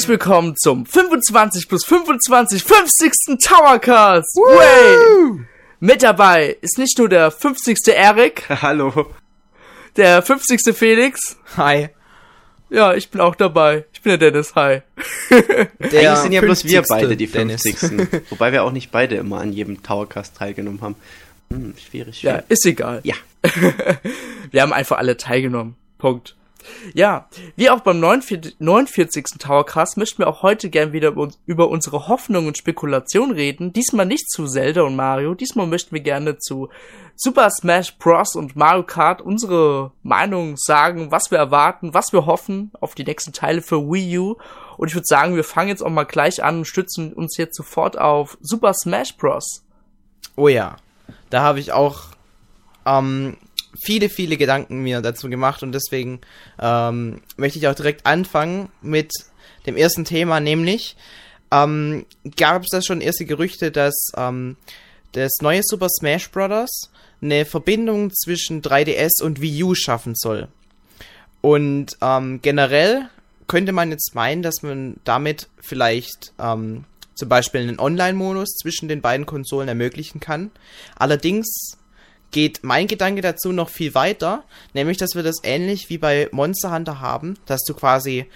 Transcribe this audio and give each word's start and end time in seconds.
Herzlich 0.00 0.18
willkommen 0.18 0.56
zum 0.56 0.86
25 0.86 1.68
plus 1.68 1.84
25 1.84 2.62
50. 2.62 3.12
Towercast. 3.38 4.34
Way. 4.34 5.44
Mit 5.78 6.02
dabei 6.02 6.56
ist 6.62 6.78
nicht 6.78 6.96
nur 6.96 7.10
der 7.10 7.30
50. 7.30 7.76
Erik, 7.88 8.46
Hallo. 8.62 9.12
der 9.96 10.22
50. 10.22 10.74
Felix. 10.74 11.36
Hi. 11.58 11.90
Ja, 12.70 12.94
ich 12.94 13.10
bin 13.10 13.20
auch 13.20 13.34
dabei. 13.34 13.84
Ich 13.92 14.00
bin 14.00 14.18
der 14.18 14.30
Dennis. 14.30 14.54
Hi. 14.54 14.80
Der 15.30 15.68
Eigentlich 15.80 16.14
sind 16.20 16.32
ja 16.32 16.40
bloß 16.40 16.64
wir 16.64 16.82
50. 16.82 16.88
beide 16.88 17.16
die 17.18 17.26
Dennis. 17.26 17.60
50. 17.60 18.22
Wobei 18.30 18.52
wir 18.52 18.64
auch 18.64 18.72
nicht 18.72 18.90
beide 18.90 19.16
immer 19.16 19.42
an 19.42 19.52
jedem 19.52 19.82
Towercast 19.82 20.34
teilgenommen 20.34 20.80
haben. 20.80 20.94
Hm, 21.52 21.74
schwierig. 21.76 22.22
Ja, 22.22 22.36
schwierig. 22.36 22.44
ist 22.48 22.64
egal. 22.64 23.00
Ja. 23.02 23.16
Wir 24.50 24.62
haben 24.62 24.72
einfach 24.72 24.96
alle 24.96 25.18
teilgenommen. 25.18 25.76
Punkt. 25.98 26.36
Ja, 26.94 27.28
wie 27.56 27.70
auch 27.70 27.80
beim 27.80 28.00
49. 28.00 28.56
49. 28.58 29.24
Towercast 29.38 29.96
möchten 29.96 30.18
wir 30.18 30.28
auch 30.28 30.42
heute 30.42 30.70
gern 30.70 30.92
wieder 30.92 31.08
über 31.08 31.22
uns- 31.22 31.38
über 31.46 31.68
unsere 31.68 32.08
Hoffnungen 32.08 32.48
und 32.48 32.58
Spekulationen 32.58 33.34
reden. 33.34 33.72
Diesmal 33.72 34.06
nicht 34.06 34.30
zu 34.30 34.46
Zelda 34.46 34.82
und 34.82 34.96
Mario. 34.96 35.34
Diesmal 35.34 35.66
möchten 35.66 35.92
wir 35.94 36.00
gerne 36.02 36.38
zu 36.38 36.68
Super 37.16 37.50
Smash 37.50 37.96
Bros. 37.98 38.34
und 38.36 38.56
Mario 38.56 38.82
Kart 38.82 39.20
unsere 39.20 39.92
Meinung 40.02 40.56
sagen, 40.56 41.10
was 41.10 41.30
wir 41.30 41.38
erwarten, 41.38 41.92
was 41.92 42.12
wir 42.12 42.26
hoffen 42.26 42.70
auf 42.80 42.94
die 42.94 43.04
nächsten 43.04 43.32
Teile 43.32 43.60
für 43.62 43.80
Wii 43.90 44.18
U. 44.18 44.36
Und 44.78 44.88
ich 44.88 44.94
würde 44.94 45.06
sagen, 45.06 45.36
wir 45.36 45.44
fangen 45.44 45.68
jetzt 45.68 45.82
auch 45.82 45.90
mal 45.90 46.04
gleich 46.04 46.42
an 46.42 46.58
und 46.58 46.64
stützen 46.66 47.12
uns 47.12 47.36
jetzt 47.36 47.56
sofort 47.56 47.98
auf 47.98 48.38
Super 48.40 48.72
Smash 48.74 49.16
Bros. 49.16 49.62
Oh 50.36 50.48
ja. 50.48 50.76
Da 51.28 51.42
habe 51.42 51.60
ich 51.60 51.72
auch 51.72 52.04
ähm, 52.86 53.36
viele, 53.82 54.08
viele 54.08 54.36
Gedanken 54.36 54.82
mir 54.82 55.00
dazu 55.00 55.28
gemacht 55.28 55.62
und 55.62 55.72
deswegen 55.72 56.20
ähm, 56.60 57.20
möchte 57.36 57.58
ich 57.58 57.68
auch 57.68 57.74
direkt 57.74 58.06
anfangen 58.06 58.68
mit 58.82 59.12
dem 59.66 59.76
ersten 59.76 60.04
Thema, 60.04 60.40
nämlich 60.40 60.96
ähm, 61.50 62.06
gab 62.36 62.62
es 62.62 62.68
da 62.70 62.82
schon 62.82 63.00
erste 63.00 63.24
Gerüchte, 63.24 63.70
dass 63.70 63.94
ähm, 64.16 64.56
das 65.12 65.32
neue 65.40 65.62
Super 65.64 65.88
Smash 65.88 66.30
Bros. 66.30 66.90
eine 67.20 67.44
Verbindung 67.44 68.12
zwischen 68.12 68.62
3DS 68.62 69.22
und 69.22 69.40
Wii 69.40 69.64
U 69.64 69.74
schaffen 69.74 70.14
soll. 70.14 70.48
Und 71.40 71.96
ähm, 72.00 72.40
generell 72.42 73.08
könnte 73.46 73.72
man 73.72 73.90
jetzt 73.90 74.14
meinen, 74.14 74.42
dass 74.42 74.62
man 74.62 74.96
damit 75.04 75.48
vielleicht 75.60 76.32
ähm, 76.38 76.84
zum 77.14 77.28
Beispiel 77.28 77.62
einen 77.62 77.80
Online-Modus 77.80 78.56
zwischen 78.56 78.88
den 78.88 79.00
beiden 79.00 79.26
Konsolen 79.26 79.68
ermöglichen 79.68 80.20
kann. 80.20 80.50
Allerdings 80.96 81.76
geht 82.30 82.60
mein 82.62 82.86
Gedanke 82.86 83.22
dazu 83.22 83.52
noch 83.52 83.68
viel 83.68 83.94
weiter, 83.94 84.44
nämlich 84.72 84.98
dass 84.98 85.14
wir 85.14 85.22
das 85.22 85.36
ähnlich 85.42 85.88
wie 85.88 85.98
bei 85.98 86.28
Monster 86.32 86.72
Hunter 86.72 87.00
haben, 87.00 87.38
dass 87.46 87.62
du 87.64 87.74
quasi 87.74 88.26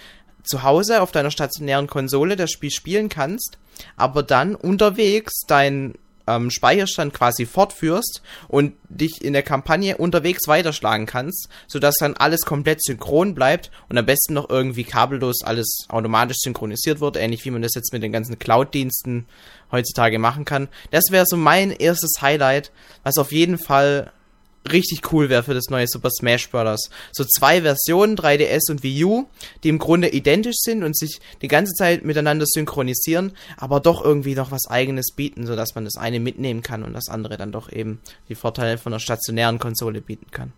zu 0.43 0.63
Hause 0.63 1.01
auf 1.01 1.11
deiner 1.11 1.31
stationären 1.31 1.87
Konsole 1.87 2.35
das 2.35 2.51
Spiel 2.51 2.71
spielen 2.71 3.09
kannst, 3.09 3.57
aber 3.95 4.23
dann 4.23 4.55
unterwegs 4.55 5.41
deinen 5.47 5.95
ähm, 6.27 6.49
Speicherstand 6.51 7.13
quasi 7.13 7.45
fortführst 7.45 8.21
und 8.47 8.73
dich 8.89 9.23
in 9.23 9.33
der 9.33 9.43
Kampagne 9.43 9.97
unterwegs 9.97 10.47
weiterschlagen 10.47 11.05
kannst, 11.05 11.49
sodass 11.67 11.95
dann 11.99 12.15
alles 12.15 12.41
komplett 12.41 12.83
synchron 12.83 13.35
bleibt 13.35 13.71
und 13.89 13.97
am 13.97 14.05
besten 14.05 14.33
noch 14.33 14.49
irgendwie 14.49 14.83
kabellos 14.83 15.43
alles 15.43 15.85
automatisch 15.89 16.37
synchronisiert 16.39 16.99
wird, 16.99 17.17
ähnlich 17.17 17.45
wie 17.45 17.51
man 17.51 17.61
das 17.61 17.75
jetzt 17.75 17.93
mit 17.93 18.03
den 18.03 18.11
ganzen 18.11 18.39
Cloud-Diensten 18.39 19.25
heutzutage 19.71 20.19
machen 20.19 20.45
kann. 20.45 20.67
Das 20.91 21.05
wäre 21.11 21.25
so 21.27 21.37
mein 21.37 21.71
erstes 21.71 22.21
Highlight, 22.21 22.71
was 23.03 23.17
auf 23.17 23.31
jeden 23.31 23.57
Fall 23.57 24.11
richtig 24.71 25.11
cool 25.11 25.29
wäre 25.29 25.43
für 25.43 25.53
das 25.53 25.69
neue 25.69 25.87
Super 25.87 26.09
Smash 26.09 26.49
Bros. 26.49 26.89
So 27.11 27.23
zwei 27.23 27.61
Versionen, 27.61 28.17
3DS 28.17 28.71
und 28.71 28.83
Wii 28.83 29.05
U, 29.05 29.25
die 29.63 29.69
im 29.69 29.79
Grunde 29.79 30.09
identisch 30.09 30.57
sind 30.59 30.83
und 30.83 30.97
sich 30.97 31.19
die 31.41 31.47
ganze 31.47 31.73
Zeit 31.73 32.03
miteinander 32.03 32.45
synchronisieren, 32.47 33.33
aber 33.57 33.79
doch 33.79 34.03
irgendwie 34.03 34.35
noch 34.35 34.51
was 34.51 34.67
eigenes 34.67 35.13
bieten, 35.15 35.45
sodass 35.45 35.75
man 35.75 35.85
das 35.85 35.97
eine 35.97 36.19
mitnehmen 36.19 36.61
kann 36.61 36.83
und 36.83 36.93
das 36.93 37.09
andere 37.09 37.37
dann 37.37 37.51
doch 37.51 37.71
eben 37.71 37.99
die 38.29 38.35
Vorteile 38.35 38.77
von 38.77 38.93
einer 38.93 38.99
stationären 38.99 39.59
Konsole 39.59 40.01
bieten 40.01 40.31
kann. 40.31 40.53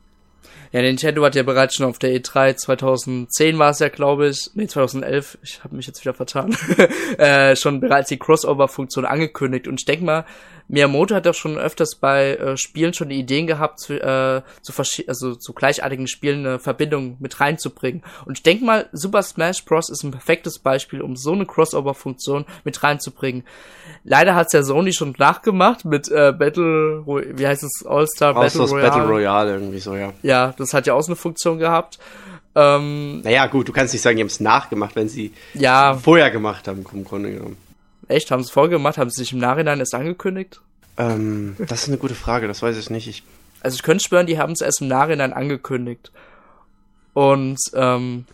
Ja, 0.72 0.82
Nintendo 0.82 1.24
hat 1.26 1.36
ja 1.36 1.44
bereits 1.44 1.76
schon 1.76 1.86
auf 1.86 2.00
der 2.00 2.12
E 2.14 2.18
E3 2.18 2.56
2010 2.56 3.58
war 3.58 3.70
es 3.72 3.80
ja, 3.80 3.90
glaube 3.90 4.28
ich, 4.28 4.52
nee, 4.54 4.68
2011, 4.68 5.38
ich 5.42 5.64
habe 5.64 5.76
mich 5.76 5.88
jetzt 5.88 6.02
wieder 6.04 6.14
vertan, 6.14 6.56
äh, 7.18 7.56
schon 7.56 7.80
bereits 7.80 8.10
die 8.10 8.18
Crossover-Funktion 8.20 9.06
angekündigt. 9.06 9.68
Und 9.68 9.80
ich 9.80 9.86
denke 9.86 10.06
mal, 10.06 10.26
Miyamoto 10.70 11.16
hat 11.16 11.26
doch 11.26 11.34
schon 11.34 11.58
öfters 11.58 11.96
bei 11.96 12.36
äh, 12.36 12.58
Spielen 12.58 12.94
schon 12.94 13.10
Ideen 13.10 13.48
gehabt, 13.48 13.80
zu, 13.80 13.94
äh, 13.94 14.42
zu, 14.62 14.74
also 15.08 15.36
zu 15.36 15.54
gleichartigen 15.54 16.08
Spielen 16.08 16.46
eine 16.46 16.60
Verbindung 16.60 17.16
mit 17.20 17.40
reinzubringen. 17.40 18.04
Und 18.26 18.38
ich 18.38 18.44
denke 18.44 18.66
mal, 18.66 18.90
Super 18.92 19.24
Smash 19.24 19.64
Bros. 19.64 19.90
ist 19.90 20.04
ein 20.04 20.12
perfektes 20.12 20.60
Beispiel, 20.60 21.02
um 21.02 21.16
so 21.16 21.32
eine 21.32 21.46
Crossover-Funktion 21.46 22.46
mit 22.66 22.84
reinzubringen. 22.84 23.44
Leider 24.04 24.36
hat's 24.36 24.52
ja 24.52 24.62
Sony 24.62 24.92
schon 24.92 25.16
nachgemacht 25.18 25.86
mit 25.86 26.10
äh, 26.10 26.34
Battle, 26.38 26.98
Ro- 27.06 27.22
wie 27.26 27.48
heißt 27.48 27.64
es, 27.64 27.86
All-Star 27.86 28.34
Battle 28.34 28.64
Royale. 28.66 28.90
Battle 28.90 29.08
Royale 29.08 29.54
irgendwie 29.54 29.80
so, 29.80 29.96
ja. 29.96 30.12
Ja, 30.22 30.54
das 30.58 30.74
hat 30.74 30.88
ja 30.88 30.94
auch 30.94 31.02
so 31.02 31.10
eine 31.10 31.16
Funktion 31.16 31.58
gehabt. 31.60 32.00
Ähm, 32.56 33.22
Naja, 33.22 33.46
gut, 33.48 33.68
du 33.68 33.74
kannst 33.74 33.94
nicht 33.94 34.02
sagen, 34.02 34.18
die 34.18 34.24
haben 34.24 34.28
es 34.28 34.40
nachgemacht, 34.40 34.96
wenn 34.96 35.10
sie 35.10 35.34
ja, 35.54 35.96
vorher 35.96 36.32
gemacht 36.32 36.68
haben, 36.68 36.86
im 36.92 37.04
Grunde 37.04 37.32
genommen. 37.32 37.58
echt, 38.08 38.32
haben 38.32 38.42
sie 38.42 38.48
es 38.48 38.52
vorgemacht, 38.52 38.98
haben 38.98 39.10
sie 39.10 39.22
sich 39.24 39.34
im 39.34 39.40
Nachhinein 39.40 39.80
erst 39.80 39.94
angekündigt? 39.94 40.60
Ähm, 40.98 41.56
das 41.60 41.84
ist 41.84 41.90
eine 41.90 41.98
gute 41.98 42.16
Frage, 42.16 42.48
das 42.48 42.62
weiß 42.62 42.78
ich 42.78 42.90
nicht. 42.90 43.08
Ich, 43.08 43.24
Also 43.62 43.76
ich 43.76 43.84
könnte 43.84 44.04
schwören, 44.04 44.26
die 44.26 44.40
haben 44.40 44.54
es 44.54 44.62
erst 44.62 44.82
im 44.82 44.88
Nachhinein 44.88 45.34
angekündigt. 45.34 46.12
Und 47.14 47.60
ähm, 47.76 48.26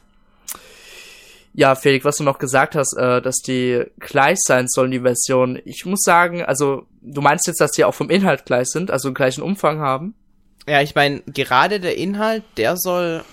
ja, 1.53 1.75
Felix, 1.75 2.03
was 2.05 2.17
du 2.17 2.23
noch 2.23 2.39
gesagt 2.39 2.75
hast, 2.75 2.97
äh, 2.97 3.21
dass 3.21 3.37
die 3.37 3.83
gleich 3.99 4.37
sein 4.41 4.67
sollen, 4.67 4.91
die 4.91 5.01
Version. 5.01 5.59
Ich 5.65 5.85
muss 5.85 6.01
sagen, 6.01 6.43
also 6.43 6.85
du 7.01 7.21
meinst 7.21 7.45
jetzt, 7.47 7.61
dass 7.61 7.71
die 7.71 7.85
auch 7.85 7.93
vom 7.93 8.09
Inhalt 8.09 8.45
gleich 8.45 8.67
sind, 8.69 8.89
also 8.89 9.13
gleichen 9.13 9.43
Umfang 9.43 9.79
haben? 9.79 10.15
Ja, 10.67 10.81
ich 10.81 10.95
meine, 10.95 11.21
gerade 11.27 11.79
der 11.79 11.97
Inhalt, 11.97 12.43
der 12.57 12.77
soll 12.77 13.23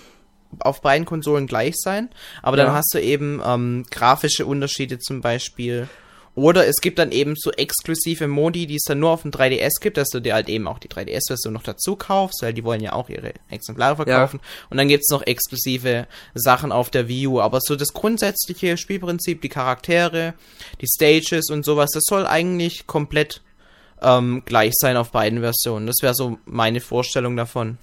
auf 0.59 0.81
beiden 0.81 1.05
Konsolen 1.05 1.47
gleich 1.47 1.75
sein, 1.77 2.09
aber 2.41 2.57
Ja. 2.57 2.65
dann 2.65 2.73
hast 2.73 2.93
du 2.93 2.99
eben 3.01 3.41
ähm, 3.45 3.85
grafische 3.89 4.45
Unterschiede 4.45 4.99
zum 4.99 5.21
Beispiel. 5.21 5.87
Oder 6.33 6.65
es 6.65 6.77
gibt 6.81 6.97
dann 6.97 7.11
eben 7.11 7.35
so 7.37 7.51
exklusive 7.51 8.25
Modi, 8.27 8.65
die 8.65 8.75
es 8.77 8.83
dann 8.87 8.99
nur 8.99 9.09
auf 9.09 9.23
dem 9.23 9.31
3DS 9.31 9.81
gibt, 9.81 9.97
dass 9.97 10.07
du 10.09 10.21
dir 10.21 10.33
halt 10.33 10.47
eben 10.47 10.65
auch 10.65 10.79
die 10.79 10.87
3DS-Version 10.87 11.51
noch 11.53 11.63
dazu 11.63 11.97
kaufst, 11.97 12.41
weil 12.41 12.53
die 12.53 12.63
wollen 12.63 12.79
ja 12.81 12.93
auch 12.93 13.09
ihre 13.09 13.33
Exemplare 13.49 13.97
verkaufen. 13.97 14.39
Und 14.69 14.77
dann 14.77 14.87
gibt's 14.87 15.09
noch 15.09 15.23
exklusive 15.27 16.07
Sachen 16.33 16.71
auf 16.71 16.89
der 16.89 17.09
Wii 17.09 17.27
U. 17.27 17.41
Aber 17.41 17.59
so 17.61 17.75
das 17.75 17.89
grundsätzliche 17.91 18.77
Spielprinzip, 18.77 19.41
die 19.41 19.49
Charaktere, 19.49 20.33
die 20.79 20.87
Stages 20.87 21.49
und 21.49 21.65
sowas, 21.65 21.89
das 21.93 22.03
soll 22.05 22.25
eigentlich 22.25 22.87
komplett 22.87 23.41
ähm, 24.01 24.41
gleich 24.45 24.73
sein 24.75 24.97
auf 24.97 25.11
beiden 25.11 25.39
Versionen. 25.41 25.87
Das 25.87 25.97
wäre 26.01 26.13
so 26.13 26.37
meine 26.45 26.81
Vorstellung 26.81 27.35
davon. 27.37 27.77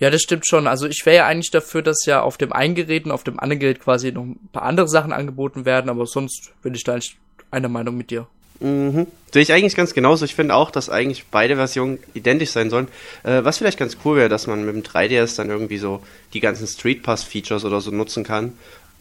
Ja, 0.00 0.10
das 0.10 0.22
stimmt 0.22 0.46
schon. 0.46 0.66
Also 0.66 0.86
ich 0.86 1.04
wäre 1.06 1.16
ja 1.18 1.26
eigentlich 1.26 1.50
dafür, 1.50 1.82
dass 1.82 2.04
ja 2.04 2.20
auf 2.22 2.36
dem 2.36 2.52
einen 2.52 2.74
Gerät 2.74 3.04
und 3.06 3.12
auf 3.12 3.24
dem 3.24 3.38
anderen 3.40 3.60
Gerät 3.60 3.80
quasi 3.80 4.12
noch 4.12 4.22
ein 4.24 4.38
paar 4.52 4.64
andere 4.64 4.88
Sachen 4.88 5.12
angeboten 5.12 5.64
werden, 5.64 5.88
aber 5.88 6.06
sonst 6.06 6.50
bin 6.62 6.74
ich 6.74 6.84
da 6.84 6.92
eigentlich 6.94 7.16
einer 7.50 7.68
Meinung 7.68 7.96
mit 7.96 8.10
dir. 8.10 8.26
mhm. 8.60 9.06
Sehe 9.32 9.42
ich 9.42 9.52
eigentlich 9.52 9.76
ganz 9.76 9.92
genauso. 9.92 10.24
Ich 10.24 10.34
finde 10.34 10.54
auch, 10.54 10.70
dass 10.70 10.88
eigentlich 10.88 11.26
beide 11.30 11.56
Versionen 11.56 11.98
identisch 12.14 12.50
sein 12.50 12.70
sollen. 12.70 12.88
Äh, 13.24 13.44
was 13.44 13.58
vielleicht 13.58 13.78
ganz 13.78 13.98
cool 14.04 14.16
wäre, 14.16 14.28
dass 14.30 14.46
man 14.46 14.64
mit 14.64 14.74
dem 14.74 14.82
3DS 14.82 15.36
dann 15.36 15.50
irgendwie 15.50 15.76
so 15.78 16.02
die 16.32 16.40
ganzen 16.40 16.66
Street 16.66 17.02
Pass-Features 17.02 17.64
oder 17.66 17.80
so 17.82 17.90
nutzen 17.90 18.24
kann. 18.24 18.54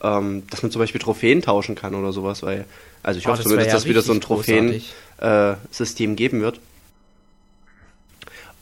Ähm, 0.04 0.44
dass 0.52 0.62
man 0.64 0.72
zum 0.72 0.80
Beispiel 0.80 1.02
Trophäen 1.02 1.42
tauschen 1.42 1.76
kann 1.76 1.96
oder 1.96 2.12
sowas, 2.12 2.44
weil, 2.44 2.66
also 3.04 3.20
ich 3.20 3.26
Oh, 3.26 3.32
hoffe 3.32 3.38
das 3.38 3.44
zumindest, 3.44 3.70
ja 3.70 3.74
dass 3.74 3.86
wieder 3.86 4.02
so 4.02 4.12
ein 4.12 4.22
richtig 4.22 4.28
großartig. 4.28 4.94
Trophäen-System 5.20 6.16
geben 6.16 6.42
wird. 6.42 6.60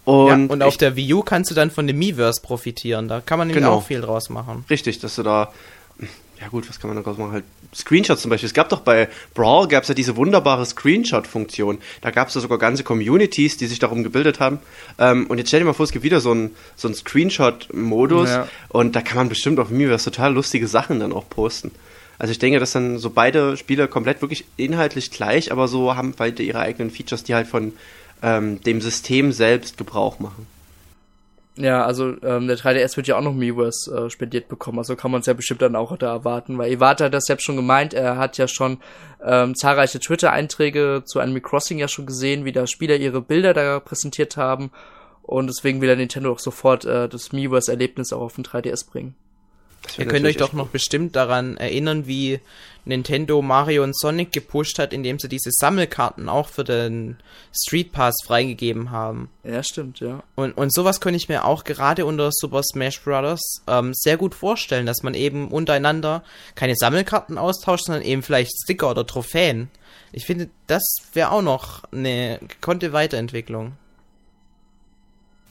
Ja, 0.07 0.13
Und, 0.13 0.50
und 0.52 0.62
auf 0.62 0.74
ich- 0.74 0.78
der 0.78 0.96
Wii 0.96 1.13
U 1.16 1.22
kannst 1.24 1.50
du 1.50 1.56
dann 1.56 1.72
von 1.72 1.88
dem 1.88 1.98
Miiverse 1.98 2.42
profitieren. 2.42 3.07
Da 3.07 3.22
kann 3.22 3.40
man 3.40 3.48
nämlich 3.48 3.63
Genau. 3.63 3.78
auch 3.78 3.86
viel 3.88 4.02
draus 4.02 4.30
machen. 4.30 4.63
Richtig, 4.69 5.00
dass 5.00 5.16
du 5.16 5.24
da. 5.24 5.52
Ja 6.42 6.50
gut, 6.50 6.68
was 6.69 6.80
kann 6.81 6.94
man 6.94 7.02
daraus 7.02 7.18
machen? 7.18 7.31
Halt 7.31 7.46
Screenshots 7.74 8.22
zum 8.22 8.30
Beispiel. 8.30 8.48
Es 8.48 8.54
gab 8.54 8.68
doch 8.69 8.81
bei 8.81 9.07
Brawl 9.34 9.69
gab 9.69 9.84
es 9.84 9.90
ja 9.90 9.96
diese 9.96 10.18
wunderbare 10.18 10.66
Screenshot-Funktion. 10.66 11.80
Da 12.02 12.12
gab 12.12 12.28
es 12.28 12.36
ja 12.36 12.42
sogar 12.42 12.58
ganze 12.58 12.84
Communities, 12.84 13.56
die 13.58 13.68
sich 13.68 13.80
darum 13.80 14.04
gebildet 14.04 14.42
haben. 14.42 14.60
Ähm, 15.00 15.28
und 15.28 15.38
jetzt 15.38 15.48
stell 15.48 15.62
dir 15.62 15.66
mal 15.66 15.74
vor, 15.74 15.86
es 15.86 15.92
gibt 15.94 16.04
wieder 16.04 16.19
so 16.19 16.31
einen 16.31 16.54
so 16.75 16.92
Screenshot-Modus 16.94 18.30
Ja. 18.30 18.48
und 18.68 18.96
da 18.98 19.01
kann 19.01 19.16
man 19.18 19.30
bestimmt 19.30 19.60
auf 19.60 19.69
Miiverse 19.69 20.12
total 20.12 20.34
lustige 20.34 20.68
Sachen 20.68 21.00
dann 21.00 21.13
auch 21.13 21.28
posten. 21.30 21.72
Also 22.18 22.32
ich 22.32 22.40
denke, 22.40 22.60
dass 22.60 22.72
dann 22.72 22.98
so 22.98 23.10
beide 23.10 23.58
Spiele 23.58 23.88
komplett 23.88 24.22
wirklich 24.22 24.46
inhaltlich 24.58 25.12
gleich, 25.12 25.52
aber 25.52 25.68
so 25.68 25.96
haben 25.96 26.14
beide 26.18 26.44
ihre 26.44 26.60
eigenen 26.60 26.92
Features, 26.92 27.24
die 27.24 27.36
halt 27.36 27.48
von 27.48 27.74
ähm, 28.22 28.62
dem 28.62 28.82
System 28.82 29.32
selbst 29.32 29.78
Gebrauch 29.78 30.20
machen. 30.20 30.48
Ja, 31.58 31.86
also 31.86 32.16
ähm, 32.22 32.48
der 32.48 32.58
3DS 32.58 32.98
wird 32.98 33.08
ja 33.08 33.18
auch 33.18 33.22
noch 33.22 33.34
Miiverse 33.34 33.90
äh, 33.90 34.10
spendiert 34.10 34.50
bekommen, 34.50 34.78
also 34.78 34.98
kann 34.98 35.12
man 35.12 35.22
es 35.22 35.28
ja 35.28 35.34
bestimmt 35.34 35.62
dann 35.62 35.78
auch 35.78 35.96
da 35.98 36.12
erwarten, 36.12 36.58
weil 36.58 36.72
Iwata 36.72 37.06
hat 37.06 37.14
das 37.14 37.26
selbst 37.26 37.46
schon 37.46 37.56
gemeint, 37.56 37.94
er 37.94 38.18
hat 38.18 38.38
ja 38.38 38.50
schon 38.50 38.80
ähm, 39.24 39.56
zahlreiche 39.56 40.02
Twitter-Einträge 40.02 41.04
zu 41.06 41.22
Animal 41.22 41.42
Crossing 41.42 41.78
ja 41.78 41.88
schon 41.88 42.08
gesehen, 42.08 42.44
wie 42.44 42.52
da 42.52 42.68
Spieler 42.68 42.98
ihre 42.98 43.22
Bilder 43.22 43.54
da 43.54 43.80
präsentiert 43.80 44.36
haben 44.36 44.72
und 45.22 45.48
deswegen 45.48 45.80
will 45.80 45.88
er 45.88 45.96
Nintendo 45.96 46.34
auch 46.34 46.40
sofort 46.40 46.84
äh, 46.84 47.08
das 47.08 47.32
Miiverse-Erlebnis 47.32 48.12
auch 48.12 48.22
auf 48.22 48.36
den 48.36 48.44
3DS 48.44 48.90
bringen. 48.90 49.16
Ihr 49.98 50.06
könnt 50.06 50.26
euch 50.26 50.38
doch 50.38 50.54
noch 50.54 50.68
bestimmt 50.68 51.16
daran 51.16 51.58
erinnern, 51.58 52.08
wie 52.08 52.40
Nintendo 52.86 53.42
Mario 53.42 53.84
und 53.84 53.98
Sonic 53.98 54.32
gepusht 54.32 54.78
hat, 54.80 54.94
indem 54.94 55.20
sie 55.20 55.28
diese 55.28 55.50
Sammelkarten 55.52 56.30
auch 56.30 56.48
für 56.48 56.64
den 56.64 57.18
Street 57.52 57.92
Pass 57.92 58.16
freigegeben 58.24 58.92
haben. 58.92 59.30
Ja, 59.44 59.64
stimmt, 59.64 60.00
ja. 60.00 60.24
Und, 60.36 60.54
und 60.54 60.74
sowas 60.74 61.02
könnte 61.02 61.18
ich 61.18 61.28
mir 61.28 61.46
auch 61.46 61.64
gerade 61.64 62.06
unter 62.06 62.30
Super 62.32 62.62
Smash 62.64 63.02
Bros. 63.02 63.64
Ähm, 63.68 63.92
sehr 63.94 64.18
gut 64.18 64.36
vorstellen, 64.36 64.86
dass 64.86 65.02
man 65.02 65.16
eben 65.16 65.48
untereinander 65.50 66.24
keine 66.54 66.76
Sammelkarten 66.76 67.38
austauscht, 67.38 67.86
sondern 67.86 68.04
eben 68.04 68.22
vielleicht 68.22 68.52
Sticker 68.64 68.92
oder 68.92 69.06
Trophäen. 69.06 69.70
Ich 70.12 70.26
finde, 70.26 70.50
das 70.68 70.84
wäre 71.14 71.32
auch 71.32 71.42
noch 71.42 71.84
eine 71.92 72.40
gekonnte 72.48 72.94
Weiterentwicklung. 72.94 73.74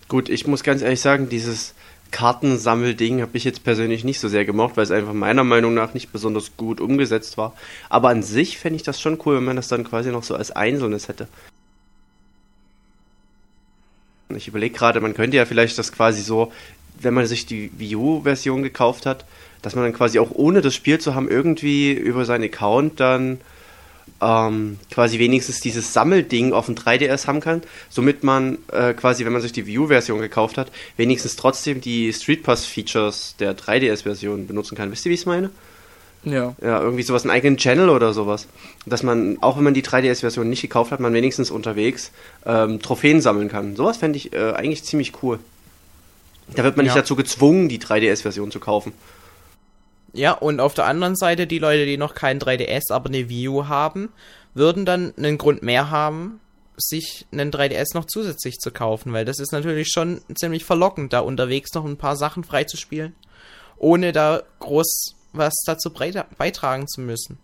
Gut, 0.08 0.28
ich 0.28 0.46
muss 0.46 0.62
ganz 0.62 0.82
ehrlich 0.82 1.00
sagen, 1.00 1.28
dieses 1.28 1.75
Kartensammelding 2.14 3.22
habe 3.22 3.37
ich 3.37 3.43
jetzt 3.43 3.64
persönlich 3.64 4.05
nicht 4.05 4.20
so 4.20 4.28
sehr 4.28 4.44
gemocht, 4.44 4.76
weil 4.76 4.84
es 4.84 4.93
einfach 4.93 5.12
meiner 5.12 5.43
Meinung 5.43 5.75
nach 5.75 5.94
nicht 5.94 6.12
besonders 6.12 6.56
gut 6.56 6.81
umgesetzt 6.81 7.37
war. 7.37 7.56
Aber 7.88 8.11
an 8.11 8.22
sich 8.22 8.56
fände 8.56 8.76
ich 8.76 8.84
das 8.84 9.00
schon 9.00 9.19
cool, 9.26 9.38
wenn 9.38 9.44
man 9.44 9.56
das 9.56 9.66
dann 9.66 9.82
quasi 9.82 10.12
noch 10.12 10.22
so 10.22 10.37
als 10.37 10.52
Einzelnes 10.52 11.08
hätte. 11.08 11.26
Ich 14.28 14.46
überlege 14.46 14.76
gerade, 14.76 15.00
man 15.00 15.14
könnte 15.14 15.37
ja 15.37 15.44
vielleicht 15.44 15.76
das 15.76 15.90
quasi 15.90 16.22
so, 16.22 16.52
wenn 17.00 17.14
man 17.14 17.26
sich 17.26 17.46
die 17.46 17.72
Wii 17.76 17.96
U-Version 17.96 18.62
gekauft 18.62 19.06
hat, 19.06 19.25
dass 19.62 19.75
man 19.75 19.82
dann 19.82 19.93
quasi 19.93 20.20
auch 20.20 20.31
ohne 20.31 20.60
das 20.60 20.76
Spiel 20.76 21.00
zu 21.00 21.17
haben, 21.17 21.28
irgendwie 21.28 21.90
über 21.90 22.25
seinen 22.25 22.44
Account 22.44 23.00
dann 23.00 23.40
ähm, 24.20 24.78
quasi 24.90 25.18
wenigstens 25.18 25.60
dieses 25.60 25.92
Sammelding 25.92 26.52
auf 26.52 26.66
dem 26.66 26.74
3DS 26.74 27.26
haben 27.26 27.40
kann, 27.40 27.62
somit 27.90 28.24
man 28.24 28.58
äh, 28.72 28.94
quasi, 28.94 29.24
wenn 29.24 29.32
man 29.32 29.42
sich 29.42 29.52
die 29.52 29.66
View 29.66 29.88
version 29.88 30.20
gekauft 30.20 30.56
hat, 30.58 30.70
wenigstens 30.96 31.36
trotzdem 31.36 31.80
die 31.80 32.12
Street 32.12 32.42
Pass-Features 32.42 33.36
der 33.38 33.56
3DS-Version 33.56 34.46
benutzen 34.46 34.76
kann. 34.76 34.90
Wisst 34.90 35.04
ihr, 35.06 35.10
wie 35.10 35.14
ich 35.14 35.20
es 35.20 35.26
meine? 35.26 35.50
Ja. 36.24 36.54
Ja, 36.62 36.80
irgendwie 36.80 37.02
sowas, 37.02 37.24
einen 37.24 37.32
eigenen 37.32 37.58
Channel 37.58 37.90
oder 37.90 38.12
sowas. 38.14 38.46
Dass 38.86 39.02
man, 39.02 39.38
auch 39.42 39.56
wenn 39.56 39.64
man 39.64 39.74
die 39.74 39.82
3DS-Version 39.82 40.48
nicht 40.48 40.62
gekauft 40.62 40.90
hat, 40.90 41.00
man 41.00 41.12
wenigstens 41.12 41.50
unterwegs 41.50 42.12
ähm, 42.46 42.80
Trophäen 42.80 43.20
sammeln 43.20 43.48
kann. 43.48 43.76
Sowas 43.76 43.98
fände 43.98 44.16
ich 44.16 44.32
äh, 44.32 44.52
eigentlich 44.52 44.84
ziemlich 44.84 45.12
cool. 45.22 45.38
Da 46.54 46.64
wird 46.64 46.76
man 46.76 46.86
ja. 46.86 46.92
nicht 46.92 47.00
dazu 47.00 47.16
gezwungen, 47.16 47.68
die 47.68 47.78
3DS-Version 47.78 48.50
zu 48.50 48.60
kaufen. 48.60 48.92
Ja, 50.14 50.32
und 50.32 50.61
auf 50.61 50.75
der 50.75 50.87
anderen 50.87 51.16
Seite, 51.16 51.49
die 51.49 51.58
Leute, 51.58 51.87
die 51.87 51.96
noch 51.96 52.14
kein 52.14 52.38
3DS, 52.38 52.93
aber 52.93 53.08
eine 53.08 53.28
Wii 53.28 53.49
U 53.49 53.66
haben, 53.66 54.12
würden 54.55 54.87
dann 54.87 55.12
einen 55.16 55.38
Grund 55.38 55.62
mehr 55.62 55.90
haben, 55.90 56.40
sich 56.76 57.26
einen 57.32 57.50
3DS 57.50 57.94
noch 57.94 58.05
zusätzlich 58.05 58.58
zu 58.58 58.70
kaufen, 58.70 59.12
weil 59.12 59.25
das 59.25 59.40
ist 59.40 59.52
natürlich 59.52 59.90
schon 59.90 60.20
ziemlich 60.34 60.64
verlockend, 60.64 61.12
da 61.12 61.19
unterwegs 61.20 61.75
noch 61.75 61.84
ein 61.84 61.96
paar 61.96 62.16
Sachen 62.16 62.44
freizuspielen, 62.44 63.14
ohne 63.76 64.12
da 64.12 64.43
groß 64.61 65.16
was 65.32 65.55
dazu 65.66 65.90
beitragen 65.90 66.87
zu 66.87 67.00
müssen. 67.00 67.38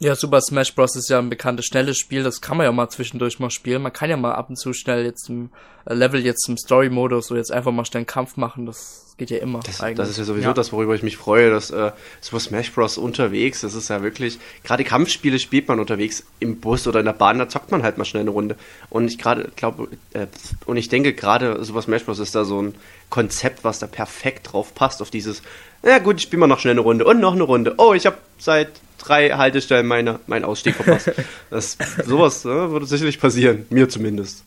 Ja, 0.00 0.14
Super 0.14 0.40
Smash 0.40 0.74
Bros. 0.74 0.94
ist 0.94 1.10
ja 1.10 1.18
ein 1.18 1.28
bekanntes, 1.28 1.66
schnelles 1.66 1.98
Spiel, 1.98 2.22
das 2.22 2.40
kann 2.40 2.56
man 2.56 2.64
ja 2.64 2.72
mal 2.72 2.88
zwischendurch 2.88 3.40
mal 3.40 3.50
spielen. 3.50 3.82
Man 3.82 3.92
kann 3.92 4.08
ja 4.08 4.16
mal 4.16 4.32
ab 4.32 4.48
und 4.48 4.56
zu 4.56 4.72
schnell 4.72 5.04
jetzt 5.04 5.28
im 5.28 5.50
äh, 5.86 5.94
Level, 5.94 6.24
jetzt 6.24 6.48
im 6.48 6.56
Story-Modus 6.56 7.32
oder 7.32 7.38
jetzt 7.38 7.50
einfach 7.50 7.72
mal 7.72 7.84
schnell 7.84 8.00
einen 8.00 8.06
Kampf 8.06 8.36
machen, 8.36 8.64
das 8.64 9.16
geht 9.18 9.30
ja 9.30 9.38
immer. 9.38 9.58
Das, 9.58 9.78
das 9.78 10.10
ist 10.10 10.18
ja 10.18 10.22
sowieso 10.22 10.50
ja. 10.50 10.54
das, 10.54 10.72
worüber 10.72 10.94
ich 10.94 11.02
mich 11.02 11.16
freue, 11.16 11.50
dass 11.50 11.72
äh, 11.72 11.90
Super 12.20 12.38
Smash 12.38 12.72
Bros. 12.72 12.96
unterwegs, 12.96 13.62
das 13.62 13.74
ist 13.74 13.90
ja 13.90 14.04
wirklich, 14.04 14.38
gerade 14.62 14.84
Kampfspiele 14.84 15.40
spielt 15.40 15.66
man 15.66 15.80
unterwegs 15.80 16.22
im 16.38 16.60
Bus 16.60 16.86
oder 16.86 17.00
in 17.00 17.06
der 17.06 17.12
Bahn, 17.12 17.40
da 17.40 17.48
zockt 17.48 17.72
man 17.72 17.82
halt 17.82 17.98
mal 17.98 18.04
schnell 18.04 18.20
eine 18.20 18.30
Runde. 18.30 18.56
Und 18.90 19.08
ich 19.08 19.18
gerade 19.18 19.50
glaube, 19.56 19.88
äh, 20.12 20.28
und 20.66 20.76
ich 20.76 20.88
denke 20.88 21.12
gerade 21.12 21.64
Super 21.64 21.82
Smash 21.82 22.04
Bros. 22.04 22.20
ist 22.20 22.36
da 22.36 22.44
so 22.44 22.62
ein 22.62 22.76
Konzept, 23.10 23.64
was 23.64 23.80
da 23.80 23.88
perfekt 23.88 24.52
drauf 24.52 24.76
passt, 24.76 25.02
auf 25.02 25.10
dieses, 25.10 25.42
ja 25.82 25.98
gut, 25.98 26.18
ich 26.18 26.22
spiele 26.22 26.38
mal 26.38 26.46
noch 26.46 26.60
schnell 26.60 26.74
eine 26.74 26.82
Runde 26.82 27.04
und 27.04 27.18
noch 27.18 27.32
eine 27.32 27.42
Runde. 27.42 27.74
Oh, 27.78 27.94
ich 27.94 28.06
habe 28.06 28.18
seit 28.38 28.70
drei 28.98 29.30
Haltestellen 29.30 29.86
meine, 29.86 30.20
meinen 30.26 30.44
Ausstieg 30.44 30.74
verpasst. 30.74 31.12
das, 31.50 31.78
sowas 32.04 32.44
ne, 32.44 32.70
würde 32.70 32.86
sicherlich 32.86 33.20
passieren, 33.20 33.66
mir 33.70 33.88
zumindest. 33.88 34.44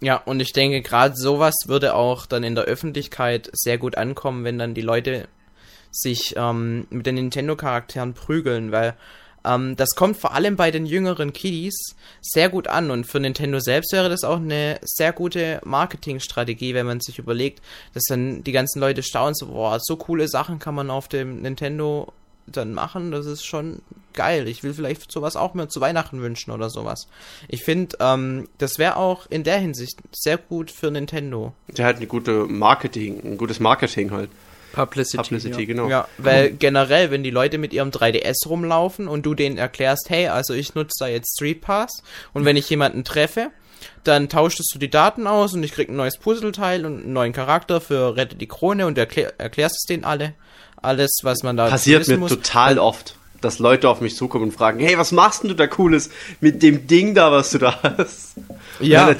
Ja, 0.00 0.16
und 0.16 0.40
ich 0.40 0.52
denke, 0.52 0.82
gerade 0.82 1.16
sowas 1.16 1.54
würde 1.66 1.94
auch 1.94 2.26
dann 2.26 2.44
in 2.44 2.54
der 2.54 2.64
Öffentlichkeit 2.64 3.50
sehr 3.52 3.78
gut 3.78 3.96
ankommen, 3.96 4.44
wenn 4.44 4.58
dann 4.58 4.74
die 4.74 4.82
Leute 4.82 5.28
sich 5.90 6.34
ähm, 6.36 6.86
mit 6.90 7.06
den 7.06 7.14
Nintendo-Charakteren 7.14 8.12
prügeln, 8.12 8.72
weil 8.72 8.94
ähm, 9.46 9.76
das 9.76 9.90
kommt 9.94 10.18
vor 10.18 10.34
allem 10.34 10.56
bei 10.56 10.70
den 10.70 10.84
jüngeren 10.84 11.32
Kiddies 11.32 11.94
sehr 12.20 12.48
gut 12.48 12.68
an 12.68 12.90
und 12.90 13.06
für 13.06 13.20
Nintendo 13.20 13.60
selbst 13.60 13.92
wäre 13.92 14.08
das 14.08 14.24
auch 14.24 14.36
eine 14.36 14.78
sehr 14.82 15.12
gute 15.12 15.60
Marketingstrategie, 15.64 16.74
wenn 16.74 16.86
man 16.86 17.00
sich 17.00 17.18
überlegt, 17.18 17.62
dass 17.94 18.04
dann 18.08 18.42
die 18.44 18.52
ganzen 18.52 18.80
Leute 18.80 19.02
staunen, 19.02 19.34
so, 19.34 19.46
boah, 19.46 19.78
so 19.80 19.96
coole 19.96 20.28
Sachen 20.28 20.58
kann 20.58 20.74
man 20.74 20.90
auf 20.90 21.08
dem 21.08 21.40
Nintendo 21.40 22.12
dann 22.46 22.72
machen, 22.72 23.10
das 23.10 23.26
ist 23.26 23.44
schon 23.44 23.82
geil. 24.14 24.48
Ich 24.48 24.62
will 24.62 24.74
vielleicht 24.74 25.12
sowas 25.12 25.36
auch 25.36 25.54
mir 25.54 25.68
zu 25.68 25.80
Weihnachten 25.80 26.20
wünschen 26.20 26.50
oder 26.50 26.70
sowas. 26.70 27.08
Ich 27.48 27.62
finde, 27.62 27.96
ähm, 28.00 28.48
das 28.58 28.78
wäre 28.78 28.96
auch 28.96 29.26
in 29.28 29.44
der 29.44 29.58
Hinsicht 29.58 30.00
sehr 30.12 30.38
gut 30.38 30.70
für 30.70 30.90
Nintendo. 30.90 31.52
Der 31.68 31.86
hat 31.86 31.96
eine 31.96 32.06
gute 32.06 32.46
Marketing, 32.46 33.20
ein 33.24 33.36
gutes 33.36 33.60
Marketing 33.60 34.10
halt. 34.10 34.30
Publicity, 34.72 35.16
Publicity 35.16 35.60
ja. 35.60 35.66
genau. 35.66 35.88
Ja, 35.88 36.08
weil 36.18 36.50
generell, 36.50 37.10
wenn 37.10 37.22
die 37.22 37.30
Leute 37.30 37.56
mit 37.56 37.72
ihrem 37.72 37.90
3DS 37.90 38.46
rumlaufen 38.46 39.08
und 39.08 39.24
du 39.24 39.34
denen 39.34 39.56
erklärst, 39.56 40.10
hey, 40.10 40.28
also 40.28 40.52
ich 40.52 40.74
nutze 40.74 40.96
da 40.98 41.06
jetzt 41.08 41.34
Street 41.34 41.62
Pass 41.62 42.02
und 42.34 42.44
wenn 42.44 42.56
ich 42.56 42.68
jemanden 42.68 43.02
treffe, 43.02 43.50
dann 44.04 44.28
tauschtest 44.28 44.74
du 44.74 44.78
die 44.78 44.90
Daten 44.90 45.26
aus 45.26 45.54
und 45.54 45.62
ich 45.62 45.72
krieg 45.72 45.88
ein 45.88 45.96
neues 45.96 46.18
Puzzleteil 46.18 46.86
und 46.86 47.02
einen 47.02 47.12
neuen 47.12 47.32
Charakter 47.32 47.80
für 47.80 48.16
Rette 48.16 48.36
die 48.36 48.46
Krone 48.46 48.86
und 48.86 48.98
erklär, 48.98 49.34
erklärst 49.38 49.76
es 49.76 49.86
denen 49.86 50.04
alle 50.04 50.34
alles, 50.86 51.18
was 51.22 51.42
man 51.42 51.56
da 51.56 51.68
Passiert 51.68 52.06
mir 52.08 52.18
muss. 52.18 52.30
total 52.30 52.78
oft, 52.78 53.16
dass 53.40 53.58
Leute 53.58 53.88
auf 53.88 54.00
mich 54.00 54.16
zukommen 54.16 54.44
und 54.44 54.52
fragen, 54.52 54.80
hey, 54.80 54.96
was 54.98 55.12
machst 55.12 55.42
denn 55.42 55.48
du 55.48 55.56
da 55.56 55.66
Cooles 55.66 56.10
mit 56.40 56.62
dem 56.62 56.86
Ding 56.86 57.14
da, 57.14 57.32
was 57.32 57.50
du 57.50 57.58
da 57.58 57.80
hast? 57.82 58.36
Ja, 58.80 59.02
aber 59.04 59.14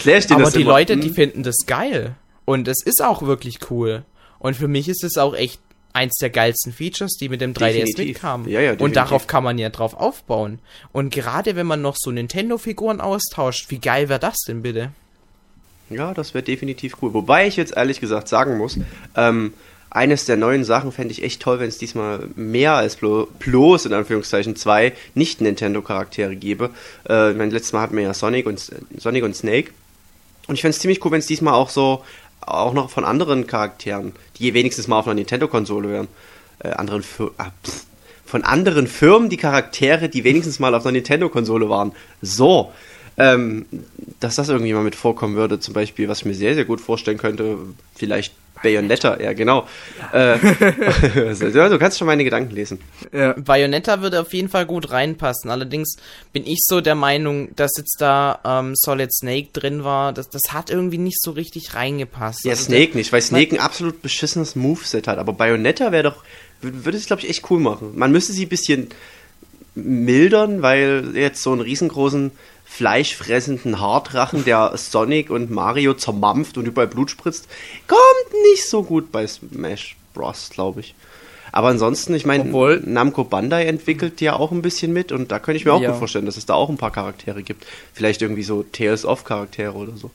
die 0.55 0.63
immer. 0.63 0.73
Leute, 0.73 0.97
die 0.97 1.09
hm? 1.09 1.15
finden 1.15 1.43
das 1.43 1.67
geil. 1.67 2.15
Und 2.45 2.69
es 2.69 2.83
ist 2.85 3.03
auch 3.03 3.23
wirklich 3.23 3.59
cool. 3.71 4.05
Und 4.39 4.55
für 4.55 4.69
mich 4.69 4.89
ist 4.89 5.03
es 5.03 5.17
auch 5.19 5.35
echt 5.35 5.61
eins 5.97 6.19
der 6.19 6.31
geilsten 6.31 6.73
Features, 6.73 7.17
die 7.17 7.29
mit 7.29 7.41
dem 7.41 7.55
3DS 7.55 7.73
definitiv. 7.73 8.07
mitkamen. 8.07 8.49
Ja, 8.49 8.61
ja, 8.61 8.75
und 8.79 8.95
darauf 8.97 9.27
kann 9.27 9.43
man 9.43 9.57
ja 9.59 9.71
drauf 9.71 9.95
aufbauen. 9.95 10.59
Und 10.93 11.13
gerade 11.13 11.57
wenn 11.57 11.67
man 11.67 11.81
noch 11.81 11.97
so 11.99 12.11
Nintendo-Figuren 12.11 13.01
austauscht, 13.01 13.71
wie 13.71 13.79
geil 13.79 14.09
wäre 14.09 14.21
das 14.21 14.37
denn 14.47 14.63
bitte? 14.63 14.93
Ja, 15.89 16.13
das 16.13 16.35
wäre 16.35 16.45
definitiv 16.45 16.97
cool. 17.01 17.15
Wobei 17.15 17.47
ich 17.47 17.57
jetzt 17.57 17.77
ehrlich 17.77 18.01
gesagt 18.01 18.29
sagen 18.29 18.59
muss, 18.59 18.79
ähm, 19.17 19.55
eines 19.89 20.27
der 20.27 20.37
neuen 20.37 20.65
Sachen 20.65 20.93
fände 20.93 21.13
ich 21.13 21.23
echt 21.23 21.41
toll, 21.41 21.61
wenn 21.61 21.69
es 21.69 21.79
diesmal 21.79 22.29
mehr 22.37 22.75
als 22.75 22.97
bloß 22.97 23.87
in 23.87 23.95
Anführungszeichen 23.95 24.55
zwei 24.57 24.93
Nicht-Nintendo-Charaktere 25.15 26.37
gäbe. 26.37 26.71
Äh, 27.09 27.33
mein 27.33 27.51
letztes 27.51 27.73
Mal 27.73 27.81
hatten 27.81 27.97
wir 27.97 28.03
ja 28.03 28.13
Sonic 28.13 28.47
und, 28.47 28.71
Sonic 28.99 29.25
und 29.25 29.35
Snake. 29.35 29.71
Und 30.49 30.55
ich 30.57 30.61
fände 30.61 30.75
es 30.75 30.81
ziemlich 30.81 31.05
cool, 31.05 31.13
wenn 31.13 31.21
es 31.21 31.27
diesmal 31.27 31.55
auch 31.55 31.71
so, 31.71 32.05
auch 32.47 32.73
noch 32.73 32.91
von 32.91 33.05
anderen 33.05 33.47
Charakteren, 33.47 34.13
die 34.39 34.55
wenigstens 34.55 34.89
mal 34.89 34.99
auf 34.99 35.07
einer 35.07 35.15
Nintendo-Konsole 35.15 35.91
wären, 35.91 36.09
äh, 36.61 36.71
anderen 36.71 37.03
Fir 37.03 37.33
ah, 37.39 37.51
von 38.25 38.43
anderen 38.43 38.89
Firmen 38.89 39.29
die 39.29 39.37
Charaktere, 39.37 40.09
die 40.09 40.25
wenigstens 40.25 40.59
mal 40.59 40.75
auf 40.75 40.85
einer 40.85 40.93
Nintendo-Konsole 40.93 41.69
waren. 41.69 41.93
So, 42.23 42.73
ähm, 43.19 43.67
dass 44.21 44.37
das 44.37 44.49
irgendwie 44.49 44.73
mal 44.73 44.85
mit 44.85 44.95
vorkommen 44.95 45.37
würde, 45.37 45.61
zum 45.61 45.75
Beispiel, 45.75 46.09
was 46.09 46.19
ich 46.19 46.25
mir 46.27 46.35
sehr, 46.35 46.55
sehr 46.55 46.65
gut 46.65 46.81
vorstellen 46.81 47.19
könnte, 47.19 47.59
vielleicht 47.95 48.33
Bayonetta, 48.63 49.21
ja, 49.21 49.33
genau. 49.33 49.67
Ja. 50.13 50.35
Äh, 50.35 50.39
du 51.35 51.79
kannst 51.79 51.99
schon 51.99 52.07
meine 52.07 52.25
Gedanken 52.25 52.55
lesen. 52.55 52.79
Ja. 53.13 53.35
Bayonetta 53.35 54.01
würde 54.01 54.21
auf 54.21 54.33
jeden 54.33 54.49
Fall 54.49 54.67
gut 54.67 54.91
reinpassen. 54.91 55.51
Allerdings 55.51 55.97
bin 56.33 56.47
ich 56.47 56.61
so 56.63 56.81
der 56.81 56.95
Meinung, 56.95 57.55
dass 57.55 57.73
jetzt 57.77 57.97
da 58.01 58.41
ähm, 58.45 58.73
Solid 58.75 59.13
Snake 59.13 59.49
drin 59.53 59.85
war. 59.85 60.13
Das, 60.13 60.31
das 60.31 60.43
hat 60.51 60.71
irgendwie 60.71 60.99
nicht 60.99 61.21
so 61.21 61.33
richtig 61.33 61.75
reingepasst. 61.75 62.45
Ja, 62.45 62.53
also 62.53 62.65
Snake 62.65 62.93
der, 62.93 62.97
nicht, 62.97 63.13
weil 63.13 63.21
Snake 63.21 63.55
ein 63.55 63.61
absolut 63.61 64.01
beschissenes 64.03 64.57
Moveset 64.57 65.07
hat. 65.07 65.19
Aber 65.19 65.35
Bayonetta 65.35 65.93
wäre 65.93 66.05
doch, 66.05 66.25
würde 66.63 66.97
es, 66.97 67.07
glaube 67.07 67.23
ich, 67.23 67.29
echt 67.29 67.51
cool 67.51 67.61
machen. 67.61 67.93
Man 67.95 68.11
müsste 68.11 68.33
sie 68.33 68.47
ein 68.47 68.49
bisschen 68.49 68.89
mildern, 69.75 70.63
weil 70.63 71.13
jetzt 71.15 71.43
so 71.43 71.53
einen 71.53 71.61
riesengroßen 71.61 72.33
fleischfressenden 72.67 73.81
Hardrachen, 73.81 74.45
der 74.45 74.73
Sonic 74.77 75.31
und 75.31 75.51
Mario 75.51 75.95
zermampft 75.95 76.59
und 76.59 76.67
überall 76.67 76.89
Blut 76.89 77.11
spritzt, 77.11 77.49
kommt 77.87 78.43
nicht 78.53 78.69
so 78.69 78.83
gut 78.83 79.11
bei 79.11 79.27
Smash 79.27 79.97
Bros, 80.13 80.51
glaube 80.51 80.81
ich. 80.81 80.95
Aber 81.53 81.69
ansonsten, 81.69 82.15
ich 82.15 82.27
meine, 82.27 82.45
Namco 82.85 83.25
Bandai 83.25 83.65
entwickelt 83.65 84.21
ja 84.21 84.37
auch 84.37 84.53
ein 84.53 84.61
bisschen 84.61 84.93
mit 84.93 85.11
und 85.11 85.33
da 85.33 85.39
könnte 85.39 85.57
ich 85.57 85.65
mir 85.65 85.73
auch 85.73 85.81
ja. 85.81 85.91
gut 85.91 85.99
vorstellen, 85.99 86.27
dass 86.27 86.37
es 86.37 86.45
da 86.45 86.53
auch 86.53 86.69
ein 86.69 86.77
paar 86.77 86.91
Charaktere 86.91 87.43
gibt. 87.43 87.65
Vielleicht 87.95 88.21
irgendwie 88.21 88.43
so 88.43 88.63
Tales 88.63 89.07
of 89.07 89.25
Charaktere 89.25 89.73
oder 89.73 89.97
so. 89.97 90.11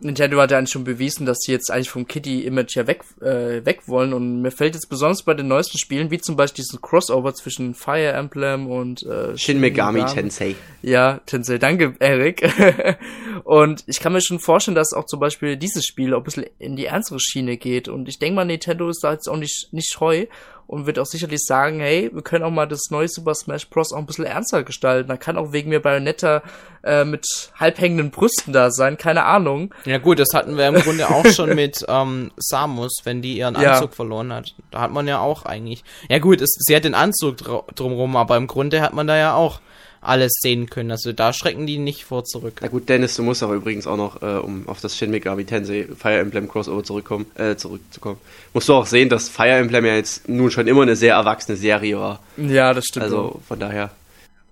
Nintendo 0.00 0.40
hat 0.40 0.50
ja 0.50 0.58
eigentlich 0.58 0.70
schon 0.70 0.84
bewiesen, 0.84 1.26
dass 1.26 1.40
sie 1.40 1.52
jetzt 1.52 1.70
eigentlich 1.70 1.90
vom 1.90 2.06
Kitty-Image 2.06 2.76
ja 2.76 2.86
weg, 2.86 3.02
äh, 3.20 3.64
weg 3.64 3.82
wollen. 3.86 4.12
Und 4.12 4.40
mir 4.40 4.50
fällt 4.50 4.74
jetzt 4.74 4.88
besonders 4.88 5.22
bei 5.22 5.34
den 5.34 5.48
neuesten 5.48 5.78
Spielen, 5.78 6.10
wie 6.10 6.18
zum 6.18 6.36
Beispiel 6.36 6.64
diesen 6.64 6.80
Crossover 6.80 7.34
zwischen 7.34 7.74
Fire 7.74 8.12
Emblem 8.12 8.66
und 8.66 9.02
äh, 9.02 9.36
Shin 9.36 9.60
Megami 9.60 10.04
Tensei. 10.06 10.56
Ja, 10.82 11.20
Tensei, 11.26 11.58
danke, 11.58 11.94
Eric. 11.98 12.42
und 13.44 13.84
ich 13.86 14.00
kann 14.00 14.12
mir 14.12 14.22
schon 14.22 14.40
vorstellen, 14.40 14.74
dass 14.74 14.94
auch 14.94 15.04
zum 15.04 15.20
Beispiel 15.20 15.56
dieses 15.56 15.84
Spiel 15.84 16.14
auch 16.14 16.18
ein 16.18 16.24
bisschen 16.24 16.46
in 16.58 16.76
die 16.76 16.86
ernstere 16.86 17.20
Schiene 17.20 17.58
geht. 17.58 17.88
Und 17.88 18.08
ich 18.08 18.18
denke 18.18 18.36
mal, 18.36 18.44
Nintendo 18.44 18.88
ist 18.88 19.04
da 19.04 19.12
jetzt 19.12 19.28
auch 19.28 19.36
nicht, 19.36 19.68
nicht 19.72 19.92
scheu 19.92 20.26
und 20.70 20.86
wird 20.86 21.00
auch 21.00 21.06
sicherlich 21.06 21.40
sagen, 21.44 21.80
hey, 21.80 22.10
wir 22.12 22.22
können 22.22 22.44
auch 22.44 22.50
mal 22.50 22.66
das 22.66 22.90
neue 22.90 23.08
Super 23.08 23.34
Smash 23.34 23.68
Bros. 23.68 23.92
auch 23.92 23.98
ein 23.98 24.06
bisschen 24.06 24.24
ernster 24.24 24.62
gestalten. 24.62 25.08
Da 25.08 25.16
kann 25.16 25.36
auch 25.36 25.50
wegen 25.50 25.70
mir 25.70 25.80
Bayonetta 25.80 26.44
äh, 26.84 27.04
mit 27.04 27.26
halbhängenden 27.58 28.12
Brüsten 28.12 28.52
da 28.52 28.70
sein, 28.70 28.96
keine 28.96 29.24
Ahnung. 29.24 29.74
Ja 29.84 29.98
gut, 29.98 30.20
das 30.20 30.28
hatten 30.32 30.56
wir 30.56 30.68
im 30.68 30.76
Grunde 30.76 31.10
auch 31.10 31.26
schon 31.26 31.56
mit 31.56 31.84
ähm, 31.88 32.30
Samus, 32.36 33.00
wenn 33.02 33.20
die 33.20 33.36
ihren 33.36 33.56
Anzug 33.56 33.90
ja. 33.90 33.96
verloren 33.96 34.32
hat. 34.32 34.54
Da 34.70 34.82
hat 34.82 34.92
man 34.92 35.08
ja 35.08 35.18
auch 35.18 35.44
eigentlich. 35.44 35.82
Ja 36.08 36.20
gut, 36.20 36.40
es, 36.40 36.50
sie 36.60 36.76
hat 36.76 36.84
den 36.84 36.94
Anzug 36.94 37.38
dr 37.38 37.64
drumrum, 37.74 38.14
aber 38.14 38.36
im 38.36 38.46
Grunde 38.46 38.80
hat 38.80 38.94
man 38.94 39.08
da 39.08 39.16
ja 39.16 39.34
auch 39.34 39.60
alles 40.00 40.32
sehen 40.40 40.70
können. 40.70 40.90
Also 40.90 41.12
da 41.12 41.32
schrecken 41.32 41.66
die 41.66 41.78
nicht 41.78 42.04
vor 42.04 42.24
zurück. 42.24 42.58
Na 42.62 42.68
gut, 42.68 42.88
Dennis, 42.88 43.16
du 43.16 43.22
musst 43.22 43.42
aber 43.42 43.54
übrigens 43.54 43.86
auch 43.86 43.96
noch, 43.96 44.22
äh, 44.22 44.38
um 44.38 44.68
auf 44.68 44.80
das 44.80 44.96
Shin 44.96 45.10
Megami 45.10 45.44
Tensei 45.44 45.88
Fire 45.96 46.18
Emblem 46.18 46.48
Crossover 46.48 46.82
zurückkommen, 46.82 47.26
äh, 47.34 47.56
zurückzukommen, 47.56 48.18
musst 48.54 48.68
du 48.68 48.74
auch 48.74 48.86
sehen, 48.86 49.08
dass 49.08 49.28
Fire 49.28 49.50
Emblem 49.50 49.84
ja 49.84 49.94
jetzt 49.96 50.28
nun 50.28 50.50
schon 50.50 50.66
immer 50.66 50.82
eine 50.82 50.96
sehr 50.96 51.14
erwachsene 51.14 51.56
Serie 51.56 51.98
war. 51.98 52.20
Ja, 52.36 52.72
das 52.72 52.86
stimmt. 52.86 53.04
Also 53.04 53.40
von 53.46 53.60
daher. 53.60 53.90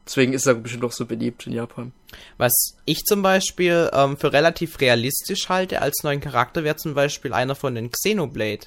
Deswegen 0.07 0.33
ist 0.33 0.47
er 0.47 0.55
bestimmt 0.55 0.85
auch 0.85 0.93
so 0.93 1.05
beliebt 1.05 1.47
in 1.47 1.52
Japan. 1.52 1.93
Was 2.38 2.76
ich 2.87 3.05
zum 3.05 3.21
Beispiel 3.21 3.90
ähm, 3.93 4.17
für 4.17 4.33
relativ 4.33 4.81
realistisch 4.81 5.49
halte 5.50 5.83
als 5.83 6.02
neuen 6.02 6.21
Charakter 6.21 6.64
wäre 6.64 6.76
zum 6.76 6.95
Beispiel 6.95 7.35
einer 7.35 7.55
von 7.55 7.75
den 7.75 7.90
Xenoblade 7.90 8.67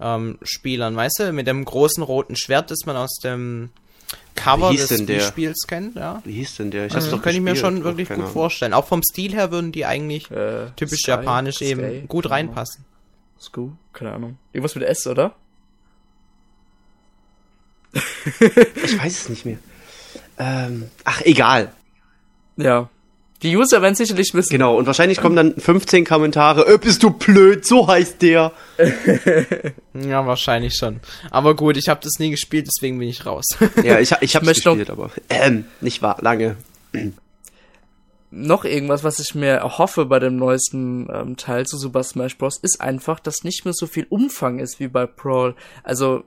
ähm, 0.00 0.38
Spielern, 0.42 0.96
weißt 0.96 1.18
du, 1.18 1.32
mit 1.32 1.46
dem 1.46 1.64
großen 1.64 2.02
roten 2.02 2.34
Schwert, 2.36 2.70
das 2.70 2.86
man 2.86 2.96
aus 2.96 3.18
dem 3.22 3.70
Cover 4.34 4.72
des 4.72 5.26
Spiels 5.26 5.66
kennt, 5.66 5.96
ja. 5.96 6.22
Wie 6.24 6.32
hieß 6.32 6.56
denn 6.56 6.70
der? 6.70 6.86
Ich 6.86 6.94
also, 6.94 7.10
das 7.10 7.22
könnte 7.22 7.36
ich 7.36 7.42
mir 7.42 7.56
schon 7.56 7.84
wirklich 7.84 8.08
gut 8.08 8.28
vorstellen. 8.28 8.72
Auch 8.72 8.86
vom 8.86 9.02
Stil 9.02 9.34
her 9.34 9.50
würden 9.50 9.72
die 9.72 9.84
eigentlich 9.84 10.30
äh, 10.30 10.70
typisch 10.76 11.00
Sky, 11.02 11.10
japanisch 11.10 11.56
Sky, 11.56 11.64
eben 11.64 12.08
gut 12.08 12.30
reinpassen. 12.30 12.84
Sku, 13.38 13.70
keine 13.92 14.12
Ahnung. 14.12 14.38
Irgendwas 14.52 14.74
mit 14.74 14.84
S, 14.84 15.06
oder? 15.06 15.34
ich 17.92 18.98
weiß 19.02 19.22
es 19.22 19.28
nicht 19.28 19.44
mehr. 19.44 19.58
Ähm, 20.38 20.90
ach, 21.04 21.20
egal. 21.22 21.72
Ja. 22.56 22.88
Die 23.42 23.56
User 23.56 23.80
werden 23.80 23.94
sicherlich 23.94 24.34
wissen. 24.34 24.50
Genau, 24.50 24.76
und 24.76 24.86
wahrscheinlich 24.86 25.18
kommen 25.18 25.34
dann 25.34 25.56
15 25.56 26.04
Kommentare, 26.04 26.66
äh, 26.66 26.76
bist 26.76 27.02
du 27.02 27.10
blöd, 27.10 27.64
so 27.64 27.88
heißt 27.88 28.20
der. 28.20 28.52
ja, 29.94 30.26
wahrscheinlich 30.26 30.74
schon. 30.74 31.00
Aber 31.30 31.56
gut, 31.56 31.78
ich 31.78 31.88
habe 31.88 32.00
das 32.02 32.18
nie 32.18 32.30
gespielt, 32.30 32.66
deswegen 32.66 32.98
bin 32.98 33.08
ich 33.08 33.24
raus. 33.24 33.46
ja, 33.82 33.98
ich, 33.98 34.12
ich 34.20 34.36
habe 34.36 34.46
gespielt, 34.46 34.90
aber 34.90 35.10
ähm, 35.30 35.64
nicht 35.80 36.02
wahr, 36.02 36.18
lange. 36.20 36.56
noch 38.30 38.66
irgendwas, 38.66 39.04
was 39.04 39.18
ich 39.20 39.34
mir 39.34 39.62
hoffe 39.78 40.04
bei 40.04 40.18
dem 40.18 40.36
neuesten 40.36 41.08
ähm, 41.10 41.36
Teil 41.38 41.66
zu 41.66 41.78
Super 41.78 42.02
Smash 42.02 42.36
Bros. 42.36 42.58
ist 42.60 42.82
einfach, 42.82 43.20
dass 43.20 43.42
nicht 43.42 43.64
mehr 43.64 43.74
so 43.74 43.86
viel 43.86 44.06
Umfang 44.10 44.58
ist 44.58 44.80
wie 44.80 44.88
bei 44.88 45.06
Brawl. 45.06 45.54
Also 45.82 46.24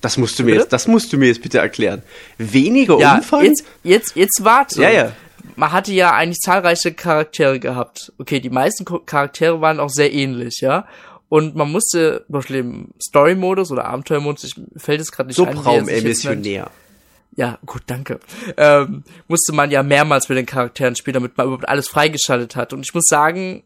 das 0.00 0.16
musst 0.16 0.38
du 0.38 0.44
mir 0.44 0.54
jetzt, 0.54 0.72
das 0.72 0.86
musst 0.86 1.12
du 1.12 1.16
mir 1.16 1.26
jetzt 1.26 1.42
bitte 1.42 1.58
erklären. 1.58 2.02
Weniger 2.38 3.00
ja, 3.00 3.16
Umfang? 3.16 3.44
Jetzt, 3.44 3.64
jetzt, 3.82 4.14
jetzt 4.14 4.44
warte. 4.44 4.80
Ja, 4.80 4.90
ja 4.90 5.12
man 5.58 5.72
hatte 5.72 5.92
ja 5.92 6.12
eigentlich 6.12 6.38
zahlreiche 6.38 6.94
Charaktere 6.94 7.58
gehabt. 7.58 8.12
Okay, 8.18 8.38
die 8.38 8.48
meisten 8.48 8.84
Charaktere 8.84 9.60
waren 9.60 9.80
auch 9.80 9.90
sehr 9.90 10.12
ähnlich, 10.12 10.60
ja. 10.60 10.86
Und 11.28 11.56
man 11.56 11.70
musste, 11.72 12.22
zum 12.26 12.32
Beispiel 12.32 12.56
im 12.56 12.88
Story-Modus 13.02 13.72
oder 13.72 13.84
Abenteuer-Modus, 13.86 14.44
ich 14.44 14.54
fällt 14.76 15.00
es 15.00 15.10
gerade 15.10 15.26
nicht. 15.26 15.36
Subraum-emissionär. 15.36 16.70
Ja, 17.34 17.58
gut, 17.66 17.82
danke. 17.86 18.20
Ähm, 18.56 19.02
musste 19.26 19.52
man 19.52 19.70
ja 19.72 19.82
mehrmals 19.82 20.28
mit 20.28 20.38
den 20.38 20.46
Charakteren 20.46 20.94
spielen, 20.94 21.14
damit 21.14 21.36
man 21.36 21.46
überhaupt 21.46 21.68
alles 21.68 21.88
freigeschaltet 21.88 22.54
hat. 22.54 22.72
Und 22.72 22.86
ich 22.86 22.94
muss 22.94 23.04
sagen, 23.06 23.64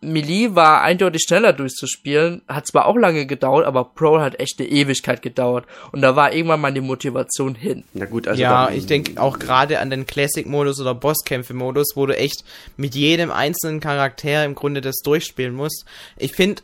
Melee 0.00 0.54
war 0.54 0.82
eindeutig 0.82 1.22
schneller 1.26 1.52
durchzuspielen, 1.52 2.42
hat 2.46 2.68
zwar 2.68 2.86
auch 2.86 2.96
lange 2.96 3.26
gedauert, 3.26 3.66
aber 3.66 3.84
Pro 3.84 4.20
hat 4.20 4.38
echt 4.38 4.60
eine 4.60 4.68
Ewigkeit 4.68 5.22
gedauert 5.22 5.66
und 5.90 6.02
da 6.02 6.14
war 6.14 6.32
irgendwann 6.32 6.60
mal 6.60 6.72
die 6.72 6.80
Motivation 6.80 7.56
hin. 7.56 7.82
Na 7.94 8.04
gut, 8.04 8.28
also 8.28 8.40
ja, 8.40 8.70
ich 8.70 8.86
denke 8.86 9.20
auch 9.20 9.40
gerade 9.40 9.80
an 9.80 9.90
den 9.90 10.06
Classic-Modus 10.06 10.80
oder 10.80 10.94
Bosskämpfe-Modus, 10.94 11.96
wo 11.96 12.06
du 12.06 12.16
echt 12.16 12.44
mit 12.76 12.94
jedem 12.94 13.32
einzelnen 13.32 13.80
Charakter 13.80 14.44
im 14.44 14.54
Grunde 14.54 14.80
das 14.80 14.98
durchspielen 15.02 15.54
musst. 15.54 15.84
Ich 16.16 16.32
finde, 16.32 16.62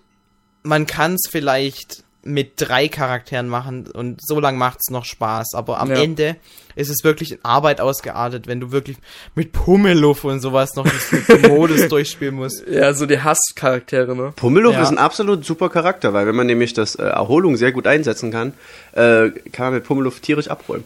man 0.62 0.86
kann 0.86 1.14
es 1.14 1.28
vielleicht 1.28 2.03
mit 2.24 2.52
drei 2.56 2.88
Charakteren 2.88 3.48
machen 3.48 3.86
und 3.92 4.20
so 4.22 4.40
lang 4.40 4.56
macht's 4.56 4.90
noch 4.90 5.04
Spaß. 5.04 5.54
Aber 5.54 5.80
am 5.80 5.90
ja. 5.90 6.02
Ende 6.02 6.36
ist 6.74 6.88
es 6.88 7.04
wirklich 7.04 7.32
in 7.32 7.38
Arbeit 7.42 7.80
ausgeartet, 7.80 8.46
wenn 8.46 8.60
du 8.60 8.72
wirklich 8.72 8.96
mit 9.34 9.52
Pummeluff 9.52 10.24
und 10.24 10.40
sowas 10.40 10.74
noch 10.74 10.86
den 10.86 11.42
Modus 11.48 11.88
durchspielen 11.88 12.34
musst. 12.34 12.64
Ja, 12.66 12.94
so 12.94 13.06
die 13.06 13.20
Hasscharaktere, 13.20 14.16
ne? 14.16 14.32
Pummeluff 14.36 14.74
ja. 14.74 14.82
ist 14.82 14.90
ein 14.90 14.98
absolut 14.98 15.44
super 15.44 15.68
Charakter, 15.68 16.12
weil 16.12 16.26
wenn 16.26 16.34
man 16.34 16.46
nämlich 16.46 16.72
das 16.72 16.94
äh, 16.94 17.04
Erholung 17.04 17.56
sehr 17.56 17.72
gut 17.72 17.86
einsetzen 17.86 18.30
kann, 18.30 18.54
äh, 18.92 19.30
kann 19.52 19.66
man 19.66 19.74
mit 19.74 19.84
Pummeluff 19.84 20.20
tierisch 20.20 20.48
abräumen. 20.48 20.84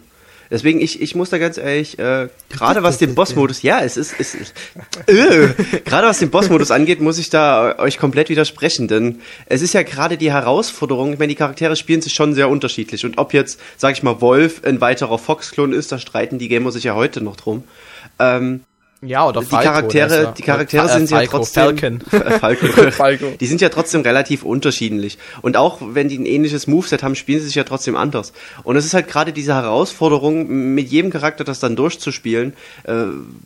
Deswegen, 0.51 0.81
ich, 0.81 1.01
ich 1.01 1.13
muss 1.13 1.29
da 1.29 1.37
ganz 1.37 1.57
ehrlich, 1.57 1.99
äh, 1.99 2.27
gerade 2.49 2.81
was 2.81 2.97
den 2.97 3.13
Bossmodus, 3.13 3.61
ja, 3.61 3.81
es 3.81 3.97
ist, 3.97 4.15
es 4.19 4.33
ist, 4.33 4.53
äh, 5.05 5.49
gerade 5.85 6.07
was 6.07 6.19
den 6.19 6.31
Bossmodus 6.31 6.71
angeht, 6.71 7.01
muss 7.01 7.19
ich 7.19 7.29
da 7.29 7.77
euch 7.77 7.97
komplett 7.99 8.29
widersprechen, 8.29 8.87
denn 8.87 9.21
es 9.45 9.61
ist 9.61 9.73
ja 9.73 9.83
gerade 9.83 10.17
die 10.17 10.31
Herausforderung, 10.31 11.13
ich 11.13 11.19
meine, 11.19 11.29
die 11.29 11.35
Charaktere 11.35 11.75
spielen 11.75 12.01
sich 12.01 12.13
schon 12.13 12.33
sehr 12.33 12.49
unterschiedlich 12.49 13.05
und 13.05 13.17
ob 13.19 13.33
jetzt, 13.33 13.59
sag 13.77 13.93
ich 13.93 14.01
mal, 14.01 14.21
Wolf 14.21 14.63
ein 14.63 14.81
weiterer 14.81 15.19
Fox-Klon 15.19 15.71
ist, 15.71 15.91
da 15.91 15.99
streiten 15.99 16.39
die 16.39 16.47
Gamer 16.47 16.71
sich 16.71 16.85
ja 16.85 16.95
heute 16.95 17.21
noch 17.21 17.35
drum. 17.35 17.63
Ähm, 18.17 18.61
ja, 19.01 19.25
oder 19.27 19.41
Falco, 19.41 19.61
die 19.61 19.67
Charaktere, 19.67 20.23
ja, 20.23 20.31
die 20.31 20.41
Charaktere 20.41 20.85
äh, 20.85 20.89
sind 20.89 21.09
ja 21.09 21.25
trotzdem 21.25 21.77
Falcon. 21.77 22.01
Falco. 22.39 22.91
Falco. 22.91 23.25
Die 23.39 23.47
sind 23.47 23.61
ja 23.61 23.69
trotzdem 23.69 24.01
relativ 24.01 24.43
unterschiedlich 24.43 25.17
und 25.41 25.55
auch 25.55 25.77
wenn 25.81 26.09
die 26.09 26.17
ein 26.17 26.25
ähnliches 26.25 26.67
Moveset 26.67 27.01
haben, 27.01 27.15
spielen 27.15 27.39
sie 27.39 27.45
sich 27.45 27.55
ja 27.55 27.63
trotzdem 27.63 27.95
anders. 27.95 28.33
Und 28.63 28.75
es 28.75 28.85
ist 28.85 28.93
halt 28.93 29.07
gerade 29.07 29.31
diese 29.31 29.53
Herausforderung 29.55 30.73
mit 30.73 30.89
jedem 30.89 31.11
Charakter 31.11 31.45
das 31.45 31.59
dann 31.59 31.77
durchzuspielen, 31.77 32.53
äh, 32.83 32.93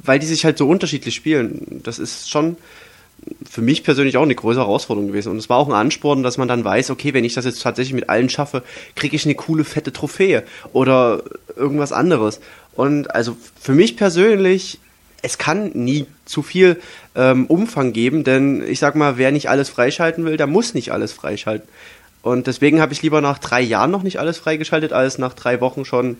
weil 0.04 0.18
die 0.18 0.26
sich 0.26 0.44
halt 0.44 0.58
so 0.58 0.68
unterschiedlich 0.68 1.14
spielen. 1.14 1.82
Das 1.84 2.00
ist 2.00 2.32
schon 2.32 2.58
für 3.50 3.62
mich 3.62 3.84
persönlich 3.84 4.18
auch 4.18 4.24
eine 4.24 4.36
große 4.36 4.60
Herausforderung 4.60 5.08
gewesen. 5.08 5.32
Und 5.32 5.38
es 5.38 5.50
war 5.50 5.58
auch 5.58 5.68
ein 5.68 5.74
Ansporn, 5.74 6.24
dass 6.24 6.38
man 6.38 6.48
dann 6.48 6.64
weiß, 6.64 6.90
okay, 6.90 7.14
wenn 7.14 7.24
ich 7.24 7.34
das 7.34 7.46
jetzt 7.46 7.62
tatsächlich 7.62 7.94
mit 7.94 8.10
allen 8.10 8.30
schaffe, 8.30 8.64
kriege 8.96 9.16
ich 9.16 9.26
eine 9.26 9.36
coole, 9.36 9.64
fette 9.64 9.94
Trophäe 9.94 10.44
oder 10.74 11.24
irgendwas 11.56 11.92
anderes. 11.92 12.40
Und 12.76 13.14
also 13.14 13.38
für 13.60 13.74
mich 13.74 13.98
persönlich 13.98 14.80
es 15.24 15.38
kann 15.38 15.72
nie 15.74 16.06
zu 16.26 16.44
viel 16.44 16.80
ähm, 17.16 17.48
Umfang 17.48 17.94
geben, 17.94 18.24
denn 18.24 18.64
ich 18.68 18.80
sag 18.80 18.96
mal, 18.96 19.18
wer 19.18 19.32
nicht 19.32 19.50
alles 19.50 19.70
freischalten 19.70 20.26
will, 20.26 20.38
der 20.38 20.48
muss 20.48 20.74
nicht 20.74 20.92
alles 20.92 21.14
freischalten. 21.14 21.68
Und 22.22 22.48
deswegen 22.48 22.80
habe 22.80 22.94
ich 22.94 23.02
lieber 23.02 23.22
nach 23.22 23.40
drei 23.40 23.62
Jahren 23.62 23.90
noch 23.90 24.04
nicht 24.04 24.20
alles 24.20 24.38
freigeschaltet, 24.38 24.94
als 24.94 25.18
nach 25.18 25.34
drei 25.34 25.60
Wochen 25.62 25.86
schon 25.86 26.18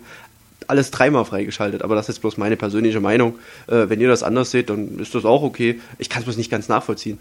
alles 0.66 0.90
dreimal 0.90 1.24
freigeschaltet. 1.24 1.82
Aber 1.82 1.94
das 1.94 2.08
ist 2.08 2.20
bloß 2.20 2.38
meine 2.38 2.56
persönliche 2.56 3.00
Meinung. 3.00 3.38
Äh, 3.66 3.88
wenn 3.88 4.00
ihr 4.00 4.08
das 4.08 4.22
anders 4.22 4.50
seht, 4.50 4.70
dann 4.70 4.98
ist 4.98 5.14
das 5.14 5.24
auch 5.24 5.42
okay. 5.42 5.80
Ich 5.98 6.08
kann 6.08 6.20
es 6.20 6.24
bloß 6.24 6.36
nicht 6.36 6.50
ganz 6.50 6.68
nachvollziehen. 6.68 7.20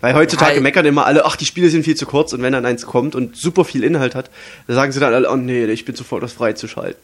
Weil 0.00 0.14
heutzutage 0.14 0.56
Hi. 0.56 0.60
meckern 0.60 0.86
immer 0.86 1.06
alle, 1.06 1.24
ach, 1.24 1.34
die 1.34 1.44
Spiele 1.44 1.70
sind 1.70 1.84
viel 1.84 1.96
zu 1.96 2.06
kurz 2.06 2.32
und 2.32 2.42
wenn 2.42 2.52
dann 2.52 2.64
eins 2.64 2.86
kommt 2.86 3.16
und 3.16 3.36
super 3.36 3.64
viel 3.64 3.82
Inhalt 3.82 4.14
hat, 4.14 4.30
dann 4.68 4.76
sagen 4.76 4.92
sie 4.92 5.00
dann 5.00 5.12
alle, 5.12 5.28
oh 5.28 5.34
nee, 5.34 5.64
ich 5.66 5.84
bin 5.84 5.96
sofort 5.96 6.22
das 6.22 6.32
freizuschalten. 6.32 7.00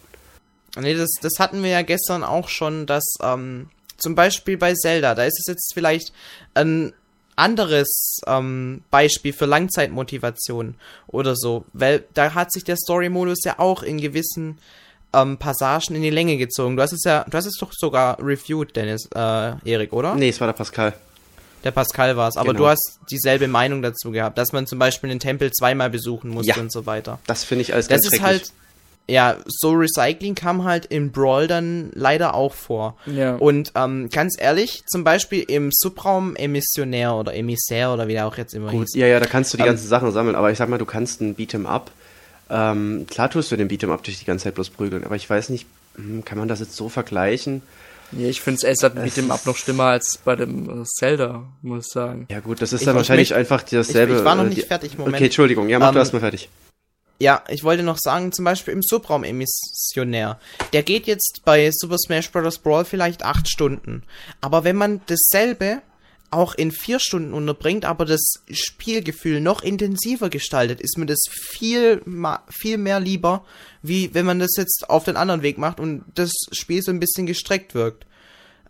Nee, 0.81 0.95
das, 0.95 1.11
das 1.21 1.33
hatten 1.39 1.63
wir 1.63 1.71
ja 1.71 1.83
gestern 1.83 2.23
auch 2.23 2.49
schon, 2.49 2.87
dass 2.87 3.05
ähm, 3.23 3.69
zum 4.05 4.15
Beispiel 4.15 4.57
bei 4.57 4.75
Zelda, 4.75 5.15
da 5.15 5.25
ist 5.25 5.41
es 5.41 5.47
jetzt 5.49 5.73
vielleicht 5.75 6.13
ein 6.55 6.93
anderes 7.37 8.21
ähm, 8.27 8.83
Beispiel 8.91 9.33
für 9.33 9.47
Langzeitmotivation 9.47 10.77
oder 11.09 11.35
so, 11.35 11.65
weil 11.73 12.05
da 12.15 12.35
hat 12.35 12.53
sich 12.53 12.63
der 12.63 12.77
Story-Modus 12.77 13.41
ja 13.45 13.59
auch 13.59 13.83
in 13.83 13.99
gewissen 13.99 14.59
ähm, 15.13 15.39
Passagen 15.39 15.97
in 15.97 16.03
die 16.03 16.11
Länge 16.11 16.37
gezogen. 16.37 16.77
Du 16.77 16.83
hast 16.83 16.93
es 16.93 17.03
ja, 17.05 17.25
du 17.29 17.37
hast 17.37 17.47
es 17.47 17.57
doch 17.59 17.73
sogar 17.73 18.19
reviewed, 18.21 18.77
Dennis, 18.77 19.09
äh, 19.15 19.19
Erik, 19.65 19.93
oder? 19.93 20.15
Nee, 20.15 20.29
es 20.29 20.41
war 20.41 20.47
der 20.47 20.53
Pascal. 20.53 20.93
Der 21.65 21.71
Pascal 21.71 22.15
war 22.17 22.29
es, 22.29 22.37
aber 22.37 22.53
genau. 22.53 22.65
du 22.65 22.69
hast 22.69 23.01
dieselbe 23.11 23.49
Meinung 23.49 23.81
dazu 23.81 24.11
gehabt, 24.11 24.37
dass 24.37 24.53
man 24.53 24.67
zum 24.67 24.79
Beispiel 24.79 25.09
den 25.09 25.19
Tempel 25.19 25.51
zweimal 25.51 25.89
besuchen 25.89 26.29
musste 26.29 26.53
ja, 26.53 26.59
und 26.59 26.71
so 26.71 26.85
weiter. 26.85 27.19
Das 27.27 27.43
finde 27.43 27.63
ich 27.63 27.73
alles 27.73 27.89
das 27.89 28.03
ganz 28.03 28.15
ist 28.15 28.23
halt 28.23 28.53
ja, 29.07 29.37
so 29.47 29.73
Recycling 29.73 30.35
kam 30.35 30.65
halt 30.65 30.87
in 30.87 31.13
Brawl 31.13 31.47
dann 31.47 31.91
leider 31.95 32.35
auch 32.35 32.55
vor. 32.55 32.97
Ja. 33.07 33.35
Und 33.37 33.73
ähm, 33.75 34.09
ganz 34.11 34.35
ehrlich, 34.41 34.83
zum 34.87 35.05
Beispiel 35.05 35.43
im 35.47 35.71
Subraum 35.73 36.37
Emissionär 36.37 37.15
oder 37.15 37.35
Emissär 37.35 37.93
oder 37.93 38.09
wie 38.09 38.13
der 38.15 38.27
auch 38.27 38.37
jetzt 38.39 38.55
immer 38.55 38.71
Gut, 38.71 38.87
hieß. 38.87 38.95
Ja, 38.95 39.07
ja, 39.07 39.21
da 39.21 39.27
kannst 39.27 39.53
du 39.53 39.57
die 39.59 39.63
ähm, 39.63 39.69
ganzen 39.69 39.89
Sachen 39.89 40.11
sammeln, 40.13 40.37
aber 40.37 40.51
ich 40.51 40.59
sag 40.59 40.69
mal, 40.69 40.79
du 40.79 40.87
kannst 40.87 41.21
einen 41.21 41.37
Beat'em 41.37 41.67
Up. 41.67 41.91
Ähm, 42.51 43.07
klar 43.11 43.31
tust 43.31 43.51
du 43.53 43.57
den 43.57 43.69
Beat'em 43.69 43.91
Up 43.93 44.03
durch 44.05 44.19
die 44.19 44.25
ganze 44.25 44.45
Zeit 44.45 44.55
bloß 44.55 44.71
prügeln, 44.71 45.05
aber 45.05 45.17
ich 45.17 45.29
weiß 45.29 45.49
nicht, 45.51 45.67
hm, 45.97 46.25
kann 46.25 46.39
man 46.39 46.49
das 46.49 46.61
jetzt 46.61 46.77
so 46.77 46.89
vergleichen? 46.89 47.63
Nee, 48.13 48.29
ich 48.29 48.43
finde 48.43 48.67
es 48.69 48.83
mit 48.95 49.17
dem 49.17 49.31
Up 49.31 49.45
noch 49.47 49.57
schlimmer 49.57 49.85
als 49.85 50.19
bei 50.25 50.37
dem 50.37 50.83
äh, 50.83 50.85
Zelda, 50.85 51.43
muss 51.63 51.87
ich 51.87 51.93
sagen. 51.93 52.27
Ja 52.31 52.41
gut, 52.41 52.63
das 52.63 52.73
ist 52.73 52.83
Ich- 52.83 52.87
dann 52.87 52.95
ich 52.95 52.99
wahrscheinlich 52.99 53.31
möcht- 53.31 53.37
einfach 53.39 53.63
dasselbe. 53.63 54.13
ich, 54.13 54.19
ich 54.21 54.25
war 54.25 54.35
noch 54.37 54.45
äh, 54.45 54.49
nicht 54.49 54.59
die- 54.63 54.67
fertig, 54.67 54.97
Moment. 54.99 55.17
Okay, 55.17 55.25
Entschuldigung, 55.25 55.69
ja, 55.69 55.79
mach 55.79 55.89
Ähm, 55.89 55.95
du 55.95 55.99
erstmal 56.01 56.21
fertig. 56.21 56.49
Ja, 57.21 57.45
ich 57.49 57.63
wollte 57.63 57.85
noch 57.85 57.99
sagen, 57.99 58.33
zum 58.33 58.45
Beispiel 58.45 58.75
im 58.75 58.83
Subraum-Emissionär. 58.83 60.41
Der 60.73 60.83
geht 60.83 61.07
jetzt 61.07 61.43
bei 61.45 61.71
Super 61.73 61.97
Smash 61.99 62.31
Bros. 62.33 62.59
Brawl 62.59 62.85
vielleicht 62.85 63.25
acht 63.25 63.49
Stunden. 63.49 64.03
Aber 64.41 64.65
wenn 64.65 64.77
man 64.77 65.01
dasselbe 65.07 65.83
auch 66.35 66.55
in 66.55 66.73
vier 66.73 66.99
Stunden 66.99 67.33
unterbringt, 67.33 67.85
aber 67.85 68.05
das 68.05 68.21
Spielgefühl 68.51 69.41
noch 69.41 69.63
intensiver 69.63 70.29
gestaltet, 70.29 70.81
ist 70.81 70.99
mir 70.99 71.07
das 71.07 71.21
viel, 71.31 72.03
viel 72.51 72.79
mehr 72.79 72.99
lieber, 72.99 73.45
wie 73.83 74.13
wenn 74.15 74.27
man 74.27 74.41
das 74.41 74.57
jetzt 74.57 74.91
auf 74.91 75.05
den 75.05 75.17
anderen 75.17 75.43
Weg 75.43 75.59
macht 75.59 75.79
und 75.79 76.05
das 76.15 76.33
Spiel 76.51 76.83
so 76.83 76.91
ein 76.91 76.99
bisschen 76.99 77.27
gestreckt 77.27 77.75
wirkt. 77.75 78.07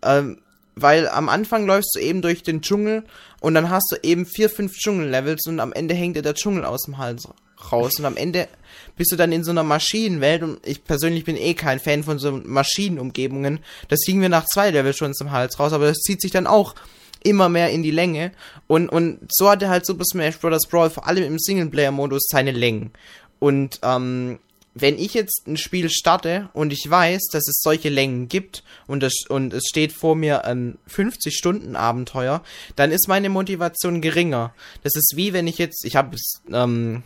Ähm, 0.03 0.41
weil 0.77 1.09
am 1.09 1.29
Anfang 1.29 1.67
läufst 1.67 1.95
du 1.95 2.01
eben 2.01 2.21
durch 2.21 2.43
den 2.43 2.61
Dschungel 2.61 3.05
und 3.41 3.55
dann 3.55 3.71
hast 3.71 3.93
du 3.93 3.97
eben 4.03 4.27
vier, 4.27 4.51
fünf 4.51 4.75
Dschungellevels 4.75 5.47
und 5.47 5.61
am 5.61 5.73
Ende 5.73 5.95
hängt 5.95 6.17
dir 6.17 6.23
der 6.23 6.35
Dschungel 6.35 6.65
aus 6.65 6.83
dem 6.83 6.99
Hals 6.99 7.27
raus 7.73 7.99
und 7.99 8.05
am 8.05 8.17
Ende 8.17 8.49
bist 8.97 9.13
du 9.13 9.17
dann 9.17 9.33
in 9.33 9.45
so 9.45 9.51
einer 9.51 9.63
Maschinenwelt 9.63 10.43
und 10.43 10.67
ich 10.67 10.85
persönlich 10.85 11.25
bin 11.25 11.37
eh 11.37 11.55
kein 11.55 11.81
Fan 11.81 12.05
von 12.05 12.19
so 12.19 12.33
Maschinenumgebungen. 12.33 13.61
Das 13.89 14.01
hing 14.05 14.19
mir 14.19 14.29
nach 14.29 14.47
zwei 14.47 14.71
Levels 14.71 14.97
schon 14.97 15.15
zum 15.15 15.33
Hals 15.33 15.59
raus, 15.59 15.73
aber 15.73 15.87
das 15.87 15.99
zieht 15.99 16.21
sich 16.21 16.31
dann 16.31 16.47
auch 16.47 16.75
immer 17.23 17.49
mehr 17.49 17.71
in 17.71 17.83
die 17.83 17.91
Länge 17.91 18.33
und, 18.67 18.89
und 18.91 19.19
so 19.31 19.49
hatte 19.49 19.69
halt 19.69 19.87
Super 19.87 20.05
Smash 20.05 20.39
Bros. 20.39 20.67
Brawl 20.69 20.91
vor 20.91 21.07
allem 21.07 21.25
im 21.25 21.39
Singleplayer-Modus 21.39 22.27
seine 22.31 22.53
Längen. 22.53 22.91
Und 23.39 23.81
ähm, 23.83 24.39
wenn 24.75 24.99
ich 24.99 25.15
jetzt 25.15 25.47
ein 25.47 25.57
Spiel 25.57 25.89
starte 25.89 26.51
und 26.53 26.73
ich 26.73 26.89
weiß, 26.89 27.29
dass 27.33 27.47
es 27.49 27.61
solche 27.63 27.89
Längen 27.89 28.29
gibt 28.29 28.65
und 28.87 29.03
es, 29.03 29.25
und 29.29 29.55
es 29.55 29.65
steht 29.69 29.93
vor 29.93 30.17
mir 30.17 30.45
ein 30.45 30.79
50-Stunden-Abenteuer, 30.91 32.43
dann 32.75 32.91
ist 32.91 33.09
meine 33.09 33.29
Motivation 33.29 34.01
geringer. 34.01 34.53
Das 34.83 34.97
ist 34.97 35.15
wie 35.17 35.33
wenn 35.33 35.47
ich 35.47 35.59
jetzt, 35.59 35.85
ich 35.85 35.95
habe 35.95 36.17
ähm, 36.53 37.05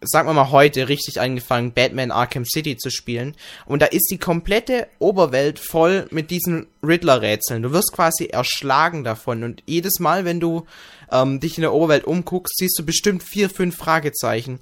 sagen 0.00 0.28
wir 0.28 0.32
mal 0.32 0.50
heute 0.50 0.88
richtig 0.88 1.20
angefangen, 1.20 1.72
Batman 1.72 2.10
Arkham 2.10 2.44
City 2.44 2.76
zu 2.76 2.90
spielen. 2.90 3.34
Und 3.66 3.82
da 3.82 3.86
ist 3.86 4.08
die 4.10 4.18
komplette 4.18 4.88
Oberwelt 4.98 5.58
voll 5.58 6.06
mit 6.10 6.30
diesen 6.30 6.66
Riddler-Rätseln. 6.82 7.62
Du 7.62 7.72
wirst 7.72 7.92
quasi 7.92 8.26
erschlagen 8.26 9.04
davon. 9.04 9.44
Und 9.44 9.62
jedes 9.66 10.00
Mal, 10.00 10.24
wenn 10.24 10.40
du 10.40 10.66
ähm, 11.12 11.40
dich 11.40 11.58
in 11.58 11.62
der 11.62 11.74
Oberwelt 11.74 12.04
umguckst, 12.04 12.56
siehst 12.56 12.78
du 12.78 12.84
bestimmt 12.84 13.22
vier, 13.22 13.50
fünf 13.50 13.76
Fragezeichen, 13.76 14.60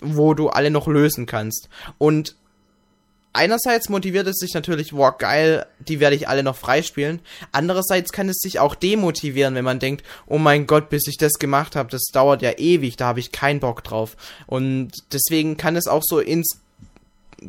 wo 0.00 0.32
du 0.34 0.48
alle 0.48 0.70
noch 0.70 0.86
lösen 0.86 1.26
kannst. 1.26 1.68
Und 1.98 2.36
einerseits 3.32 3.88
motiviert 3.88 4.26
es 4.26 4.36
sich 4.36 4.54
natürlich, 4.54 4.92
wow, 4.92 5.16
geil, 5.16 5.66
die 5.80 6.00
werde 6.00 6.16
ich 6.16 6.28
alle 6.28 6.42
noch 6.42 6.56
freispielen. 6.56 7.20
Andererseits 7.52 8.12
kann 8.12 8.28
es 8.28 8.38
sich 8.38 8.58
auch 8.58 8.74
demotivieren, 8.74 9.54
wenn 9.54 9.64
man 9.64 9.78
denkt, 9.78 10.04
oh 10.26 10.38
mein 10.38 10.66
Gott, 10.66 10.88
bis 10.90 11.06
ich 11.06 11.16
das 11.16 11.34
gemacht 11.34 11.76
habe, 11.76 11.90
das 11.90 12.04
dauert 12.12 12.42
ja 12.42 12.52
ewig, 12.58 12.96
da 12.96 13.06
habe 13.06 13.20
ich 13.20 13.32
keinen 13.32 13.60
Bock 13.60 13.84
drauf. 13.84 14.16
Und 14.46 14.92
deswegen 15.12 15.56
kann 15.56 15.76
es 15.76 15.86
auch 15.86 16.02
so 16.04 16.18
ins 16.18 16.58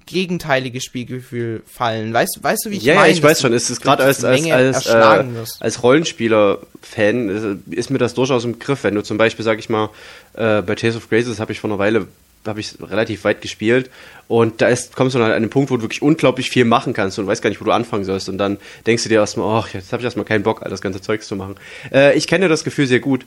gegenteilige 0.06 0.82
Spielgefühl 0.82 1.64
fallen. 1.66 2.14
Weißt, 2.14 2.40
weißt 2.42 2.66
du, 2.66 2.70
wie 2.70 2.78
ich 2.78 2.84
Ja, 2.84 2.94
ja, 2.94 3.00
meine? 3.02 3.14
ich 3.14 3.24
weiß 3.24 3.42
schon. 3.42 3.54
Es 3.54 3.70
ist 3.70 3.82
gerade 3.82 4.04
als, 4.04 4.24
als, 4.24 4.46
als, 4.52 4.86
äh, 4.86 5.24
als 5.60 5.84
Rollenspieler-Fan 5.84 7.62
äh, 7.72 7.76
ist 7.76 7.90
mir 7.90 7.98
das 7.98 8.14
durchaus 8.14 8.44
im 8.44 8.60
Griff. 8.60 8.84
Wenn 8.84 8.96
du 8.96 9.02
zum 9.02 9.18
Beispiel, 9.18 9.44
sag 9.44 9.60
ich 9.60 9.70
mal, 9.70 9.90
äh, 10.34 10.62
bei 10.62 10.76
Tales 10.76 10.96
of 10.96 11.10
Graces 11.10 11.40
habe 11.40 11.52
ich 11.52 11.60
vor 11.60 11.70
einer 11.70 11.80
Weile 11.80 12.08
habe 12.46 12.60
ich 12.60 12.76
relativ 12.82 13.24
weit 13.24 13.42
gespielt 13.42 13.90
und 14.28 14.62
da 14.62 14.68
ist, 14.68 14.96
kommst 14.96 15.16
du 15.16 15.20
dann 15.20 15.30
an 15.30 15.36
einen 15.36 15.50
Punkt, 15.50 15.72
wo 15.72 15.78
du 15.78 15.84
wirklich 15.84 16.02
unglaublich 16.02 16.50
viel 16.50 16.66
machen 16.66 16.94
kannst 16.94 17.20
und 17.20 17.28
weißt 17.28 17.42
gar 17.42 17.50
nicht, 17.50 17.62
wo 17.62 17.66
du 17.66 17.72
anfangen 17.72 18.06
sollst 18.06 18.30
und 18.30 18.38
dann 18.38 18.58
denkst 18.86 19.04
du 19.04 19.10
dir 19.10 19.20
erstmal, 19.20 19.60
ach, 19.60 19.74
jetzt 19.74 19.92
habe 19.92 20.02
ich 20.02 20.06
erstmal 20.06 20.26
keinen 20.26 20.44
Bock, 20.44 20.62
all 20.64 20.70
das 20.70 20.82
ganze 20.82 21.02
Zeugs 21.02 21.28
zu 21.28 21.36
machen. 21.36 21.56
Äh, 21.92 22.18
ich 22.18 22.28
kenne 22.28 22.48
das 22.48 22.64
Gefühl 22.64 22.88
sehr 22.88 23.00
gut. 23.00 23.26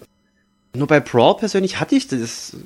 Nur 0.74 0.86
bei 0.86 1.00
Brawl 1.00 1.36
persönlich 1.36 1.80
hatte 1.80 1.94
ich 1.94 2.08
das, 2.08 2.56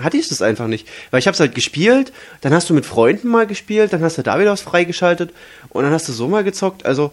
hatte 0.00 0.16
ich 0.16 0.28
das 0.28 0.40
einfach 0.40 0.66
nicht. 0.66 0.88
Weil 1.10 1.20
ich 1.20 1.26
habe 1.26 1.34
es 1.34 1.40
halt 1.40 1.54
gespielt, 1.54 2.10
dann 2.40 2.54
hast 2.54 2.70
du 2.70 2.74
mit 2.74 2.86
Freunden 2.86 3.28
mal 3.28 3.46
gespielt, 3.46 3.92
dann 3.92 4.02
hast 4.02 4.16
du 4.16 4.22
da 4.22 4.40
wieder 4.40 4.52
was 4.52 4.62
freigeschaltet 4.62 5.30
und 5.68 5.82
dann 5.84 5.92
hast 5.92 6.08
du 6.08 6.12
so 6.12 6.26
mal 6.26 6.42
gezockt. 6.42 6.86
Also 6.86 7.12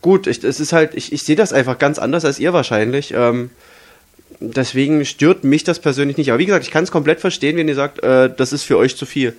gut, 0.00 0.28
ich, 0.28 0.44
es 0.44 0.60
ist 0.60 0.72
halt, 0.72 0.94
ich, 0.94 1.12
ich 1.12 1.24
sehe 1.24 1.34
das 1.34 1.52
einfach 1.52 1.78
ganz 1.78 1.98
anders 1.98 2.24
als 2.24 2.38
ihr 2.38 2.52
wahrscheinlich. 2.52 3.12
Ähm, 3.16 3.50
deswegen 4.40 5.04
stört 5.04 5.44
mich 5.44 5.64
das 5.64 5.78
persönlich 5.78 6.16
nicht. 6.16 6.30
Aber 6.30 6.38
wie 6.38 6.46
gesagt, 6.46 6.64
ich 6.64 6.70
kann 6.70 6.84
es 6.84 6.90
komplett 6.90 7.20
verstehen, 7.20 7.56
wenn 7.56 7.68
ihr 7.68 7.74
sagt, 7.74 8.02
äh, 8.02 8.30
das 8.34 8.52
ist 8.52 8.64
für 8.64 8.78
euch 8.78 8.96
zu 8.96 9.06
viel. 9.06 9.36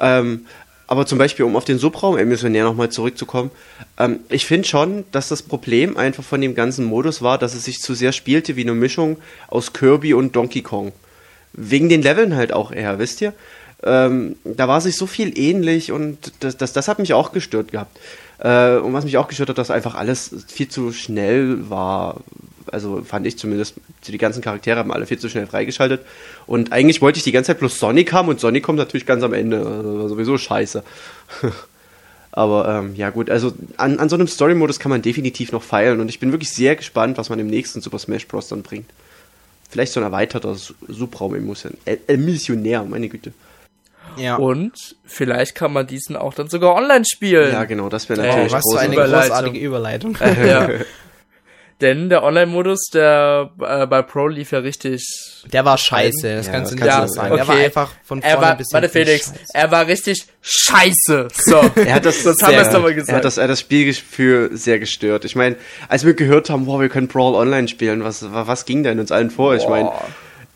Ähm, 0.00 0.46
aber 0.86 1.06
zum 1.06 1.16
Beispiel, 1.16 1.44
um 1.44 1.56
auf 1.56 1.64
den 1.64 1.78
Subraum-Emissionär 1.78 2.64
nochmal 2.64 2.90
zurückzukommen, 2.90 3.50
ähm, 3.98 4.20
ich 4.28 4.46
finde 4.46 4.68
schon, 4.68 5.04
dass 5.12 5.28
das 5.28 5.42
Problem 5.42 5.96
einfach 5.96 6.24
von 6.24 6.40
dem 6.40 6.54
ganzen 6.54 6.84
Modus 6.84 7.22
war, 7.22 7.38
dass 7.38 7.54
es 7.54 7.64
sich 7.64 7.80
zu 7.80 7.94
sehr 7.94 8.12
spielte 8.12 8.56
wie 8.56 8.62
eine 8.62 8.74
Mischung 8.74 9.18
aus 9.48 9.72
Kirby 9.72 10.14
und 10.14 10.34
Donkey 10.36 10.62
Kong. 10.62 10.92
Wegen 11.52 11.88
den 11.88 12.02
Leveln 12.02 12.34
halt 12.34 12.52
auch 12.52 12.72
eher, 12.72 12.98
wisst 12.98 13.20
ihr? 13.20 13.32
Ähm, 13.84 14.36
da 14.44 14.68
war 14.68 14.80
sich 14.80 14.96
so 14.96 15.06
viel 15.06 15.36
ähnlich 15.38 15.92
und 15.92 16.32
das, 16.40 16.56
das, 16.56 16.72
das 16.72 16.88
hat 16.88 16.98
mich 16.98 17.14
auch 17.14 17.32
gestört 17.32 17.72
gehabt. 17.72 17.98
Äh, 18.38 18.76
und 18.76 18.92
was 18.92 19.04
mich 19.04 19.16
auch 19.18 19.28
gestört 19.28 19.48
hat, 19.48 19.58
dass 19.58 19.70
einfach 19.70 19.94
alles 19.94 20.44
viel 20.48 20.68
zu 20.68 20.92
schnell 20.92 21.70
war. 21.70 22.20
Also 22.72 23.02
fand 23.04 23.26
ich 23.26 23.38
zumindest, 23.38 23.74
die 24.06 24.18
ganzen 24.18 24.42
Charaktere 24.42 24.78
haben 24.78 24.92
alle 24.92 25.06
viel 25.06 25.18
zu 25.18 25.28
schnell 25.28 25.46
freigeschaltet. 25.46 26.00
Und 26.46 26.72
eigentlich 26.72 27.00
wollte 27.02 27.18
ich 27.18 27.24
die 27.24 27.32
ganze 27.32 27.48
Zeit 27.48 27.58
bloß 27.60 27.78
Sonic 27.78 28.12
haben 28.12 28.28
und 28.28 28.40
Sonic 28.40 28.62
kommt 28.64 28.78
natürlich 28.78 29.06
ganz 29.06 29.22
am 29.22 29.32
Ende. 29.34 29.58
Also 29.58 29.98
war 30.00 30.08
sowieso 30.08 30.38
scheiße. 30.38 30.82
Aber 32.34 32.66
ähm, 32.66 32.94
ja 32.96 33.10
gut, 33.10 33.28
also 33.28 33.52
an, 33.76 33.98
an 33.98 34.08
so 34.08 34.16
einem 34.16 34.26
Story-Modus 34.26 34.78
kann 34.80 34.88
man 34.90 35.02
definitiv 35.02 35.52
noch 35.52 35.62
feilen 35.62 36.00
und 36.00 36.08
ich 36.08 36.18
bin 36.18 36.32
wirklich 36.32 36.50
sehr 36.50 36.76
gespannt, 36.76 37.18
was 37.18 37.28
man 37.28 37.38
im 37.38 37.46
nächsten 37.46 37.82
Super 37.82 37.98
Smash 37.98 38.26
Bros. 38.26 38.48
dann 38.48 38.62
bringt. 38.62 38.88
Vielleicht 39.68 39.92
so 39.92 40.00
ein 40.00 40.04
erweiterter 40.04 40.54
Su- 40.54 40.72
Subraum-Emissionär, 40.88 42.84
meine 42.84 43.08
Güte. 43.10 43.32
Ja. 44.16 44.36
Und 44.36 44.96
vielleicht 45.04 45.54
kann 45.54 45.72
man 45.74 45.86
diesen 45.86 46.16
auch 46.16 46.34
dann 46.34 46.48
sogar 46.48 46.74
online 46.74 47.04
spielen. 47.06 47.52
Ja, 47.52 47.64
genau, 47.64 47.88
das 47.88 48.08
wäre 48.08 48.20
Oh, 48.22 48.24
natürlich 48.26 48.52
was 48.52 48.62
für 48.72 48.80
eine 48.80 48.94
Überleitung. 48.94 49.20
großartige 49.28 49.58
Überleitung. 49.66 50.18
ja. 50.46 50.68
Denn 51.82 52.08
der 52.08 52.22
Online-Modus, 52.22 52.90
der 52.94 53.50
äh, 53.60 53.86
bei 53.86 54.00
Pro 54.02 54.28
lief 54.28 54.52
ja 54.52 54.60
richtig. 54.60 55.04
Der 55.52 55.64
war 55.66 55.76
scheiße, 55.76 56.36
das 56.36 56.46
Ja, 56.46 56.52
kannst 56.52 56.72
du 56.72 56.76
nicht 56.76 56.84
so 56.84 56.90
sagen. 56.90 57.08
sagen. 57.08 57.36
Der 57.36 57.48
war 57.48 57.54
Okay. 57.56 57.64
einfach 57.66 57.90
von 58.04 58.22
vorne 58.22 58.40
war, 58.40 58.56
bis 58.56 58.68
warte 58.72 58.86
hinten 58.88 59.04
Felix, 59.06 59.26
scheiße. 59.26 59.40
er 59.52 59.70
war 59.70 59.86
richtig 59.88 60.24
scheiße. 60.40 61.28
So. 61.44 61.56
Er 61.84 61.94
hat 61.94 62.04
das, 62.06 62.22
Das 62.22 62.36
haben 62.42 62.50
sehr- 62.50 62.58
wir 62.60 62.60
es 62.66 62.70
doch 62.72 62.80
mal 62.82 62.88
Er 62.90 62.94
gesagt. 62.94 63.16
hat 63.16 63.24
das, 63.24 63.36
er 63.36 63.44
hat 63.44 63.50
das 63.50 63.60
Spielgefühl 63.60 64.50
sehr 64.56 64.78
gestört. 64.78 65.24
Ich 65.24 65.34
meine, 65.36 65.56
als 65.88 66.06
wir 66.06 66.14
gehört 66.14 66.48
haben, 66.50 66.66
wow, 66.66 66.80
wir 66.80 66.88
können 66.88 67.08
Brawl 67.08 67.34
online 67.34 67.68
spielen, 67.68 68.04
was, 68.04 68.24
was 68.32 68.64
ging 68.64 68.82
da 68.84 68.90
in 68.92 69.00
uns 69.00 69.10
allen 69.12 69.30
vor? 69.30 69.54
Ich 69.56 69.68
meine, 69.68 69.86
Boah. 69.90 70.06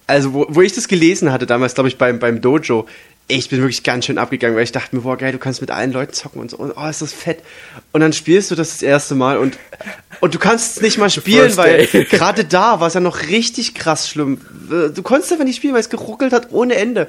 also 0.07 0.33
wo, 0.33 0.47
wo 0.49 0.63
ich 0.63 0.73
das 0.75 0.87
gelesen 0.89 1.33
hatte, 1.33 1.47
damals, 1.47 1.75
glaube 1.75 1.89
ich, 1.89 1.99
beim, 1.99 2.19
beim 2.21 2.41
Dojo, 2.41 2.87
ich 3.29 3.49
bin 3.49 3.61
wirklich 3.61 3.83
ganz 3.83 4.07
schön 4.07 4.19
abgegangen, 4.19 4.57
weil 4.57 4.63
ich 4.63 4.73
dachte 4.73 4.95
mir, 4.95 5.03
boah, 5.03 5.17
geil, 5.17 5.33
du 5.33 5.39
kannst 5.39 5.61
mit 5.61 5.73
allen 5.73 5.91
Leuten 5.93 6.13
zocken 6.13 6.41
und 6.41 6.51
so, 6.51 6.59
und 6.59 6.73
oh, 6.77 6.87
ist 6.87 7.03
das 7.03 7.13
fett. 7.13 7.43
Und 7.93 8.01
dann 8.01 8.13
spielst 8.13 8.51
du 8.51 8.55
das 8.55 8.71
das 8.71 8.83
erste 8.83 9.17
Mal 9.17 9.39
und, 9.39 9.59
und 10.21 10.35
du 10.35 10.39
kannst 10.39 10.77
es 10.77 10.83
nicht 10.83 10.99
mal 10.99 11.11
spielen, 11.11 11.57
weil 11.57 11.87
gerade 12.11 12.45
da 12.45 12.79
war 12.79 12.87
es 12.87 12.95
ja 12.95 13.01
noch 13.01 13.23
richtig 13.23 13.75
krass 13.75 14.09
schlimm. 14.09 14.41
Du 14.95 15.03
konntest 15.03 15.33
einfach 15.33 15.45
nicht 15.45 15.57
spielen, 15.57 15.75
weil 15.75 15.81
es 15.81 15.91
geruckelt 15.91 16.33
hat 16.33 16.53
ohne 16.53 16.77
Ende. 16.77 17.09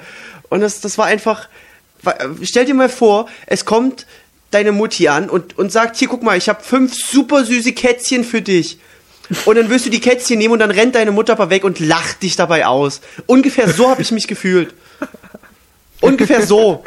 Und 0.50 0.62
das, 0.62 0.82
das 0.82 0.98
war 0.98 1.06
einfach, 1.06 1.50
stell 2.42 2.66
dir 2.66 2.74
mal 2.74 2.90
vor, 2.90 3.30
es 3.46 3.66
kommt 3.66 4.08
deine 4.50 4.72
Mutti 4.72 5.10
an 5.10 5.30
und, 5.30 5.58
und 5.58 5.72
sagt, 5.72 5.98
hier, 5.98 6.08
guck 6.08 6.24
mal, 6.24 6.38
ich 6.38 6.50
habe 6.50 6.64
fünf 6.64 6.96
super 6.96 7.46
süße 7.46 7.74
Kätzchen 7.74 8.24
für 8.24 8.42
dich. 8.42 8.80
Und 9.46 9.58
dann 9.58 9.70
wirst 9.70 9.86
du 9.86 9.90
die 9.90 10.00
Kätzchen 10.00 10.40
nehmen 10.40 10.54
und 10.54 10.60
dann 10.60 10.72
rennt 10.72 10.96
deine 10.96 11.12
Mutter 11.12 11.34
aber 11.34 11.50
weg 11.50 11.64
und 11.64 11.80
lacht 11.80 12.24
dich 12.24 12.38
dabei 12.38 12.66
aus. 12.66 13.02
Ungefähr 13.26 13.70
so 13.70 13.90
habe 13.90 14.02
ich 14.02 14.12
mich 14.12 14.28
gefühlt. 14.28 14.74
Ungefähr 16.02 16.46
so. 16.46 16.84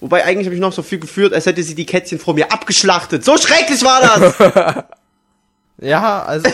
Wobei 0.00 0.24
eigentlich 0.24 0.46
habe 0.46 0.54
ich 0.54 0.60
noch 0.60 0.72
so 0.72 0.82
viel 0.82 0.98
gefühlt, 0.98 1.32
als 1.32 1.46
hätte 1.46 1.62
sie 1.62 1.74
die 1.74 1.86
Kätzchen 1.86 2.18
vor 2.18 2.34
mir 2.34 2.50
abgeschlachtet. 2.52 3.24
So 3.24 3.36
schrecklich 3.38 3.82
war 3.84 4.00
das. 4.00 4.84
Ja, 5.80 6.22
also 6.24 6.48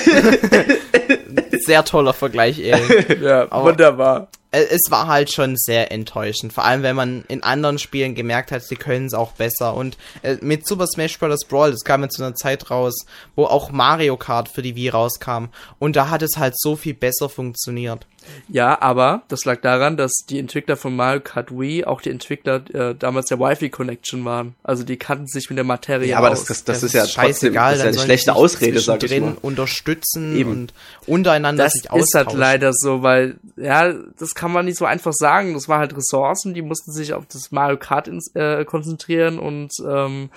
sehr 1.66 1.84
toller 1.84 2.12
Vergleich, 2.12 2.58
Erik. 2.60 3.20
Ja, 3.20 3.46
Aber- 3.50 3.64
wunderbar. 3.70 4.28
Äh, 4.50 4.64
Es 4.70 4.90
war 4.90 5.06
halt 5.06 5.32
schon 5.32 5.56
sehr 5.56 5.92
enttäuschend. 5.92 6.52
Vor 6.52 6.64
allem, 6.64 6.82
wenn 6.82 6.96
man 6.96 7.24
in 7.28 7.42
anderen 7.42 7.78
Spielen 7.78 8.14
gemerkt 8.14 8.50
hat, 8.52 8.62
sie 8.62 8.76
können 8.76 9.06
es 9.06 9.14
auch 9.14 9.32
besser. 9.32 9.74
Und 9.74 9.96
äh, 10.22 10.36
mit 10.40 10.66
Super 10.66 10.86
Smash 10.86 11.18
Bros. 11.18 11.44
Brawl, 11.48 11.70
das 11.70 11.84
kam 11.84 12.02
ja 12.02 12.08
zu 12.08 12.22
einer 12.22 12.34
Zeit 12.34 12.70
raus, 12.70 12.94
wo 13.36 13.44
auch 13.44 13.70
Mario 13.70 14.16
Kart 14.16 14.48
für 14.48 14.62
die 14.62 14.74
Wii 14.76 14.88
rauskam. 14.90 15.46
Und 15.78 15.96
da 15.96 16.10
hat 16.10 16.22
es 16.22 16.36
halt 16.38 16.54
so 16.58 16.76
viel 16.76 16.94
besser 16.94 17.28
funktioniert. 17.28 18.06
Ja, 18.48 18.82
aber 18.82 19.22
das 19.28 19.46
lag 19.46 19.62
daran, 19.62 19.96
dass 19.96 20.12
die 20.28 20.38
Entwickler 20.38 20.76
von 20.76 20.94
Mario 20.94 21.20
Kart 21.20 21.50
Wii 21.50 21.84
auch 21.86 22.02
die 22.02 22.10
Entwickler 22.10 22.62
äh, 22.74 22.94
damals 22.94 23.26
der 23.26 23.38
Wi-Fi 23.40 23.70
Connection 23.70 24.22
waren. 24.26 24.54
Also 24.62 24.82
die 24.84 24.98
kannten 24.98 25.26
sich 25.28 25.48
mit 25.48 25.56
der 25.56 25.64
Materie 25.64 26.08
Ja, 26.08 26.18
aber 26.18 26.32
aus. 26.32 26.44
das, 26.44 26.64
das, 26.64 26.80
das 26.80 26.82
ist 26.82 26.92
ja 26.92 27.02
trotzdem 27.02 27.22
scheißegal, 27.54 27.70
das 27.72 27.78
ist 27.78 27.84
ja 27.84 27.90
eine 28.00 28.04
schlechte 28.04 28.34
Ausrede, 28.34 28.80
sag 28.80 29.02
ich 29.02 29.20
mal. 29.20 29.36
unterstützen 29.40 30.36
Eben. 30.36 30.50
und 30.50 30.74
untereinander 31.06 31.64
das 31.64 31.72
sich 31.72 31.84
ist 31.84 31.90
austauschen. 31.90 32.28
halt 32.28 32.38
leider 32.38 32.72
so, 32.74 33.02
weil, 33.02 33.36
ja, 33.56 33.94
das 34.18 34.34
kann 34.38 34.52
man 34.52 34.64
nicht 34.66 34.78
so 34.78 34.84
einfach 34.84 35.12
sagen. 35.12 35.54
Das 35.54 35.68
war 35.68 35.78
halt 35.80 35.96
Ressourcen, 35.96 36.54
die 36.54 36.62
mussten 36.62 36.92
sich 36.92 37.12
auf 37.12 37.24
das 37.26 37.50
Mario 37.50 37.76
Kart 37.76 38.06
ins, 38.08 38.34
äh, 38.34 38.64
konzentrieren 38.64 39.38
und 39.38 39.72
ähm, 39.86 40.30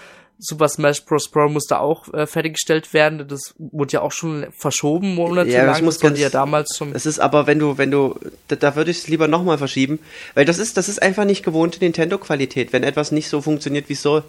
Super 0.43 0.67
Smash 0.69 1.05
Bros. 1.05 1.29
Brawl 1.29 1.49
musste 1.49 1.79
auch 1.79 2.11
äh, 2.15 2.25
fertiggestellt 2.25 2.93
werden. 2.95 3.27
Das 3.27 3.53
wurde 3.59 3.93
ja 3.93 4.01
auch 4.01 4.11
schon 4.11 4.47
verschoben 4.57 5.13
monatelang. 5.13 5.65
Ja, 5.67 5.71
das 5.71 5.83
muss 5.83 5.99
ganz- 5.99 6.19
ja 6.19 6.29
damals 6.31 6.75
schon. 6.75 6.95
Es 6.95 7.05
ist 7.05 7.19
aber, 7.19 7.45
wenn 7.45 7.59
du, 7.59 7.77
wenn 7.77 7.91
du, 7.91 8.15
da, 8.47 8.55
da 8.55 8.75
würde 8.75 8.89
ich 8.89 8.97
es 8.97 9.07
lieber 9.07 9.27
nochmal 9.27 9.59
verschieben, 9.59 9.99
weil 10.33 10.45
das 10.45 10.57
ist, 10.57 10.77
das 10.77 10.89
ist 10.89 10.99
einfach 10.99 11.25
nicht 11.25 11.43
gewohnte 11.43 11.79
Nintendo-Qualität, 11.79 12.73
wenn 12.73 12.81
etwas 12.83 13.11
nicht 13.11 13.29
so 13.29 13.39
funktioniert, 13.41 13.87
wie 13.87 13.93
es 13.93 14.01
soll. 14.01 14.23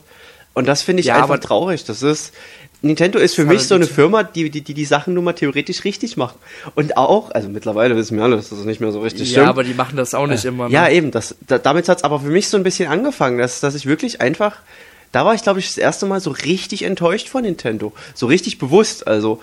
Und 0.53 0.69
das 0.69 0.83
finde 0.83 1.01
ich 1.01 1.07
Ja, 1.07 1.15
einfach 1.15 1.31
aber- 1.31 1.41
traurig. 1.41 1.85
Das 1.85 2.03
ist, 2.03 2.35
Nintendo 2.85 3.19
ist 3.21 3.37
für 3.37 3.45
mich 3.45 3.59
halt 3.61 3.69
so 3.69 3.75
eine 3.77 3.87
Firma, 3.87 4.25
die, 4.25 4.51
die, 4.51 4.61
die 4.61 4.75
die 4.75 4.85
Sachen 4.85 5.15
nun 5.15 5.23
mal 5.25 5.33
theoretisch 5.35 5.85
richtig 5.85 6.17
macht. 6.17 6.35
Und 6.75 6.97
auch, 6.97 7.31
also 7.31 7.49
mittlerweile 7.49 7.97
wissen 7.97 8.17
wir 8.17 8.25
alle, 8.25 8.35
dass 8.37 8.49
das 8.49 8.65
nicht 8.65 8.81
mehr 8.81 8.91
so 8.91 9.01
richtig 9.01 9.29
ja, 9.31 9.35
stimmt. 9.35 9.49
aber 9.49 9.63
die 9.63 9.75
machen 9.75 9.97
das 9.97 10.15
auch 10.15 10.27
nicht 10.27 10.45
immer. 10.45 10.67
Ne? 10.69 10.75
Ja, 10.75 10.89
eben. 10.89 11.13
Das, 11.13 11.37
da, 11.47 11.59
damit 11.59 11.89
hat's 11.89 12.03
aber 12.03 12.19
für 12.21 12.27
mich 12.29 12.49
so 12.49 12.57
ein 12.57 12.65
bisschen 12.65 12.89
angefangen, 12.89 13.39
dass, 13.39 13.61
dass 13.61 13.77
ich 13.77 13.87
wirklich 13.87 14.21
einfach, 14.21 14.57
da 15.13 15.25
war 15.25 15.35
ich, 15.35 15.43
glaube 15.43 15.61
ich, 15.61 15.69
das 15.69 15.79
erste 15.79 16.07
Mal 16.07 16.21
so 16.21 16.31
richtig 16.31 16.83
enttäuscht 16.83 17.29
von 17.29 17.43
Nintendo. 17.43 17.93
So 18.15 18.27
richtig 18.27 18.59
bewusst. 18.59 19.07
Also, 19.07 19.41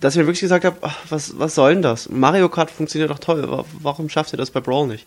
dass 0.00 0.14
ich 0.14 0.18
mir 0.20 0.26
wirklich 0.26 0.42
gesagt 0.42 0.64
habe, 0.64 0.76
was, 1.08 1.38
was 1.38 1.54
soll 1.56 1.72
denn 1.74 1.82
das? 1.82 2.08
Mario 2.08 2.48
Kart 2.48 2.70
funktioniert 2.70 3.10
doch 3.10 3.18
toll. 3.18 3.50
Wa- 3.50 3.64
Warum 3.82 4.08
schafft 4.08 4.32
ihr 4.32 4.36
das 4.36 4.50
bei 4.50 4.60
Brawl 4.60 4.86
nicht? 4.86 5.06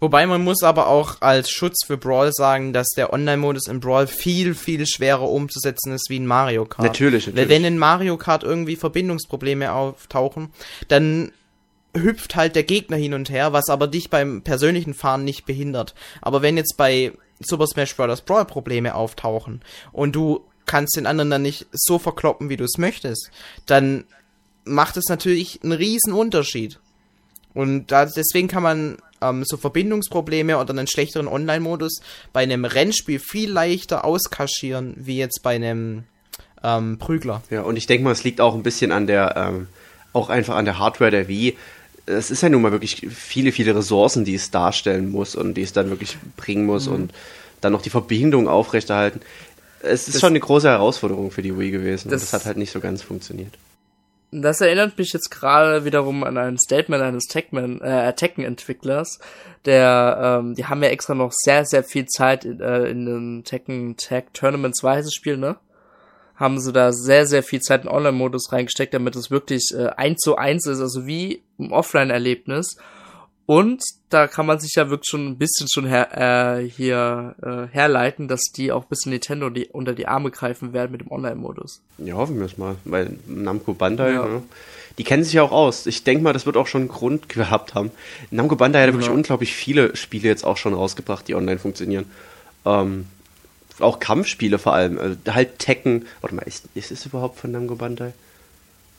Wobei 0.00 0.26
man 0.26 0.44
muss 0.44 0.62
aber 0.62 0.88
auch 0.88 1.20
als 1.20 1.50
Schutz 1.50 1.84
für 1.86 1.96
Brawl 1.96 2.30
sagen, 2.32 2.72
dass 2.72 2.88
der 2.96 3.12
Online-Modus 3.12 3.66
in 3.66 3.80
Brawl 3.80 4.06
viel, 4.06 4.54
viel 4.54 4.86
schwerer 4.86 5.28
umzusetzen 5.28 5.92
ist 5.92 6.10
wie 6.10 6.16
in 6.16 6.26
Mario 6.26 6.66
Kart. 6.66 6.86
Natürlich, 6.86 7.26
Weil 7.26 7.34
natürlich. 7.34 7.50
wenn 7.50 7.64
in 7.64 7.78
Mario 7.78 8.16
Kart 8.16 8.44
irgendwie 8.44 8.76
Verbindungsprobleme 8.76 9.72
auftauchen, 9.72 10.50
dann 10.88 11.32
hüpft 11.94 12.36
halt 12.36 12.54
der 12.54 12.64
Gegner 12.64 12.96
hin 12.96 13.14
und 13.14 13.30
her, 13.30 13.52
was 13.52 13.68
aber 13.68 13.86
dich 13.88 14.10
beim 14.10 14.42
persönlichen 14.42 14.94
Fahren 14.94 15.24
nicht 15.24 15.46
behindert. 15.46 15.94
Aber 16.20 16.42
wenn 16.42 16.56
jetzt 16.56 16.76
bei 16.76 17.12
Super 17.40 17.66
Smash 17.66 17.96
Bros. 17.96 18.20
Brawl 18.22 18.44
Probleme 18.44 18.94
auftauchen 18.94 19.62
und 19.92 20.14
du 20.14 20.44
kannst 20.66 20.96
den 20.96 21.06
anderen 21.06 21.30
dann 21.30 21.42
nicht 21.42 21.66
so 21.72 21.98
verkloppen, 21.98 22.48
wie 22.48 22.56
du 22.56 22.64
es 22.64 22.78
möchtest, 22.78 23.30
dann 23.66 24.04
macht 24.64 24.96
es 24.96 25.04
natürlich 25.08 25.60
einen 25.62 25.72
riesen 25.72 26.12
Unterschied. 26.12 26.80
Und 27.56 27.86
da, 27.90 28.04
deswegen 28.04 28.48
kann 28.48 28.62
man 28.62 28.98
ähm, 29.22 29.42
so 29.46 29.56
Verbindungsprobleme 29.56 30.58
oder 30.58 30.70
einen 30.70 30.86
schlechteren 30.86 31.26
Online-Modus 31.26 32.00
bei 32.34 32.42
einem 32.42 32.66
Rennspiel 32.66 33.18
viel 33.18 33.50
leichter 33.50 34.04
auskaschieren, 34.04 34.92
wie 34.98 35.16
jetzt 35.16 35.42
bei 35.42 35.54
einem 35.54 36.04
ähm, 36.62 36.98
Prügler. 36.98 37.42
Ja, 37.48 37.62
und 37.62 37.76
ich 37.76 37.86
denke 37.86 38.04
mal, 38.04 38.12
es 38.12 38.24
liegt 38.24 38.42
auch 38.42 38.54
ein 38.54 38.62
bisschen 38.62 38.92
an 38.92 39.06
der, 39.06 39.34
ähm, 39.36 39.68
auch 40.12 40.28
einfach 40.28 40.54
an 40.56 40.66
der 40.66 40.78
Hardware 40.78 41.10
der 41.10 41.28
Wii. 41.28 41.56
Es 42.04 42.30
ist 42.30 42.42
ja 42.42 42.50
nun 42.50 42.60
mal 42.60 42.72
wirklich 42.72 43.06
viele, 43.10 43.52
viele 43.52 43.74
Ressourcen, 43.74 44.26
die 44.26 44.34
es 44.34 44.50
darstellen 44.50 45.10
muss 45.10 45.34
und 45.34 45.54
die 45.54 45.62
es 45.62 45.72
dann 45.72 45.88
wirklich 45.88 46.18
bringen 46.36 46.66
muss 46.66 46.86
und 46.88 47.10
dann 47.62 47.72
noch 47.72 47.80
die 47.82 47.90
Verbindung 47.90 48.48
aufrechterhalten. 48.48 49.20
Es 49.80 50.08
ist 50.08 50.14
Das- 50.16 50.20
schon 50.20 50.30
eine 50.32 50.40
große 50.40 50.68
Herausforderung 50.68 51.30
für 51.30 51.40
die 51.42 51.58
Wii 51.58 51.70
gewesen. 51.70 52.10
Das- 52.10 52.20
Das, 52.20 52.30
das 52.32 52.40
hat 52.40 52.46
halt 52.46 52.58
nicht 52.58 52.70
so 52.72 52.80
ganz 52.80 53.00
funktioniert. 53.02 53.54
Das 54.32 54.60
erinnert 54.60 54.98
mich 54.98 55.12
jetzt 55.12 55.30
gerade 55.30 55.84
wiederum 55.84 56.24
an 56.24 56.36
ein 56.36 56.58
Statement 56.58 57.02
eines 57.02 57.24
Techman, 57.24 57.80
äh, 57.80 58.12
Tekken-Entwicklers, 58.12 59.20
der, 59.64 60.40
ähm, 60.40 60.54
die 60.54 60.66
haben 60.66 60.82
ja 60.82 60.88
extra 60.88 61.14
noch 61.14 61.32
sehr, 61.32 61.64
sehr 61.64 61.84
viel 61.84 62.06
Zeit 62.06 62.44
in, 62.44 62.60
äh, 62.60 62.88
in 62.88 63.06
den 63.06 63.44
Tekken 63.44 63.96
Tag 63.96 64.34
Tournament 64.34 64.76
2 64.76 64.96
heißt 64.96 65.06
das 65.06 65.14
Spiel, 65.14 65.36
ne? 65.36 65.56
Haben 66.34 66.58
sie 66.58 66.72
da 66.72 66.92
sehr, 66.92 67.26
sehr 67.26 67.42
viel 67.42 67.60
Zeit 67.60 67.84
in 67.84 67.88
Online-Modus 67.88 68.52
reingesteckt, 68.52 68.92
damit 68.92 69.16
es 69.16 69.30
wirklich 69.30 69.72
äh, 69.72 69.86
eins 69.96 70.20
zu 70.20 70.36
eins 70.36 70.66
ist, 70.66 70.80
also 70.80 71.06
wie 71.06 71.42
ein 71.58 71.72
Offline-Erlebnis. 71.72 72.76
Und 73.46 73.82
da 74.10 74.28
kann 74.28 74.46
man 74.46 74.60
sich 74.60 74.72
ja 74.76 74.88
wirklich 74.88 75.08
schon 75.10 75.26
ein 75.26 75.36
bisschen 75.38 75.66
schon 75.72 75.86
her, 75.86 76.58
äh, 76.60 76.68
hier 76.68 77.34
äh, 77.42 77.74
herleiten, 77.74 78.28
dass 78.28 78.40
die 78.54 78.70
auch 78.72 78.82
ein 78.84 78.88
bisschen 78.88 79.10
Nintendo 79.10 79.50
die, 79.50 79.66
unter 79.66 79.94
die 79.94 80.06
Arme 80.06 80.30
greifen 80.30 80.72
werden 80.72 80.92
mit 80.92 81.00
dem 81.00 81.10
Online-Modus. 81.10 81.80
Ja, 81.98 82.14
hoffen 82.14 82.38
wir 82.38 82.46
es 82.46 82.56
mal, 82.56 82.76
weil 82.84 83.18
Namco 83.26 83.74
Bandai, 83.74 84.12
Ja. 84.12 84.24
ne, 84.26 84.42
die 84.98 85.04
kennen 85.04 85.24
sich 85.24 85.32
ja 85.34 85.42
auch 85.42 85.52
aus. 85.52 85.86
Ich 85.86 86.04
denke 86.04 86.22
mal, 86.24 86.32
das 86.32 86.46
wird 86.46 86.56
auch 86.56 86.66
schon 86.68 86.82
einen 86.82 86.88
Grund 86.88 87.28
gehabt 87.28 87.74
haben. 87.74 87.90
Namco 88.30 88.54
Bandai 88.56 88.80
hat 88.82 88.86
ja 88.88 88.92
wirklich 88.94 89.08
Ja. 89.08 89.12
unglaublich 89.14 89.54
viele 89.54 89.96
Spiele 89.96 90.28
jetzt 90.28 90.44
auch 90.44 90.56
schon 90.56 90.72
rausgebracht, 90.74 91.26
die 91.28 91.34
online 91.34 91.58
funktionieren. 91.58 92.04
Ähm, 92.64 93.06
auch 93.80 93.98
Kampfspiele 93.98 94.58
vor 94.58 94.72
allem. 94.72 94.98
Also 94.98 95.16
halt 95.28 95.58
Tekken. 95.58 96.06
Warte 96.20 96.34
mal, 96.36 96.42
ist, 96.42 96.64
ist 96.74 96.90
es 96.92 97.04
überhaupt 97.06 97.38
von 97.40 97.50
Namco 97.50 97.74
Bandai? 97.74 98.12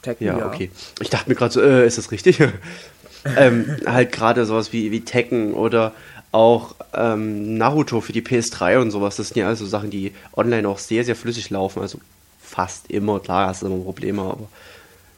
Tekken, 0.03 0.27
Ja, 0.27 0.45
okay. 0.45 0.69
Ich 1.01 1.09
dachte 1.09 1.27
mir 1.29 1.35
gerade 1.35 1.51
so, 1.51 1.61
äh, 1.61 1.87
ist 1.87 1.97
das 1.97 2.11
richtig? 2.11 2.37
ähm, 3.37 3.77
halt 3.85 4.11
gerade 4.11 4.45
sowas 4.45 4.73
wie, 4.73 4.91
wie 4.91 5.01
Tekken 5.01 5.53
oder 5.53 5.93
auch 6.31 6.75
ähm, 6.93 7.57
Naruto 7.57 8.01
für 8.01 8.13
die 8.13 8.21
PS3 8.21 8.79
und 8.79 8.91
sowas. 8.91 9.15
Das 9.15 9.29
sind 9.29 9.37
ja 9.37 9.47
also 9.47 9.65
Sachen, 9.65 9.89
die 9.89 10.11
online 10.35 10.67
auch 10.67 10.77
sehr, 10.77 11.03
sehr 11.03 11.15
flüssig 11.15 11.49
laufen. 11.49 11.81
Also 11.81 11.99
fast 12.41 12.89
immer, 12.91 13.19
klar, 13.19 13.47
hast 13.47 13.61
du 13.61 13.67
immer 13.67 13.83
Probleme, 13.83 14.21
aber 14.21 14.47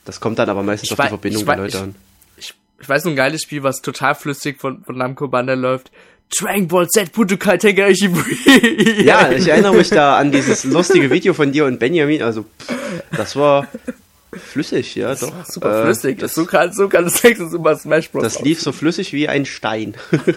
das 0.05 0.19
kommt 0.19 0.39
dann 0.39 0.49
aber 0.49 0.63
meistens 0.63 0.91
Ich 0.91 0.97
auf 0.97 1.03
die 1.05 1.09
Verbindung 1.09 1.45
der 1.45 1.55
Leute 1.57 1.77
ich- 1.77 1.83
an. 1.83 1.95
ich, 2.37 2.53
ich 2.81 2.89
weiß 2.89 3.05
ein 3.05 3.15
geiles 3.15 3.41
Spiel, 3.43 3.63
was 3.63 3.81
total 3.81 4.15
flüssig 4.15 4.59
von, 4.59 4.83
von 4.83 4.97
Namco 4.97 5.27
Bandai 5.27 5.55
läuft. 5.55 5.91
Dragon 6.37 6.67
Ball 6.67 6.87
Z 6.87 7.11
Budokai 7.11 7.57
Tenkaichi 7.57 8.07
Bui. 8.09 9.03
Ja, 9.03 9.31
ich 9.31 9.47
erinnere 9.47 9.73
mich 9.73 9.89
da 9.89 10.15
an 10.17 10.31
dieses 10.31 10.63
lustige 10.63 11.09
Video 11.09 11.33
von 11.33 11.51
dir 11.51 11.65
und 11.65 11.79
Benjamin. 11.79 12.21
Also, 12.21 12.43
pff, 12.43 12.73
das 13.17 13.35
war 13.35 13.65
flüssig, 14.33 14.95
ja, 14.95 15.15
doch. 15.15 15.45
super 15.45 15.81
Äh, 15.81 15.85
flüssig. 15.85 16.19
Das, 16.19 16.35
so 16.35 16.45
kann, 16.45 16.73
so 16.73 16.89
kann 16.89 17.05
das 17.05 17.23
nächste 17.23 17.49
Super 17.49 17.75
Smash 17.75 18.11
Bros. 18.11 18.23
das 18.23 18.41
lief 18.41 18.61
so 18.61 18.71
flüssig 18.71 19.13
wie 19.13 19.27
ein 19.27 19.45
Stein. 19.45 19.95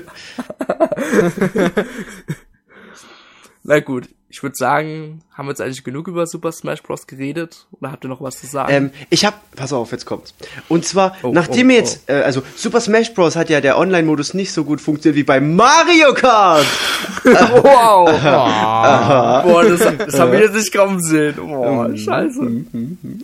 Na 3.62 3.80
gut, 3.80 4.08
ich 4.32 4.42
würde 4.42 4.56
sagen, 4.56 5.20
haben 5.34 5.46
wir 5.46 5.50
jetzt 5.50 5.60
eigentlich 5.60 5.84
genug 5.84 6.08
über 6.08 6.26
Super 6.26 6.52
Smash 6.52 6.82
Bros. 6.82 7.06
geredet? 7.06 7.66
Oder 7.78 7.92
habt 7.92 8.02
ihr 8.02 8.08
noch 8.08 8.22
was 8.22 8.40
zu 8.40 8.46
sagen? 8.46 8.72
Ähm, 8.72 8.90
ich 9.10 9.26
hab, 9.26 9.54
pass 9.54 9.74
auf, 9.74 9.92
jetzt 9.92 10.06
kommt's. 10.06 10.32
Und 10.68 10.86
zwar, 10.86 11.14
Oh, 11.22 11.32
nachdem 11.32 11.68
oh, 11.68 11.72
jetzt, 11.72 12.08
äh, 12.08 12.14
also 12.22 12.42
Super 12.56 12.80
Smash 12.80 13.12
Bros. 13.12 13.36
hat 13.36 13.50
ja 13.50 13.60
der 13.60 13.76
Online-Modus 13.76 14.32
nicht 14.32 14.50
so 14.50 14.64
gut 14.64 14.80
funktioniert 14.80 15.16
wie 15.16 15.22
bei 15.22 15.38
Mario 15.38 16.14
Kart. 16.14 16.64
wow! 17.24 18.08
Boah, 19.44 19.64
das, 19.64 19.80
das 19.98 20.18
haben 20.18 20.32
wir 20.32 20.40
jetzt 20.40 20.54
nicht 20.54 20.72
kommen 20.74 21.02
sehen. 21.02 21.34
Boah, 21.36 21.90
scheiße. 21.94 22.64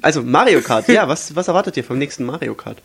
Also 0.03 0.23
Mario 0.23 0.61
Kart, 0.61 0.88
ja, 0.88 1.09
was, 1.09 1.35
was 1.35 1.49
erwartet 1.49 1.79
ihr 1.79 1.85
vom 1.85 1.97
nächsten 1.97 2.27
Mario 2.27 2.55
Kart? 2.55 2.83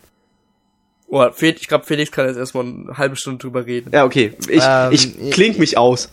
Boah, 1.09 1.33
ich 1.37 1.67
glaube, 1.67 1.83
Felix 1.83 2.09
kann 2.09 2.27
jetzt 2.27 2.37
erstmal 2.37 2.63
eine 2.63 2.97
halbe 2.97 3.17
Stunde 3.17 3.39
drüber 3.39 3.65
reden. 3.65 3.91
Ja, 3.93 4.05
okay, 4.05 4.33
ich, 4.47 4.63
Ähm, 4.63 4.91
ich 4.93 5.31
kling 5.31 5.59
mich 5.59 5.77
aus. 5.77 6.09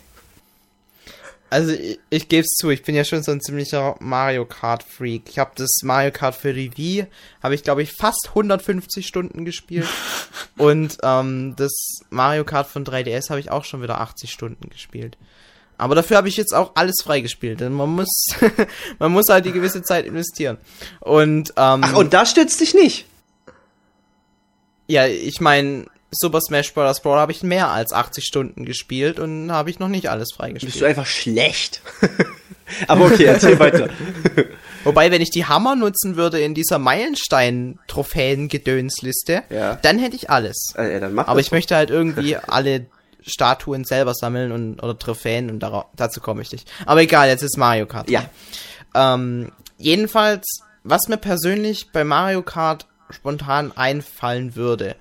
Also 1.51 1.73
ich, 1.73 1.99
ich 2.11 2.29
gebe 2.29 2.43
es 2.43 2.51
zu, 2.51 2.71
ich 2.71 2.83
bin 2.83 2.95
ja 2.95 3.05
schon 3.05 3.25
so 3.25 3.33
ein 3.33 3.41
ziemlicher 3.41 3.97
Mario 3.99 4.47
Kart 4.47 4.85
Freak. 4.85 5.25
Ich 5.29 5.39
habe 5.41 5.51
das 5.57 5.81
Mario 5.83 6.13
Kart 6.13 6.37
für 6.37 6.55
die 6.55 6.77
Wii, 6.77 7.07
habe 7.43 7.55
ich 7.57 7.65
glaube 7.65 7.83
ich 7.83 7.93
fast 7.93 8.29
150 8.29 9.05
Stunden 9.05 9.45
gespielt. 9.45 9.89
Und 10.57 10.99
ähm, 11.03 11.55
das 11.57 11.73
Mario 12.09 12.45
Kart 12.45 12.69
von 12.69 12.85
3DS 12.85 13.31
habe 13.31 13.41
ich 13.41 13.51
auch 13.51 13.65
schon 13.65 13.83
wieder 13.83 14.01
80 14.01 14.31
Stunden 14.31 14.71
gespielt. 14.71 15.19
Aber 15.77 15.95
dafür 15.95 16.19
habe 16.19 16.29
ich 16.29 16.37
jetzt 16.37 16.55
auch 16.55 16.73
alles 16.77 16.97
freigespielt, 17.03 17.61
denn 17.61 17.73
man 17.73 17.89
muss, 17.89 18.27
man 18.99 19.11
muss 19.11 19.27
halt 19.29 19.47
die 19.47 19.53
gewisse 19.53 19.83
Zeit 19.83 20.07
investieren. 20.07 20.59
Und 21.01 21.51
ähm, 21.57 21.81
Ach, 21.83 21.95
und 21.95 22.13
da 22.13 22.27
stützt 22.27 22.61
dich 22.61 22.75
nicht. 22.75 23.07
ja, 24.87 25.07
ich 25.07 25.41
meine, 25.41 25.87
Super 26.12 26.40
Smash 26.40 26.73
Bros. 26.75 27.01
Brawl 27.01 27.18
habe 27.18 27.33
ich 27.33 27.42
mehr 27.42 27.68
als 27.70 27.92
80 27.92 28.25
Stunden 28.25 28.64
gespielt 28.64 29.18
und 29.20 29.53
habe 29.53 29.70
ich 29.70 29.79
noch 29.79 29.88
nicht 29.88 30.09
alles 30.11 30.33
freigespielt. 30.35 30.73
Bist 30.73 30.81
du 30.83 30.87
einfach 30.87 31.07
schlecht. 31.07 31.83
Aber 32.88 33.07
okay, 33.07 33.25
erzähl 33.25 33.59
weiter. 33.59 33.88
Wobei, 34.85 35.11
wenn 35.11 35.20
ich 35.20 35.31
die 35.31 35.44
Hammer 35.46 35.75
nutzen 35.77 36.16
würde 36.16 36.40
in 36.40 36.55
dieser 36.55 36.79
Meilenstein-Trophäen-Gedönsliste, 38.11 39.42
Ja. 39.51 39.77
dann 39.77 39.99
hätte 39.99 40.16
ich 40.16 40.31
alles. 40.31 40.75
Äh, 40.77 41.01
ja, 41.01 41.11
Aber 41.27 41.40
ich 41.40 41.51
möchte 41.53 41.77
halt 41.77 41.90
irgendwie 41.90 42.37
alle 42.46 42.87
Statuen 43.27 43.85
selber 43.85 44.14
sammeln 44.14 44.53
und 44.53 44.81
oder 44.83 44.99
Trophäen 44.99 45.51
und 45.51 45.61
dara- 45.62 45.87
dazu 45.96 46.20
komme 46.20 46.42
ich 46.42 46.53
nicht. 46.53 46.70
Aber 46.87 47.03
egal, 47.03 47.29
jetzt 47.29 47.42
ist 47.42 47.59
Mario 47.59 47.87
Kart. 47.87 48.09
Ja. 48.11 48.25
Ähm, 48.94 49.53
jedenfalls, 49.79 50.46
was 50.85 51.09
mir 51.09 51.18
persönlich 51.18 51.90
bei 51.92 52.03
Mario 52.05 52.42
Kart 52.42 52.87
spontan 53.11 53.73
einfallen 53.77 54.57
würde, 54.57 54.96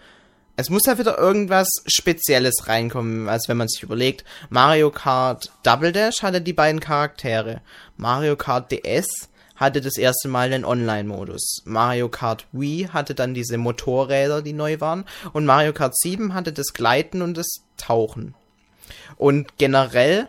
es 0.59 0.69
muss 0.69 0.85
ja 0.85 0.97
wieder 0.97 1.17
irgendwas 1.17 1.69
Spezielles 1.85 2.67
reinkommen, 2.67 3.29
als 3.29 3.47
wenn 3.47 3.55
man 3.55 3.69
sich 3.69 3.81
überlegt, 3.81 4.25
Mario 4.49 4.91
Kart 4.91 5.53
Double 5.63 5.93
Dash 5.93 6.21
hatte 6.21 6.41
die 6.41 6.51
beiden 6.51 6.81
Charaktere. 6.81 7.61
Mario 7.95 8.35
Kart 8.35 8.69
DS 8.69 9.07
hatte 9.55 9.79
das 9.79 9.97
erste 9.97 10.27
Mal 10.27 10.51
einen 10.51 10.65
Online-Modus. 10.65 11.61
Mario 11.63 12.09
Kart 12.09 12.45
Wii 12.51 12.89
hatte 12.91 13.15
dann 13.15 13.33
diese 13.33 13.57
Motorräder, 13.57 14.41
die 14.41 14.51
neu 14.51 14.81
waren. 14.81 15.05
Und 15.31 15.45
Mario 15.45 15.71
Kart 15.71 15.97
7 15.97 16.33
hatte 16.33 16.51
das 16.51 16.73
Gleiten 16.73 17.21
und 17.21 17.37
das 17.37 17.47
Tauchen. 17.77 18.35
Und 19.15 19.57
generell 19.57 20.27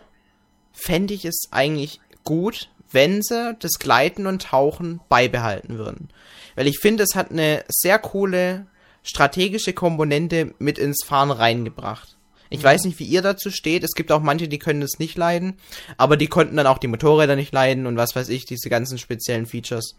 fände 0.71 1.13
ich 1.13 1.25
es 1.25 1.49
eigentlich 1.51 1.99
gut, 2.23 2.69
wenn 2.89 3.21
sie 3.21 3.53
das 3.59 3.79
Gleiten 3.79 4.27
und 4.27 4.43
Tauchen 4.43 5.01
beibehalten 5.09 5.77
würden. 5.77 6.09
Weil 6.55 6.67
ich 6.67 6.79
finde, 6.79 7.03
es 7.03 7.15
hat 7.15 7.31
eine 7.31 7.65
sehr 7.67 7.99
coole 7.99 8.67
strategische 9.03 9.73
Komponente 9.73 10.53
mit 10.59 10.77
ins 10.77 11.03
Fahren 11.05 11.31
reingebracht. 11.31 12.17
Ich 12.49 12.61
weiß 12.61 12.83
nicht, 12.83 12.99
wie 12.99 13.05
ihr 13.05 13.21
dazu 13.21 13.49
steht. 13.49 13.83
Es 13.83 13.93
gibt 13.93 14.11
auch 14.11 14.21
manche, 14.21 14.49
die 14.49 14.59
können 14.59 14.81
das 14.81 14.99
nicht 14.99 15.17
leiden, 15.17 15.53
aber 15.97 16.17
die 16.17 16.27
konnten 16.27 16.57
dann 16.57 16.67
auch 16.67 16.79
die 16.79 16.87
Motorräder 16.87 17.37
nicht 17.37 17.53
leiden 17.53 17.87
und 17.87 17.95
was 17.95 18.15
weiß 18.15 18.27
ich, 18.29 18.45
diese 18.45 18.69
ganzen 18.69 18.97
speziellen 18.97 19.45
Features. 19.45 19.95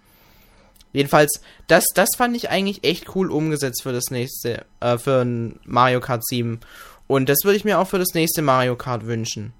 Jedenfalls, 0.92 1.40
das, 1.66 1.86
das 1.94 2.10
fand 2.16 2.36
ich 2.36 2.50
eigentlich 2.50 2.84
echt 2.84 3.16
cool 3.16 3.30
umgesetzt 3.30 3.82
für 3.82 3.92
das 3.92 4.10
nächste, 4.10 4.66
äh, 4.80 4.98
für 4.98 5.22
ein 5.22 5.60
Mario 5.64 6.00
Kart 6.00 6.26
7. 6.26 6.60
Und 7.06 7.30
das 7.30 7.38
würde 7.44 7.56
ich 7.56 7.64
mir 7.64 7.78
auch 7.78 7.88
für 7.88 7.98
das 7.98 8.12
nächste 8.12 8.42
Mario 8.42 8.76
Kart 8.76 9.06
wünschen. 9.06 9.54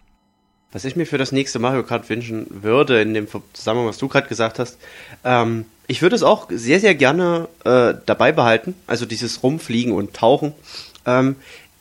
Was 0.73 0.87
ich 0.87 0.97
mir 0.97 1.07
für 1.07 1.19
das 1.19 1.33
nächste 1.33 1.59
Mario 1.59 1.83
Kart 1.83 2.09
wünschen 2.09 2.47
würde, 2.49 3.03
in 3.03 3.13
dem 3.13 3.29
Zusammenhang, 3.53 3.89
was 3.89 3.99
du 3.99 4.09
gerade 4.09 4.29
gesagt 4.29 4.59
hast, 4.59 4.79
ähm, 5.25 5.67
ich 5.87 6.01
würde 6.01 6.17
es 6.17 6.23
auch 6.23 6.49
sehr, 6.51 6.81
sehr 6.81 6.95
gerne 6.95 7.49
äh, 7.65 7.95
dabei 8.07 8.33
behalten, 8.33 8.75
also 8.87 9.05
dieses 9.05 9.43
Rumfliegen 9.43 9.93
und 9.93 10.15
Tauchen. 10.15 10.55
Ähm, 11.05 11.37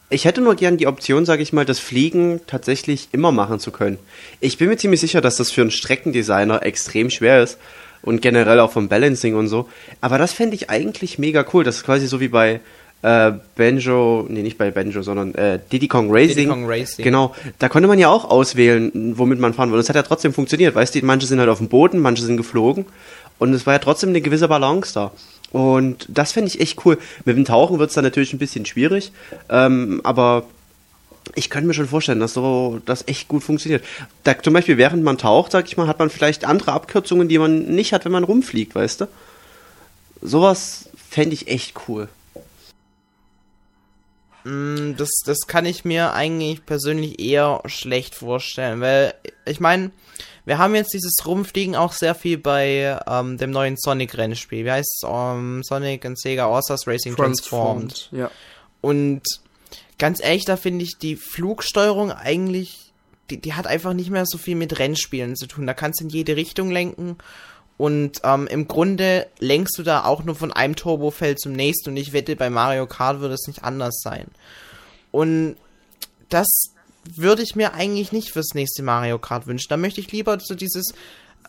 ich 0.09 0.25
hätte 0.25 0.41
nur 0.41 0.55
gern 0.55 0.75
die 0.75 0.87
Option, 0.87 1.25
sage 1.25 1.41
ich 1.41 1.53
mal, 1.53 1.63
das 1.63 1.79
Fliegen 1.79 2.41
tatsächlich 2.45 3.07
immer 3.13 3.31
machen 3.31 3.61
zu 3.61 3.71
können. 3.71 3.97
Ich 4.41 4.57
bin 4.57 4.67
mir 4.67 4.75
ziemlich 4.75 4.99
sicher, 4.99 5.21
dass 5.21 5.37
das 5.37 5.51
für 5.51 5.61
einen 5.61 5.71
Streckendesigner 5.71 6.63
extrem 6.63 7.09
schwer 7.09 7.41
ist 7.41 7.57
und 8.01 8.21
generell 8.21 8.59
auch 8.59 8.73
vom 8.73 8.89
Balancing 8.89 9.35
und 9.35 9.47
so. 9.47 9.69
Aber 10.01 10.17
das 10.17 10.33
fände 10.33 10.55
ich 10.55 10.69
eigentlich 10.69 11.17
mega 11.17 11.45
cool. 11.53 11.63
Das 11.63 11.77
ist 11.77 11.85
quasi 11.85 12.07
so 12.07 12.19
wie 12.19 12.27
bei 12.27 12.59
äh, 13.01 13.31
Banjo, 13.55 14.25
nee, 14.29 14.43
nicht 14.43 14.57
bei 14.57 14.71
Banjo, 14.71 15.01
sondern 15.01 15.33
äh, 15.35 15.59
Diddy 15.71 15.87
Kong 15.87 16.09
Racing. 16.11 16.35
Diddy 16.35 16.47
Kong 16.47 16.65
Racing. 16.67 17.03
Genau, 17.03 17.35
da 17.59 17.69
konnte 17.69 17.87
man 17.87 17.99
ja 17.99 18.09
auch 18.09 18.25
auswählen, 18.25 19.17
womit 19.17 19.39
man 19.39 19.53
fahren 19.53 19.71
wollte. 19.71 19.81
Es 19.81 19.89
hat 19.89 19.95
ja 19.95 20.03
trotzdem 20.03 20.33
funktioniert, 20.33 20.75
weißt 20.75 20.95
du, 20.95 21.05
manche 21.05 21.27
sind 21.27 21.39
halt 21.39 21.49
auf 21.49 21.57
dem 21.57 21.67
Boden, 21.67 21.99
manche 21.99 22.23
sind 22.23 22.37
geflogen 22.37 22.85
und 23.39 23.53
es 23.53 23.65
war 23.65 23.73
ja 23.73 23.79
trotzdem 23.79 24.09
eine 24.09 24.21
gewisse 24.21 24.47
Balance 24.47 24.93
da. 24.93 25.11
Und 25.51 26.05
das 26.09 26.31
fände 26.31 26.47
ich 26.47 26.61
echt 26.61 26.85
cool. 26.85 26.97
Mit 27.25 27.35
dem 27.35 27.43
Tauchen 27.43 27.77
wird 27.79 27.89
es 27.89 27.95
dann 27.95 28.05
natürlich 28.05 28.33
ein 28.33 28.39
bisschen 28.39 28.65
schwierig, 28.65 29.11
ähm, 29.49 29.99
aber 30.03 30.45
ich 31.35 31.49
könnte 31.49 31.67
mir 31.67 31.73
schon 31.73 31.87
vorstellen, 31.87 32.19
dass 32.19 32.33
so 32.33 32.81
das 32.85 33.07
echt 33.07 33.27
gut 33.27 33.43
funktioniert. 33.43 33.83
Da, 34.23 34.41
zum 34.41 34.53
Beispiel, 34.53 34.77
während 34.77 35.03
man 35.03 35.17
taucht, 35.17 35.51
sag 35.51 35.67
ich 35.67 35.77
mal, 35.77 35.87
hat 35.87 35.99
man 35.99 36.09
vielleicht 36.09 36.45
andere 36.45 36.73
Abkürzungen, 36.73 37.27
die 37.27 37.37
man 37.37 37.65
nicht 37.65 37.93
hat, 37.93 38.05
wenn 38.05 38.11
man 38.11 38.23
rumfliegt, 38.23 38.75
weißt 38.75 39.01
du? 39.01 39.07
Sowas 40.21 40.89
fände 41.09 41.33
ich 41.33 41.47
echt 41.47 41.75
cool. 41.87 42.07
Mm, 44.43 44.95
das, 44.95 45.09
das 45.25 45.47
kann 45.47 45.65
ich 45.65 45.85
mir 45.85 46.13
eigentlich 46.13 46.65
persönlich 46.65 47.19
eher 47.19 47.61
schlecht 47.65 48.15
vorstellen, 48.15 48.81
weil 48.81 49.13
ich 49.45 49.59
meine, 49.59 49.91
wir 50.45 50.57
haben 50.57 50.75
jetzt 50.75 50.93
dieses 50.93 51.25
Rumfliegen 51.25 51.75
auch 51.75 51.93
sehr 51.93 52.15
viel 52.15 52.37
bei 52.37 52.99
ähm, 53.07 53.37
dem 53.37 53.51
neuen 53.51 53.77
Sonic-Rennspiel. 53.77 54.65
Wie 54.65 54.71
heißt 54.71 55.03
es? 55.03 55.07
Um, 55.07 55.57
ähm, 55.57 55.63
Sonic 55.63 56.05
und 56.05 56.19
Sega 56.19 56.47
All-Stars 56.47 56.87
Racing 56.87 57.15
Transformed. 57.15 58.09
Transformed. 58.09 58.09
Ja. 58.11 58.31
Und 58.81 59.21
ganz 59.99 60.23
ehrlich, 60.23 60.45
da 60.45 60.57
finde 60.57 60.83
ich 60.83 60.97
die 60.97 61.15
Flugsteuerung 61.15 62.11
eigentlich, 62.11 62.91
die, 63.29 63.39
die 63.39 63.53
hat 63.53 63.67
einfach 63.67 63.93
nicht 63.93 64.09
mehr 64.09 64.25
so 64.25 64.37
viel 64.37 64.55
mit 64.55 64.79
Rennspielen 64.79 65.35
zu 65.35 65.45
tun. 65.45 65.67
Da 65.67 65.75
kannst 65.75 65.99
du 65.99 66.05
in 66.05 66.09
jede 66.09 66.35
Richtung 66.35 66.71
lenken 66.71 67.17
und 67.81 68.21
ähm, 68.23 68.45
im 68.45 68.67
Grunde 68.67 69.25
lenkst 69.39 69.75
du 69.79 69.81
da 69.81 70.05
auch 70.05 70.23
nur 70.23 70.35
von 70.35 70.53
einem 70.53 70.75
Turbofeld 70.75 71.39
zum 71.39 71.53
nächsten 71.53 71.89
und 71.89 71.97
ich 71.97 72.13
wette, 72.13 72.35
bei 72.35 72.51
Mario 72.51 72.85
Kart 72.85 73.21
würde 73.21 73.33
es 73.33 73.47
nicht 73.47 73.63
anders 73.63 74.01
sein. 74.03 74.27
Und 75.09 75.55
das 76.29 76.45
würde 77.11 77.41
ich 77.41 77.55
mir 77.55 77.73
eigentlich 77.73 78.11
nicht 78.11 78.29
fürs 78.29 78.53
nächste 78.53 78.83
Mario 78.83 79.17
Kart 79.17 79.47
wünschen. 79.47 79.69
Da 79.69 79.77
möchte 79.77 79.99
ich 79.99 80.11
lieber 80.11 80.37
so 80.39 80.53
dieses 80.53 80.93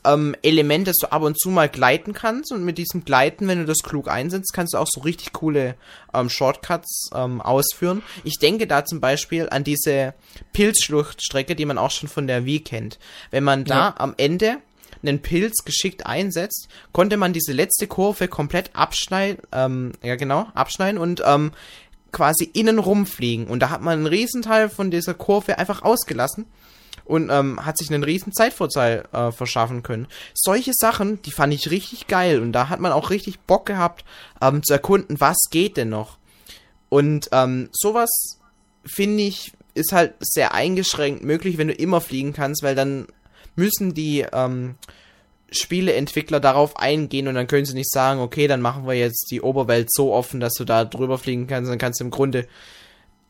ähm, 0.06 0.34
Element, 0.40 0.88
dass 0.88 0.96
du 0.96 1.12
ab 1.12 1.20
und 1.20 1.38
zu 1.38 1.50
mal 1.50 1.68
gleiten 1.68 2.14
kannst 2.14 2.50
und 2.50 2.64
mit 2.64 2.78
diesem 2.78 3.04
Gleiten, 3.04 3.46
wenn 3.46 3.58
du 3.58 3.66
das 3.66 3.80
klug 3.80 4.08
einsetzt, 4.08 4.54
kannst 4.54 4.72
du 4.72 4.78
auch 4.78 4.88
so 4.88 5.02
richtig 5.02 5.34
coole 5.34 5.74
ähm, 6.14 6.30
Shortcuts 6.30 7.10
ähm, 7.14 7.42
ausführen. 7.42 8.02
Ich 8.24 8.38
denke 8.38 8.66
da 8.66 8.86
zum 8.86 9.02
Beispiel 9.02 9.50
an 9.50 9.64
diese 9.64 10.14
Pilzschluchtstrecke, 10.54 11.54
die 11.54 11.66
man 11.66 11.76
auch 11.76 11.90
schon 11.90 12.08
von 12.08 12.26
der 12.26 12.46
Wii 12.46 12.60
kennt. 12.60 12.98
Wenn 13.30 13.44
man 13.44 13.66
da 13.66 13.74
ja. 13.74 13.94
am 13.98 14.14
Ende 14.16 14.56
einen 15.02 15.20
Pilz 15.20 15.64
geschickt 15.64 16.06
einsetzt, 16.06 16.68
konnte 16.92 17.16
man 17.16 17.32
diese 17.32 17.52
letzte 17.52 17.86
Kurve 17.86 18.28
komplett 18.28 18.70
abschneiden, 18.74 19.42
ähm, 19.52 19.92
ja 20.02 20.16
genau, 20.16 20.46
abschneiden 20.54 21.00
und 21.00 21.22
ähm, 21.24 21.52
quasi 22.12 22.44
innen 22.44 22.78
rumfliegen. 22.78 23.46
Und 23.46 23.60
da 23.60 23.70
hat 23.70 23.82
man 23.82 23.98
einen 23.98 24.06
Riesenteil 24.06 24.68
von 24.68 24.90
dieser 24.90 25.14
Kurve 25.14 25.58
einfach 25.58 25.82
ausgelassen 25.82 26.46
und 27.04 27.30
ähm, 27.30 27.64
hat 27.64 27.78
sich 27.78 27.90
einen 27.90 28.04
riesen 28.04 28.32
Zeitvorteil 28.32 29.04
äh, 29.12 29.32
verschaffen 29.32 29.82
können. 29.82 30.06
Solche 30.34 30.72
Sachen, 30.74 31.20
die 31.22 31.32
fand 31.32 31.52
ich 31.52 31.70
richtig 31.70 32.06
geil 32.06 32.40
und 32.40 32.52
da 32.52 32.68
hat 32.68 32.80
man 32.80 32.92
auch 32.92 33.10
richtig 33.10 33.40
Bock 33.40 33.66
gehabt 33.66 34.04
ähm, 34.40 34.62
zu 34.62 34.72
erkunden, 34.72 35.20
was 35.20 35.38
geht 35.50 35.76
denn 35.76 35.88
noch. 35.88 36.18
Und 36.88 37.30
ähm, 37.32 37.70
sowas 37.72 38.38
finde 38.84 39.22
ich 39.22 39.52
ist 39.74 39.92
halt 39.92 40.14
sehr 40.20 40.52
eingeschränkt 40.52 41.24
möglich, 41.24 41.56
wenn 41.56 41.68
du 41.68 41.74
immer 41.74 42.00
fliegen 42.00 42.32
kannst, 42.34 42.62
weil 42.62 42.74
dann 42.74 43.06
müssen 43.54 43.94
die 43.94 44.24
ähm, 44.32 44.76
Spieleentwickler 45.50 46.40
darauf 46.40 46.76
eingehen 46.76 47.28
und 47.28 47.34
dann 47.34 47.46
können 47.46 47.66
sie 47.66 47.74
nicht 47.74 47.90
sagen, 47.90 48.20
okay, 48.20 48.46
dann 48.46 48.60
machen 48.60 48.86
wir 48.86 48.94
jetzt 48.94 49.28
die 49.30 49.40
Oberwelt 49.40 49.92
so 49.92 50.12
offen, 50.12 50.40
dass 50.40 50.54
du 50.54 50.64
da 50.64 50.84
drüber 50.84 51.18
fliegen 51.18 51.46
kannst, 51.46 51.70
dann 51.70 51.78
kannst 51.78 52.00
du 52.00 52.04
im 52.04 52.10
Grunde 52.10 52.46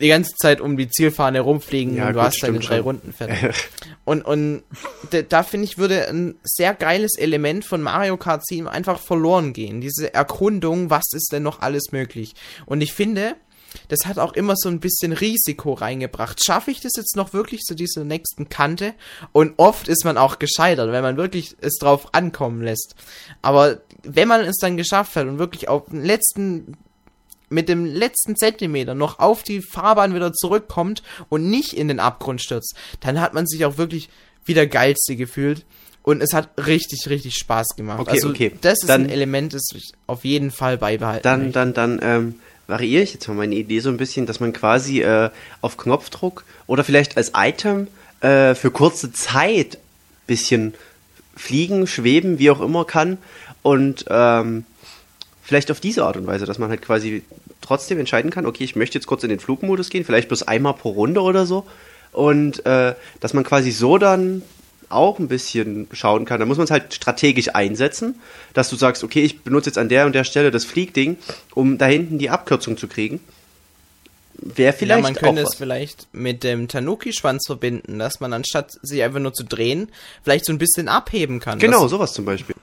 die 0.01 0.09
ganze 0.09 0.35
Zeit 0.35 0.61
um 0.61 0.77
die 0.77 0.89
Zielfahne 0.89 1.41
rumfliegen 1.41 1.97
ja, 1.97 2.09
und 2.09 2.15
du 2.15 2.19
gut, 2.19 2.27
hast 2.27 2.43
deine 2.43 2.59
drei 2.59 2.77
schon. 2.77 2.85
Runden 2.85 3.13
fertig. 3.13 3.55
und 4.05 4.23
und 4.25 4.63
da 5.29 5.43
finde 5.45 5.67
ich, 5.67 5.79
würde 5.79 6.09
ein 6.09 6.35
sehr 6.43 6.75
geiles 6.75 7.17
Element 7.17 7.65
von 7.65 7.81
Mario 7.81 8.17
Kart 8.17 8.45
7 8.45 8.67
einfach 8.67 8.99
verloren 8.99 9.53
gehen. 9.53 9.81
Diese 9.81 10.13
Erkundung, 10.13 10.91
was 10.91 11.05
ist 11.13 11.31
denn 11.33 11.45
noch 11.45 11.61
alles 11.61 11.93
möglich? 11.93 12.35
Und 12.67 12.81
ich 12.81 12.93
finde, 12.93 13.37
das 13.89 14.07
hat 14.07 14.19
auch 14.19 14.33
immer 14.33 14.55
so 14.57 14.69
ein 14.69 14.81
bisschen 14.81 15.13
Risiko 15.13 15.73
reingebracht. 15.73 16.45
Schaffe 16.45 16.71
ich 16.71 16.81
das 16.81 16.93
jetzt 16.97 17.17
noch 17.17 17.33
wirklich 17.33 17.61
zu 17.63 17.75
dieser 17.75 18.05
nächsten 18.05 18.49
Kante? 18.49 18.95
Und 19.33 19.55
oft 19.57 19.89
ist 19.89 20.05
man 20.05 20.19
auch 20.19 20.39
gescheitert, 20.39 20.93
wenn 20.93 21.03
man 21.03 21.17
wirklich 21.17 21.57
es 21.61 21.75
drauf 21.75 22.15
ankommen 22.15 22.63
lässt. 22.63 22.95
Aber 23.43 23.81
wenn 24.03 24.29
man 24.29 24.43
es 24.43 24.57
dann 24.57 24.77
geschafft 24.77 25.17
hat 25.17 25.27
und 25.27 25.39
wirklich 25.39 25.69
auf 25.69 25.87
den 25.87 26.05
letzten 26.05 26.77
mit 27.53 27.69
dem 27.69 27.85
letzten 27.85 28.35
Zentimeter 28.35 28.95
noch 28.95 29.19
auf 29.19 29.43
die 29.43 29.61
Fahrbahn 29.61 30.15
wieder 30.15 30.33
zurückkommt 30.33 31.03
und 31.29 31.51
nicht 31.51 31.75
in 31.75 31.89
den 31.89 32.01
Abgrund 32.01 32.41
stürzt, 32.41 32.75
dann 33.01 33.21
hat 33.21 33.35
man 33.35 33.47
sich 33.47 33.67
auch 33.67 33.77
wirklich 33.77 34.09
wieder 34.45 34.67
geilste 34.67 35.17
gefühlt. 35.17 35.65
Und 36.03 36.21
es 36.21 36.33
hat 36.33 36.51
richtig, 36.67 37.09
richtig 37.09 37.37
Spaß 37.37 37.77
gemacht. 37.77 38.01
Okay, 38.01 38.11
also 38.11 38.31
okay. 38.31 38.53
das 38.61 38.81
ist 38.81 38.89
dann, 38.89 39.05
ein 39.05 39.11
Element, 39.11 39.55
das 39.55 39.69
ich 39.75 39.93
auf 40.09 40.25
jeden 40.25 40.51
Fall 40.51 40.77
beibehalten 40.77 41.23
Dann, 41.23 41.41
möchte. 41.41 41.53
dann, 41.53 41.75
dann, 41.75 42.01
ähm, 42.03 42.35
variiere 42.73 43.03
ich 43.03 43.13
jetzt 43.13 43.29
mal 43.29 43.35
meine 43.35 43.55
Idee 43.55 43.81
so 43.81 43.91
ein 43.91 43.99
bisschen, 43.99 44.25
dass 44.25 44.41
man 44.41 44.55
quasi 44.55 45.03
äh, 45.03 45.29
auf 45.61 45.77
Knopfdruck 45.77 46.45
oder 46.67 46.85
vielleicht 46.85 47.19
als 47.19 47.33
Item 47.37 47.87
äh, 48.21 48.55
für 48.55 48.71
kurze 48.71 49.13
Zeit 49.13 49.77
bisschen 50.27 50.73
fliegen, 51.37 51.87
schweben, 51.87 52.39
wie 52.39 52.51
auch 52.51 52.63
immer 52.63 52.87
kann 52.87 53.19
und 53.61 54.07
ähm, 54.09 54.65
vielleicht 55.43 55.71
auf 55.71 55.81
diese 55.81 56.05
Art 56.05 56.17
und 56.17 56.27
Weise, 56.27 56.47
dass 56.47 56.59
man 56.59 56.71
halt 56.71 56.81
quasi 56.81 57.23
trotzdem 57.61 57.99
entscheiden 57.99 58.31
kann, 58.31 58.47
okay, 58.47 58.65
ich 58.65 58.75
möchte 58.75 58.97
jetzt 58.97 59.07
kurz 59.07 59.23
in 59.23 59.29
den 59.29 59.39
Flugmodus 59.39 59.91
gehen, 59.91 60.05
vielleicht 60.05 60.29
bloß 60.29 60.45
einmal 60.45 60.73
pro 60.73 60.91
Runde 60.91 61.21
oder 61.21 61.45
so 61.45 61.67
und 62.13 62.65
äh, 62.65 62.95
dass 63.21 63.35
man 63.35 63.45
quasi 63.45 63.71
so 63.71 63.99
dann 63.99 64.41
auch 64.93 65.19
ein 65.19 65.29
bisschen 65.29 65.89
schauen 65.93 66.25
kann. 66.25 66.41
Da 66.41 66.47
muss 66.47 66.59
man 66.59 66.65
es 66.65 66.71
halt 66.71 66.95
strategisch 66.95 67.55
einsetzen, 67.55 68.21
dass 68.55 68.71
du 68.71 68.77
sagst, 68.77 69.05
okay, 69.05 69.23
ich 69.23 69.41
benutze 69.41 69.71
jetzt 69.71 69.79
an 69.79 69.89
der 69.89 70.07
und 70.07 70.15
der 70.15 70.25
Stelle 70.25 70.51
das 70.51 70.65
Fliegding, 70.65 71.17
um 71.55 71.79
da 71.79 71.87
hinten 71.87 72.19
die 72.19 72.31
Abkürzung 72.31 72.77
zu 72.77 72.89
kriegen. 72.89 73.21
Wäre 74.35 74.73
vielleicht. 74.73 74.99
Ja, 74.99 75.03
man 75.03 75.15
könnte 75.15 75.43
es 75.43 75.55
vielleicht 75.55 76.09
mit 76.13 76.43
dem 76.43 76.67
Tanuki-Schwanz 76.67 77.45
verbinden, 77.47 77.99
dass 77.99 78.21
man 78.21 78.33
anstatt 78.33 78.73
sich 78.83 79.03
einfach 79.03 79.21
nur 79.21 79.35
zu 79.35 79.45
drehen, 79.45 79.89
vielleicht 80.25 80.47
so 80.47 80.53
ein 80.53 80.59
bisschen 80.59 80.89
abheben 80.89 81.39
kann. 81.39 81.59
Genau, 81.59 81.87
sowas 81.87 82.13
zum 82.13 82.25
Beispiel. 82.25 82.57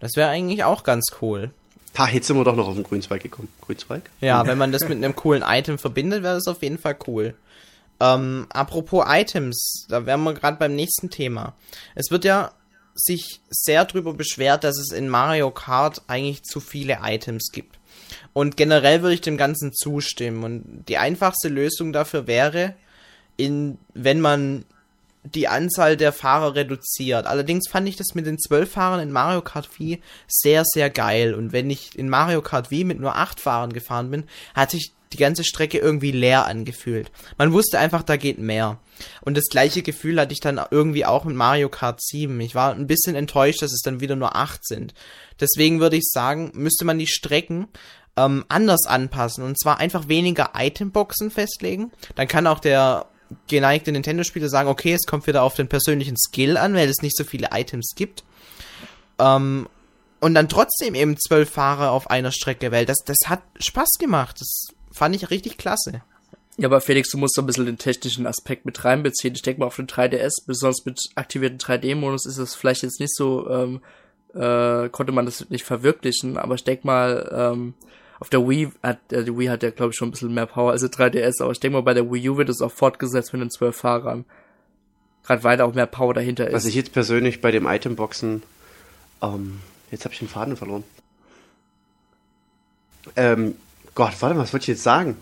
Das 0.00 0.12
wäre 0.16 0.28
eigentlich 0.28 0.64
auch 0.64 0.84
ganz 0.84 1.06
cool. 1.20 1.50
Ha, 1.96 2.08
jetzt 2.08 2.26
sind 2.26 2.36
wir 2.36 2.44
doch 2.44 2.56
noch 2.56 2.68
auf 2.68 2.74
den 2.74 2.82
Grünzweig 2.82 3.22
gekommen. 3.22 3.48
Grünzweig? 3.60 4.02
Ja, 4.20 4.46
wenn 4.46 4.58
man 4.58 4.72
das 4.72 4.88
mit 4.88 4.98
einem 4.98 5.14
coolen 5.14 5.44
Item 5.46 5.78
verbindet, 5.78 6.22
wäre 6.22 6.34
das 6.34 6.46
auf 6.48 6.62
jeden 6.62 6.78
Fall 6.78 6.96
cool. 7.06 7.34
Ähm, 8.00 8.46
apropos 8.50 9.04
Items, 9.08 9.86
da 9.88 10.06
wären 10.06 10.22
wir 10.24 10.34
gerade 10.34 10.58
beim 10.58 10.74
nächsten 10.74 11.10
Thema. 11.10 11.54
Es 11.94 12.10
wird 12.10 12.24
ja 12.24 12.52
sich 12.94 13.40
sehr 13.50 13.84
darüber 13.84 14.14
beschwert, 14.14 14.64
dass 14.64 14.78
es 14.78 14.92
in 14.92 15.08
Mario 15.08 15.50
Kart 15.50 16.02
eigentlich 16.06 16.44
zu 16.44 16.60
viele 16.60 16.98
Items 17.02 17.50
gibt. 17.52 17.78
Und 18.32 18.56
generell 18.56 19.02
würde 19.02 19.14
ich 19.14 19.20
dem 19.20 19.36
Ganzen 19.36 19.72
zustimmen. 19.72 20.44
Und 20.44 20.84
die 20.88 20.98
einfachste 20.98 21.48
Lösung 21.48 21.92
dafür 21.92 22.26
wäre, 22.26 22.74
in, 23.36 23.78
wenn 23.94 24.20
man 24.20 24.64
die 25.24 25.48
Anzahl 25.48 25.96
der 25.96 26.12
Fahrer 26.12 26.54
reduziert. 26.54 27.26
Allerdings 27.26 27.68
fand 27.68 27.88
ich 27.88 27.96
das 27.96 28.14
mit 28.14 28.26
den 28.26 28.38
zwölf 28.38 28.72
Fahrern 28.72 29.00
in 29.00 29.10
Mario 29.10 29.40
Kart 29.40 29.78
Wii 29.78 30.00
sehr, 30.28 30.64
sehr 30.66 30.90
geil. 30.90 31.34
Und 31.34 31.52
wenn 31.52 31.70
ich 31.70 31.98
in 31.98 32.10
Mario 32.10 32.42
Kart 32.42 32.70
Wii 32.70 32.84
mit 32.84 33.00
nur 33.00 33.16
acht 33.16 33.40
Fahrern 33.40 33.72
gefahren 33.72 34.10
bin, 34.10 34.24
hatte 34.54 34.76
ich 34.76 34.92
die 35.14 35.18
ganze 35.18 35.44
Strecke 35.44 35.78
irgendwie 35.78 36.12
leer 36.12 36.46
angefühlt. 36.46 37.10
Man 37.38 37.52
wusste 37.52 37.78
einfach, 37.78 38.02
da 38.02 38.16
geht 38.16 38.38
mehr. 38.38 38.78
Und 39.22 39.36
das 39.36 39.44
gleiche 39.50 39.82
Gefühl 39.82 40.20
hatte 40.20 40.32
ich 40.32 40.40
dann 40.40 40.60
irgendwie 40.70 41.04
auch 41.04 41.24
mit 41.24 41.36
Mario 41.36 41.68
Kart 41.68 42.02
7. 42.02 42.38
Ich 42.40 42.54
war 42.54 42.72
ein 42.74 42.86
bisschen 42.86 43.16
enttäuscht, 43.16 43.62
dass 43.62 43.72
es 43.72 43.82
dann 43.82 44.00
wieder 44.00 44.16
nur 44.16 44.36
8 44.36 44.64
sind. 44.66 44.94
Deswegen 45.40 45.80
würde 45.80 45.96
ich 45.96 46.04
sagen, 46.04 46.50
müsste 46.54 46.84
man 46.84 46.98
die 46.98 47.06
Strecken 47.06 47.68
ähm, 48.16 48.44
anders 48.48 48.86
anpassen. 48.86 49.44
Und 49.44 49.58
zwar 49.58 49.78
einfach 49.78 50.08
weniger 50.08 50.52
Itemboxen 50.56 51.30
festlegen. 51.30 51.90
Dann 52.14 52.28
kann 52.28 52.46
auch 52.46 52.60
der 52.60 53.06
geneigte 53.48 53.92
Nintendo-Spieler 53.92 54.48
sagen, 54.48 54.68
okay, 54.68 54.92
es 54.92 55.06
kommt 55.06 55.26
wieder 55.26 55.42
auf 55.42 55.54
den 55.54 55.68
persönlichen 55.68 56.16
Skill 56.16 56.56
an, 56.56 56.74
weil 56.74 56.88
es 56.88 57.02
nicht 57.02 57.16
so 57.16 57.24
viele 57.24 57.48
Items 57.52 57.94
gibt. 57.96 58.24
Ähm, 59.18 59.68
und 60.20 60.34
dann 60.34 60.48
trotzdem 60.48 60.94
eben 60.94 61.18
zwölf 61.18 61.50
Fahrer 61.50 61.90
auf 61.90 62.08
einer 62.08 62.32
Strecke, 62.32 62.72
weil 62.72 62.86
das, 62.86 62.98
das 63.04 63.18
hat 63.26 63.42
Spaß 63.58 63.98
gemacht. 63.98 64.40
Das 64.40 64.68
fand 64.94 65.16
ich 65.16 65.30
richtig 65.30 65.58
klasse. 65.58 66.02
Ja, 66.56 66.68
aber 66.68 66.80
Felix, 66.80 67.10
du 67.10 67.18
musst 67.18 67.34
so 67.34 67.42
ein 67.42 67.46
bisschen 67.46 67.66
den 67.66 67.78
technischen 67.78 68.26
Aspekt 68.26 68.64
mit 68.64 68.84
reinbeziehen. 68.84 69.34
Ich 69.34 69.42
denke 69.42 69.60
mal, 69.60 69.66
auf 69.66 69.76
den 69.76 69.88
3DS, 69.88 70.46
besonders 70.46 70.84
mit 70.84 71.00
aktivierten 71.16 71.58
3D-Modus, 71.58 72.26
ist 72.26 72.38
es 72.38 72.54
vielleicht 72.54 72.84
jetzt 72.84 73.00
nicht 73.00 73.14
so, 73.14 73.50
ähm, 73.50 73.80
äh, 74.34 74.88
konnte 74.90 75.12
man 75.12 75.26
das 75.26 75.50
nicht 75.50 75.64
verwirklichen, 75.64 76.38
aber 76.38 76.54
ich 76.54 76.62
denke 76.62 76.86
mal, 76.86 77.28
ähm, 77.34 77.74
auf 78.20 78.30
der 78.30 78.48
Wii 78.48 78.70
hat, 78.84 79.12
äh, 79.12 79.24
die 79.24 79.36
Wii 79.36 79.48
hat 79.48 79.64
ja, 79.64 79.70
glaube 79.70 79.90
ich, 79.90 79.96
schon 79.96 80.08
ein 80.08 80.10
bisschen 80.12 80.32
mehr 80.32 80.46
Power 80.46 80.70
als 80.70 80.82
der 80.82 80.90
3DS, 80.90 81.42
aber 81.42 81.50
ich 81.50 81.60
denke 81.60 81.76
mal, 81.76 81.82
bei 81.82 81.94
der 81.94 82.10
Wii 82.10 82.28
U 82.28 82.36
wird 82.36 82.48
es 82.48 82.62
auch 82.62 82.70
fortgesetzt 82.70 83.32
mit 83.32 83.42
den 83.42 83.50
zwölf 83.50 83.76
Fahrern. 83.76 84.24
Gerade 85.24 85.42
weil 85.42 85.56
da 85.56 85.64
auch 85.64 85.74
mehr 85.74 85.86
Power 85.86 86.14
dahinter 86.14 86.46
ist. 86.46 86.54
Was 86.54 86.66
ich 86.66 86.74
jetzt 86.74 86.92
persönlich 86.92 87.40
bei 87.40 87.50
dem 87.50 87.66
Itemboxen, 87.66 88.42
ähm, 89.22 89.60
jetzt 89.90 90.04
habe 90.04 90.12
ich 90.12 90.20
den 90.20 90.28
Faden 90.28 90.56
verloren. 90.56 90.84
Ähm, 93.16 93.56
Gott, 93.94 94.14
warte 94.20 94.34
mal, 94.34 94.42
was 94.42 94.52
wollte 94.52 94.64
ich 94.64 94.68
jetzt 94.68 94.82
sagen? 94.82 95.16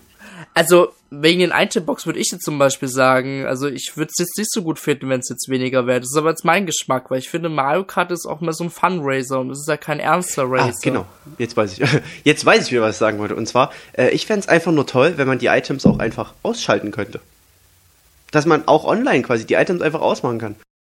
Also, 0.53 0.93
wegen 1.09 1.39
den 1.39 1.51
Itembox 1.51 2.05
würde 2.05 2.19
ich 2.19 2.31
jetzt 2.31 2.43
zum 2.43 2.57
Beispiel 2.57 2.87
sagen, 2.87 3.45
also 3.45 3.67
ich 3.67 3.93
würde 3.95 4.11
es 4.11 4.19
jetzt 4.19 4.37
nicht 4.37 4.51
so 4.51 4.63
gut 4.63 4.79
finden, 4.79 5.09
wenn 5.09 5.19
es 5.19 5.29
jetzt 5.29 5.47
weniger 5.49 5.85
wäre. 5.85 5.99
Das 5.99 6.09
ist 6.11 6.17
aber 6.17 6.31
jetzt 6.31 6.43
mein 6.43 6.65
Geschmack, 6.65 7.11
weil 7.11 7.19
ich 7.19 7.29
finde, 7.29 7.49
Mario 7.49 7.83
Kart 7.83 8.11
ist 8.11 8.25
auch 8.25 8.41
mehr 8.41 8.53
so 8.53 8.63
ein 8.63 8.69
Fun-Racer 8.69 9.39
und 9.39 9.51
es 9.51 9.59
ist 9.59 9.67
ja 9.67 9.77
kein 9.77 9.99
ernster 9.99 10.49
Racer. 10.49 10.73
Ah, 10.75 10.79
genau. 10.81 11.05
Jetzt 11.37 11.55
weiß 11.55 11.77
ich. 11.77 11.87
Jetzt 12.23 12.45
weiß 12.45 12.65
ich 12.65 12.71
wieder, 12.71 12.81
was 12.81 12.95
ich 12.95 12.99
sagen 12.99 13.19
wollte. 13.19 13.35
Und 13.35 13.47
zwar, 13.47 13.71
äh, 13.93 14.09
ich 14.09 14.25
fände 14.25 14.41
es 14.41 14.47
einfach 14.47 14.71
nur 14.71 14.87
toll, 14.87 15.13
wenn 15.17 15.27
man 15.27 15.39
die 15.39 15.47
Items 15.47 15.85
auch 15.85 15.99
einfach 15.99 16.33
ausschalten 16.41 16.91
könnte. 16.91 17.19
Dass 18.31 18.45
man 18.45 18.67
auch 18.67 18.85
online 18.85 19.21
quasi 19.21 19.45
die 19.45 19.53
Items 19.53 19.81
einfach 19.81 20.01
ausmachen 20.01 20.39
kann. 20.39 20.55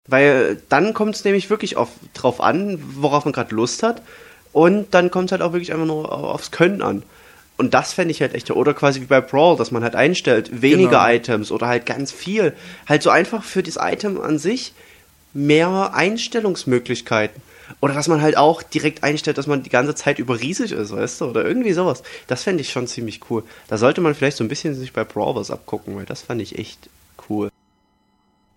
Weil 0.07 0.61
dann 0.69 0.93
kommt 0.93 1.15
es 1.15 1.23
nämlich 1.23 1.49
wirklich 1.49 1.77
auf, 1.77 1.89
drauf 2.13 2.41
an, 2.41 2.79
worauf 2.95 3.25
man 3.25 3.33
gerade 3.33 3.55
Lust 3.55 3.81
hat. 3.81 4.01
Und 4.51 4.93
dann 4.93 5.09
kommt 5.09 5.25
es 5.25 5.31
halt 5.31 5.41
auch 5.41 5.53
wirklich 5.53 5.73
einfach 5.73 5.87
nur 5.87 6.11
aufs 6.11 6.51
Können 6.51 6.81
an. 6.83 7.03
Und 7.57 7.73
das 7.73 7.93
fände 7.93 8.11
ich 8.11 8.21
halt 8.21 8.33
echt. 8.33 8.49
Oder 8.51 8.73
quasi 8.73 9.01
wie 9.01 9.05
bei 9.05 9.21
Brawl, 9.21 9.57
dass 9.57 9.71
man 9.71 9.83
halt 9.83 9.95
einstellt, 9.95 10.61
weniger 10.61 10.89
Genau. 10.89 11.13
Items 11.13 11.51
oder 11.51 11.67
halt 11.67 11.85
ganz 11.85 12.11
viel. 12.11 12.53
Halt 12.87 13.03
so 13.03 13.09
einfach 13.09 13.43
für 13.43 13.63
das 13.63 13.77
Item 13.79 14.19
an 14.19 14.39
sich 14.39 14.73
mehr 15.33 15.91
Einstellungsmöglichkeiten. 15.93 17.41
Oder 17.79 17.93
dass 17.93 18.07
man 18.07 18.21
halt 18.21 18.37
auch 18.37 18.61
direkt 18.61 19.03
einstellt, 19.03 19.37
dass 19.37 19.47
man 19.47 19.63
die 19.63 19.69
ganze 19.69 19.95
Zeit 19.95 20.19
über 20.19 20.39
riesig 20.39 20.71
ist, 20.71 20.91
weißt 20.91 21.21
du? 21.21 21.25
Oder 21.25 21.45
irgendwie 21.45 21.73
sowas. 21.73 22.03
Das 22.27 22.43
fände 22.43 22.61
ich 22.61 22.71
schon 22.71 22.87
ziemlich 22.87 23.21
cool. 23.29 23.43
Da 23.67 23.77
sollte 23.77 24.01
man 24.01 24.15
vielleicht 24.15 24.37
so 24.37 24.43
ein 24.43 24.49
bisschen 24.49 24.75
sich 24.75 24.93
bei 24.93 25.03
Brawl 25.03 25.35
was 25.35 25.51
abgucken, 25.51 25.95
weil 25.95 26.05
das 26.05 26.21
fand 26.21 26.41
ich 26.41 26.57
echt 26.57 26.89
cool. 27.29 27.49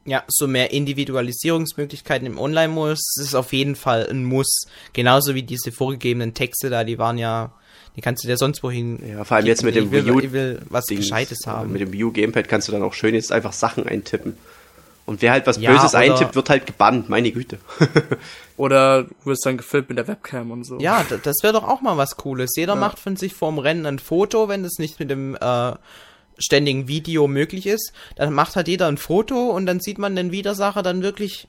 Ja, 0.04 0.22
so 0.28 0.46
mehr 0.46 0.70
Individualisierungsmöglichkeiten 0.70 2.26
im 2.26 2.38
Online-Modus 2.38 3.16
ist 3.20 3.34
auf 3.34 3.52
jeden 3.52 3.74
Fall 3.74 4.06
ein 4.08 4.24
Muss. 4.24 4.66
Genauso 4.92 5.34
wie 5.34 5.42
diese 5.42 5.72
vorgegebenen 5.72 6.32
Texte 6.32 6.70
da, 6.70 6.84
die 6.84 6.98
waren 6.98 7.18
ja, 7.18 7.52
die 7.96 8.00
kannst 8.02 8.22
du 8.22 8.28
dir 8.28 8.36
sonst 8.36 8.62
wohin. 8.62 8.98
Ja, 9.08 9.24
vor 9.24 9.38
allem 9.38 9.46
jetzt 9.46 9.64
mit 9.64 9.74
dem 9.74 9.90
will, 9.90 10.04
Wii 10.04 10.12
U 10.12 10.20
ich 10.20 10.32
will 10.32 10.60
was 10.68 10.84
Dings, 10.84 11.00
Gescheites 11.02 11.46
haben. 11.46 11.72
Mit 11.72 11.80
dem 11.80 11.92
Wii 11.92 12.04
U 12.04 12.12
Gamepad 12.12 12.46
kannst 12.48 12.68
du 12.68 12.72
dann 12.72 12.82
auch 12.82 12.92
schön 12.94 13.14
jetzt 13.14 13.32
einfach 13.32 13.52
Sachen 13.52 13.86
eintippen. 13.86 14.36
Und 15.06 15.22
wer 15.22 15.30
halt 15.30 15.46
was 15.46 15.58
Ja, 15.58 15.72
Böses 15.72 15.94
eintippt, 15.94 16.34
wird 16.34 16.50
halt 16.50 16.66
gebannt, 16.66 17.08
meine 17.08 17.30
Güte. 17.30 17.58
Oder 18.56 19.04
du 19.04 19.14
wirst 19.24 19.46
dann 19.46 19.56
gefilmt 19.56 19.88
mit 19.88 19.98
der 19.98 20.08
Webcam 20.08 20.50
und 20.50 20.64
so. 20.64 20.78
Ja, 20.80 21.04
das 21.22 21.36
wäre 21.42 21.52
doch 21.52 21.62
auch 21.62 21.80
mal 21.80 21.96
was 21.96 22.16
Cooles. 22.16 22.50
Jeder 22.56 22.74
Ja. 22.74 22.80
macht 22.80 22.98
von 22.98 23.16
sich 23.16 23.32
vorm 23.32 23.58
Rennen 23.60 23.86
ein 23.86 23.98
Foto, 24.00 24.48
wenn 24.48 24.64
das 24.64 24.78
nicht 24.78 24.98
mit 24.98 25.08
dem 25.10 25.36
äh, 25.36 25.72
ständigen 26.38 26.88
Video 26.88 27.28
möglich 27.28 27.66
ist. 27.68 27.92
Dann 28.16 28.32
macht 28.32 28.56
halt 28.56 28.66
jeder 28.66 28.88
ein 28.88 28.98
Foto 28.98 29.50
und 29.50 29.66
dann 29.66 29.78
sieht 29.80 29.98
man 29.98 30.16
den 30.16 30.32
Widersacher 30.32 30.82
dann 30.82 31.02
wirklich 31.02 31.46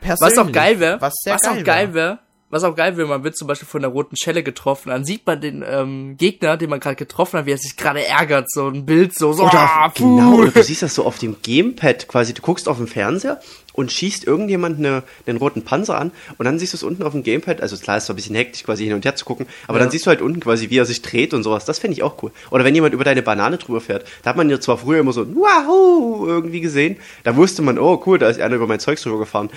persönlich. 0.00 0.36
Was 0.36 0.44
auch 0.44 0.52
geil 0.52 0.80
wäre, 0.80 1.00
Was 1.00 1.14
sehr 1.22 1.34
was 1.34 1.42
geil 1.42 1.60
auch 1.60 1.64
geil 1.64 1.94
wär. 1.94 2.18
Was 2.52 2.62
auch 2.64 2.76
geil 2.76 2.96
wäre, 2.96 3.08
man 3.08 3.24
wird 3.24 3.36
zum 3.36 3.48
Beispiel 3.48 3.66
von 3.66 3.80
der 3.80 3.90
roten 3.90 4.16
Schelle 4.16 4.42
getroffen, 4.42 4.90
dann 4.90 5.04
sieht 5.04 5.26
man 5.26 5.40
den 5.40 5.64
ähm, 5.66 6.16
Gegner, 6.18 6.56
den 6.56 6.70
man 6.70 6.78
gerade 6.80 6.96
getroffen 6.96 7.38
hat, 7.38 7.46
wie 7.46 7.52
er 7.52 7.58
sich 7.58 7.76
gerade 7.76 8.04
ärgert, 8.06 8.50
so 8.52 8.68
ein 8.68 8.86
Bild, 8.86 9.18
so, 9.18 9.32
so, 9.32 9.44
ah, 9.44 9.86
Oder, 9.86 9.92
genau, 9.96 10.34
oder 10.34 10.50
du 10.50 10.62
siehst 10.62 10.82
das 10.82 10.94
so 10.94 11.04
auf 11.04 11.18
dem 11.18 11.36
Gamepad 11.42 12.06
quasi. 12.06 12.34
Du 12.34 12.42
guckst 12.42 12.68
auf 12.68 12.76
den 12.76 12.86
Fernseher 12.86 13.40
und 13.72 13.90
schießt 13.90 14.24
irgendjemand 14.26 14.78
eine, 14.78 15.02
einen 15.26 15.38
roten 15.38 15.62
Panzer 15.64 15.98
an 15.98 16.12
und 16.36 16.44
dann 16.44 16.58
siehst 16.58 16.74
du 16.74 16.76
es 16.76 16.82
unten 16.82 17.02
auf 17.04 17.12
dem 17.12 17.22
Gamepad. 17.22 17.62
Also 17.62 17.76
klar, 17.78 17.96
ist 17.96 18.04
zwar 18.04 18.12
ein 18.14 18.16
bisschen 18.16 18.36
hektisch, 18.36 18.64
quasi 18.64 18.84
hin 18.84 18.92
und 18.92 19.04
her 19.06 19.16
zu 19.16 19.24
gucken, 19.24 19.46
aber 19.66 19.78
Ja. 19.78 19.84
dann 19.84 19.90
siehst 19.90 20.04
du 20.04 20.10
halt 20.10 20.20
unten 20.20 20.40
quasi, 20.40 20.68
wie 20.68 20.76
er 20.76 20.84
sich 20.84 21.00
dreht 21.00 21.32
und 21.32 21.42
sowas. 21.42 21.64
Das 21.64 21.78
fände 21.78 21.94
ich 21.96 22.02
auch 22.02 22.22
cool. 22.22 22.32
Oder 22.50 22.64
wenn 22.64 22.74
jemand 22.74 22.92
über 22.92 23.04
deine 23.04 23.22
Banane 23.22 23.56
drüber 23.56 23.80
fährt, 23.80 24.04
da 24.22 24.28
hat 24.30 24.36
man 24.36 24.50
ja 24.50 24.60
zwar 24.60 24.76
früher 24.76 25.00
immer 25.00 25.14
so 25.14 25.26
Wahoo 25.34 26.26
irgendwie 26.26 26.60
gesehen. 26.60 26.96
Da 27.24 27.34
wusste 27.34 27.62
man, 27.62 27.78
oh 27.78 28.02
cool, 28.06 28.18
da 28.18 28.28
ist 28.28 28.38
einer 28.40 28.56
über 28.56 28.66
mein 28.66 28.78
Zeugs 28.80 29.00
drüber 29.02 29.18
gefahren. 29.18 29.48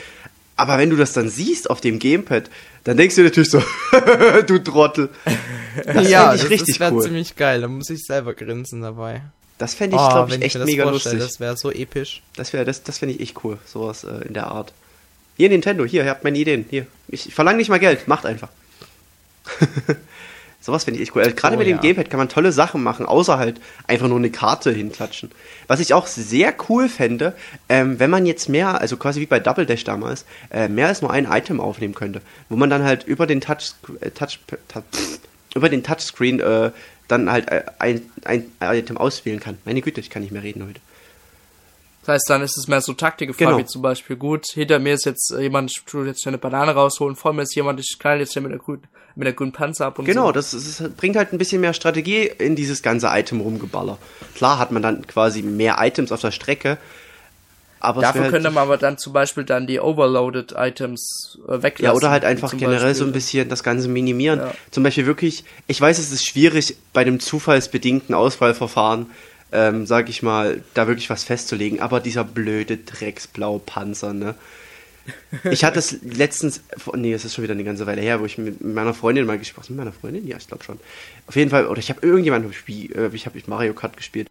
Aber 0.57 0.77
wenn 0.77 0.89
du 0.89 0.95
das 0.95 1.11
dann 1.11 1.27
siehst 1.27 1.69
auf 1.69 1.81
dem 1.81 1.99
Gamepad, 1.99 2.49
dann 2.85 2.97
denkst 2.97 3.15
du 3.15 3.21
dir 3.21 3.29
natürlich 3.29 3.49
so, 3.49 3.61
du 4.47 4.59
Trottel. 4.59 5.09
Das 5.85 6.07
ja, 6.07 6.29
fände 6.29 6.35
ich 6.35 6.41
das, 6.41 6.49
richtig 6.51 6.67
das 6.67 6.79
wäre 6.79 6.93
cool. 6.93 7.01
ziemlich 7.01 7.35
geil. 7.35 7.61
Da 7.61 7.67
muss 7.67 7.89
ich 7.89 8.05
selber 8.05 8.33
grinsen 8.35 8.81
dabei. 8.81 9.23
Das 9.57 9.73
fände 9.73 9.95
ich, 9.95 10.01
Oh, 10.01 10.07
glaube 10.07 10.35
ich, 10.35 10.41
echt 10.41 10.55
mir 10.55 10.59
das 10.59 10.69
mega 10.69 10.89
lustig. 10.89 11.19
Das 11.19 11.39
wäre 11.39 11.57
so 11.57 11.71
episch. 11.71 12.21
Das 12.35 12.53
wäre, 12.53 12.63
das, 12.63 12.83
das 12.83 12.99
finde 12.99 13.15
ich 13.15 13.21
echt 13.21 13.43
cool, 13.43 13.57
sowas 13.65 14.03
äh, 14.03 14.27
in 14.27 14.35
der 14.35 14.47
Art. 14.47 14.71
Hier 15.35 15.49
Nintendo, 15.49 15.83
hier, 15.83 16.03
ihr 16.03 16.09
habt 16.11 16.23
meine 16.23 16.37
Ideen. 16.37 16.65
Hier, 16.69 16.85
ich 17.07 17.33
verlange 17.33 17.57
nicht 17.57 17.69
mal 17.69 17.79
Geld, 17.79 18.07
macht 18.07 18.25
einfach. 18.25 18.49
sowas 20.65 20.83
finde 20.83 20.99
ich 20.99 21.07
echt 21.07 21.15
cool. 21.15 21.21
Also, 21.21 21.35
Gerade 21.35 21.55
Oh, 21.55 21.59
mit 21.59 21.67
dem 21.67 21.77
ja. 21.77 21.81
Gamepad 21.81 22.09
kann 22.09 22.17
man 22.17 22.27
tolle 22.27 22.51
Sachen 22.51 22.81
machen, 22.81 23.05
außer 23.05 23.37
halt 23.37 23.61
einfach 23.87 24.07
nur 24.07 24.17
eine 24.17 24.31
Karte 24.31 24.71
hinklatschen. 24.71 25.31
Was 25.67 25.79
ich 25.79 25.93
auch 25.93 26.07
sehr 26.07 26.53
cool 26.69 26.89
fände, 26.89 27.33
ähm, 27.69 27.99
wenn 27.99 28.09
man 28.09 28.25
jetzt 28.25 28.49
mehr, 28.49 28.81
also 28.81 28.97
quasi 28.97 29.21
wie 29.21 29.25
bei 29.27 29.39
Double 29.39 29.65
Dash 29.65 29.83
damals, 29.83 30.25
äh, 30.51 30.67
mehr 30.67 30.87
als 30.87 31.01
nur 31.01 31.11
ein 31.11 31.25
Item 31.25 31.61
aufnehmen 31.61 31.93
könnte, 31.93 32.21
wo 32.49 32.55
man 32.55 32.69
dann 32.69 32.83
halt 32.83 33.03
über 33.05 33.27
den 33.27 33.41
Touch, 33.41 33.73
äh, 34.01 34.09
Touch, 34.09 34.39
Touch 34.67 34.83
über 35.55 35.69
den 35.69 35.83
Touchscreen 35.83 36.39
äh, 36.39 36.71
dann 37.07 37.31
halt 37.31 37.49
äh, 37.49 37.63
ein, 37.79 38.01
ein 38.23 38.45
Item 38.59 38.97
auswählen 38.97 39.39
kann. 39.39 39.57
Meine 39.65 39.81
Güte, 39.81 39.99
ich 40.01 40.09
kann 40.09 40.23
nicht 40.23 40.31
mehr 40.31 40.43
reden 40.43 40.65
heute. 40.67 40.81
Das 42.05 42.13
heißt, 42.15 42.29
dann 42.29 42.41
ist 42.43 42.55
es 42.57 42.67
mehr 42.67 42.81
so 42.81 42.93
Taktikgefahr, 42.93 43.47
Genau. 43.47 43.57
wie 43.57 43.65
zum 43.65 43.81
Beispiel, 43.81 44.15
gut, 44.15 44.45
hinter 44.53 44.77
mir 44.79 44.93
ist 44.93 45.05
jetzt 45.05 45.33
jemand, 45.39 45.71
ich 45.71 45.83
tu 45.85 46.03
jetzt 46.03 46.21
schnell 46.21 46.33
eine 46.33 46.37
Banane 46.39 46.71
rausholen, 46.73 47.15
vor 47.15 47.33
mir 47.33 47.41
ist 47.41 47.55
jemand, 47.55 47.79
ich 47.79 47.97
knall 47.97 48.19
jetzt 48.19 48.33
schnell 48.33 48.43
mit 48.43 48.51
der 48.51 48.59
grünen, 48.59 48.83
mit 49.15 49.25
der 49.25 49.33
grünen 49.33 49.51
Panzer 49.53 49.87
ab 49.87 49.97
und 49.97 50.05
Genau, 50.05 50.27
so. 50.27 50.31
das, 50.33 50.53
ist, 50.53 50.79
das 50.81 50.89
bringt 50.91 51.15
halt 51.15 51.33
ein 51.33 51.37
bisschen 51.39 51.61
mehr 51.61 51.73
Strategie 51.73 52.29
in 52.37 52.55
dieses 52.55 52.83
ganze 52.83 53.07
Item 53.07 53.41
rumgeballer. 53.41 53.97
Klar 54.35 54.59
hat 54.59 54.71
man 54.71 54.83
dann 54.83 55.07
quasi 55.07 55.41
mehr 55.41 55.77
Items 55.79 56.11
auf 56.11 56.21
der 56.21 56.31
Strecke, 56.31 56.77
aber 57.79 58.01
Dafür 58.01 58.21
halt, 58.23 58.31
könnte 58.31 58.49
man 58.51 58.63
aber 58.63 58.77
dann 58.77 58.97
zum 58.97 59.13
Beispiel 59.13 59.43
dann 59.43 59.67
die 59.67 59.79
Overloaded 59.79 60.53
Items 60.57 61.37
äh, 61.47 61.61
weglassen. 61.61 61.85
ja 61.85 61.93
oder 61.93 62.09
halt 62.09 62.23
einfach 62.25 62.51
generell 62.51 62.79
Beispiel. 62.79 62.95
so 62.95 63.05
ein 63.05 63.11
bisschen 63.11 63.49
das 63.49 63.63
Ganze 63.63 63.87
minimieren. 63.87 64.39
Ja. 64.39 64.51
Zum 64.71 64.83
Beispiel 64.83 65.05
wirklich, 65.05 65.43
ich 65.67 65.81
weiß, 65.81 65.97
es 65.99 66.11
ist 66.11 66.25
schwierig 66.25 66.77
bei 66.93 67.03
dem 67.03 67.19
zufallsbedingten 67.19 68.15
Auswahlverfahren, 68.15 69.07
ähm, 69.51 69.85
sag 69.85 70.09
ich 70.09 70.23
mal, 70.23 70.63
da 70.73 70.87
wirklich 70.87 71.09
was 71.09 71.23
festzulegen, 71.23 71.79
aber 71.79 71.99
dieser 71.99 72.23
blöde 72.23 72.77
Drecksblaue 72.77 73.59
Panzer, 73.59 74.13
ne? 74.13 74.35
Ich 75.51 75.63
hatte 75.63 75.79
es 75.79 76.01
letztens, 76.03 76.61
nee, 76.95 77.13
es 77.13 77.25
ist 77.25 77.35
schon 77.35 77.43
wieder 77.43 77.53
eine 77.53 77.63
ganze 77.63 77.85
Weile 77.85 78.01
her, 78.01 78.19
wo 78.19 78.25
ich 78.25 78.37
mit 78.37 78.61
meiner 78.61 78.93
Freundin 78.93 79.25
mal 79.25 79.37
gespielt 79.37 79.69
Mit 79.69 79.77
meiner 79.77 79.93
Freundin? 79.93 80.27
Ja, 80.27 80.37
ich 80.37 80.47
glaube 80.47 80.63
schon. 80.63 80.79
Auf 81.27 81.35
jeden 81.35 81.51
Fall, 81.51 81.67
oder 81.67 81.79
ich 81.79 81.89
habe 81.89 82.05
irgendjemanden, 82.05 82.51
äh, 82.51 83.09
ich 83.13 83.25
habe 83.25 83.41
Mario 83.47 83.73
Kart 83.73 83.97
gespielt. 83.97 84.27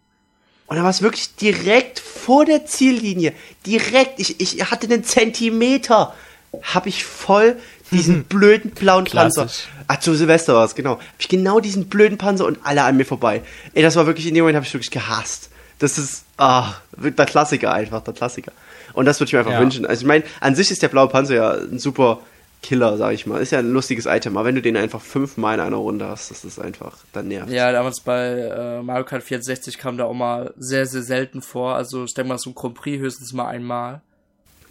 Und 0.66 0.76
da 0.76 0.82
war 0.82 0.90
es 0.90 1.02
wirklich 1.02 1.36
direkt 1.36 2.00
vor 2.00 2.44
der 2.44 2.66
Ziellinie. 2.66 3.34
Direkt, 3.66 4.18
ich, 4.18 4.40
ich 4.40 4.70
hatte 4.70 4.86
einen 4.86 5.04
Zentimeter. 5.04 6.14
Habe 6.62 6.88
ich 6.88 7.04
voll 7.04 7.56
diesen 7.90 8.24
blöden 8.28 8.70
blauen 8.70 9.04
Panzer. 9.04 9.48
Ah, 9.86 10.00
zu 10.00 10.14
Silvester 10.14 10.54
war 10.54 10.64
es, 10.64 10.74
genau. 10.74 10.92
Hab 10.92 11.02
ich 11.18 11.28
genau 11.28 11.60
diesen 11.60 11.88
blöden 11.88 12.18
Panzer 12.18 12.46
und 12.46 12.58
alle 12.64 12.82
an 12.84 12.96
mir 12.96 13.04
vorbei. 13.04 13.42
Ey, 13.74 13.82
das 13.82 13.96
war 13.96 14.06
wirklich, 14.06 14.26
in 14.26 14.34
dem 14.34 14.42
Moment 14.42 14.56
habe 14.56 14.66
ich 14.66 14.72
wirklich 14.74 14.90
gehasst. 14.90 15.50
Das 15.78 15.98
ist, 15.98 16.24
ah, 16.38 16.74
der 16.96 17.26
Klassiker 17.26 17.72
einfach, 17.72 18.02
der 18.02 18.14
Klassiker. 18.14 18.52
Und 18.94 19.06
das 19.06 19.18
würde 19.20 19.28
ich 19.28 19.32
mir 19.32 19.40
einfach 19.40 19.52
Ja. 19.52 19.60
wünschen. 19.60 19.84
Also 19.86 20.02
ich 20.02 20.06
meine, 20.06 20.24
an 20.40 20.54
sich 20.54 20.70
ist 20.70 20.82
der 20.82 20.88
blaue 20.88 21.08
Panzer 21.08 21.34
ja 21.34 21.50
ein 21.52 21.78
super 21.78 22.20
Killer, 22.62 22.96
sag 22.96 23.12
ich 23.12 23.26
mal. 23.26 23.42
Ist 23.42 23.50
ja 23.52 23.58
ein 23.58 23.70
lustiges 23.72 24.06
Item, 24.06 24.36
aber 24.38 24.46
wenn 24.46 24.54
du 24.54 24.62
den 24.62 24.76
einfach 24.76 25.02
fünfmal 25.02 25.54
in 25.56 25.60
einer 25.60 25.76
Runde 25.76 26.06
hast, 26.08 26.30
das 26.30 26.44
ist 26.44 26.58
einfach, 26.58 26.96
dann 27.12 27.28
nervt. 27.28 27.50
Ja, 27.50 27.70
damals 27.72 28.00
bei 28.00 28.28
äh, 28.38 28.82
Mario 28.82 29.04
Kart 29.04 29.22
64 29.22 29.76
kam 29.76 29.98
da 29.98 30.04
auch 30.04 30.14
mal 30.14 30.54
sehr, 30.56 30.86
sehr 30.86 31.02
selten 31.02 31.42
vor. 31.42 31.74
Also 31.74 32.04
ich 32.04 32.14
denke 32.14 32.30
mal 32.30 32.38
so 32.38 32.50
ein 32.50 32.54
Grand 32.54 32.74
Prix 32.74 32.98
höchstens 33.02 33.32
mal 33.34 33.48
einmal. 33.48 34.00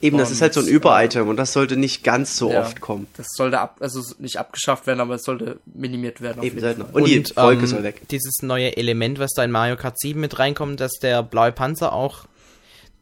Eben, 0.04 0.18
das 0.18 0.32
ist 0.32 0.42
halt 0.42 0.54
so 0.54 0.60
ein 0.60 0.66
Und, 0.66 0.72
Über-Item 0.72 1.30
und 1.30 1.38
das 1.38 1.54
sollte 1.54 1.78
nicht 1.78 2.04
ganz 2.04 2.36
so 2.36 2.52
Ja. 2.52 2.62
oft 2.62 2.82
kommen. 2.82 3.08
Das 3.16 3.28
sollte 3.36 3.60
ab, 3.60 3.78
also 3.80 4.02
nicht 4.20 4.38
abgeschafft 4.38 4.86
werden, 4.86 5.00
aber 5.00 5.16
es 5.16 5.24
sollte 5.24 5.60
minimiert 5.66 6.20
werden. 6.22 6.40
auf 6.40 6.46
Eben 6.46 6.56
jeden 6.58 6.60
seltener. 6.60 6.86
Fall. 6.88 7.02
Und, 7.02 7.08
die 7.08 7.36
Wolke 7.38 7.62
ähm, 7.62 7.68
soll 7.68 7.84
weg. 7.84 8.02
Dieses 8.12 8.42
neue 8.42 8.76
Element, 8.76 9.18
was 9.20 9.32
da 9.34 9.44
in 9.44 9.52
Mario 9.52 9.78
Kart 9.78 9.98
7 10.00 10.20
mit 10.20 10.38
reinkommt, 10.40 10.80
dass 10.82 10.94
der 11.02 11.24
blaue 11.24 11.52
Panzer 11.54 11.94
auch 11.94 12.26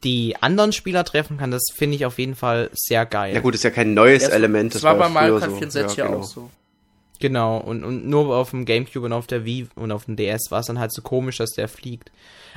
die 0.04 0.36
anderen 0.40 0.72
Spieler 0.72 1.04
treffen 1.04 1.38
kann, 1.38 1.50
das 1.50 1.62
finde 1.74 1.96
ich 1.96 2.06
auf 2.06 2.18
jeden 2.18 2.34
Fall 2.34 2.70
sehr 2.72 3.04
geil. 3.06 3.34
Ja 3.34 3.40
gut, 3.40 3.54
ist 3.54 3.64
ja 3.64 3.70
kein 3.70 3.94
neues 3.94 4.22
Ja, 4.22 4.28
Element. 4.30 4.74
Das 4.74 4.82
war 4.82 4.94
bei 4.96 5.08
Mario 5.08 5.38
Kart 5.38 5.50
so. 5.50 5.56
64 5.58 5.96
ja, 5.98 6.04
ja 6.04 6.10
genau. 6.10 6.22
auch 6.22 6.28
so. 6.28 6.50
Genau, 7.22 7.58
und, 7.58 7.84
und 7.84 8.08
nur 8.08 8.34
auf 8.34 8.50
dem 8.50 8.64
Gamecube 8.64 9.06
und 9.06 9.12
auf 9.12 9.28
der 9.28 9.44
Wii 9.44 9.68
und 9.76 9.92
auf 9.92 10.06
dem 10.06 10.16
DS 10.16 10.50
war 10.50 10.58
es 10.58 10.66
dann 10.66 10.80
halt 10.80 10.92
so 10.92 11.02
komisch, 11.02 11.36
dass 11.36 11.52
der 11.52 11.68
fliegt. 11.68 12.10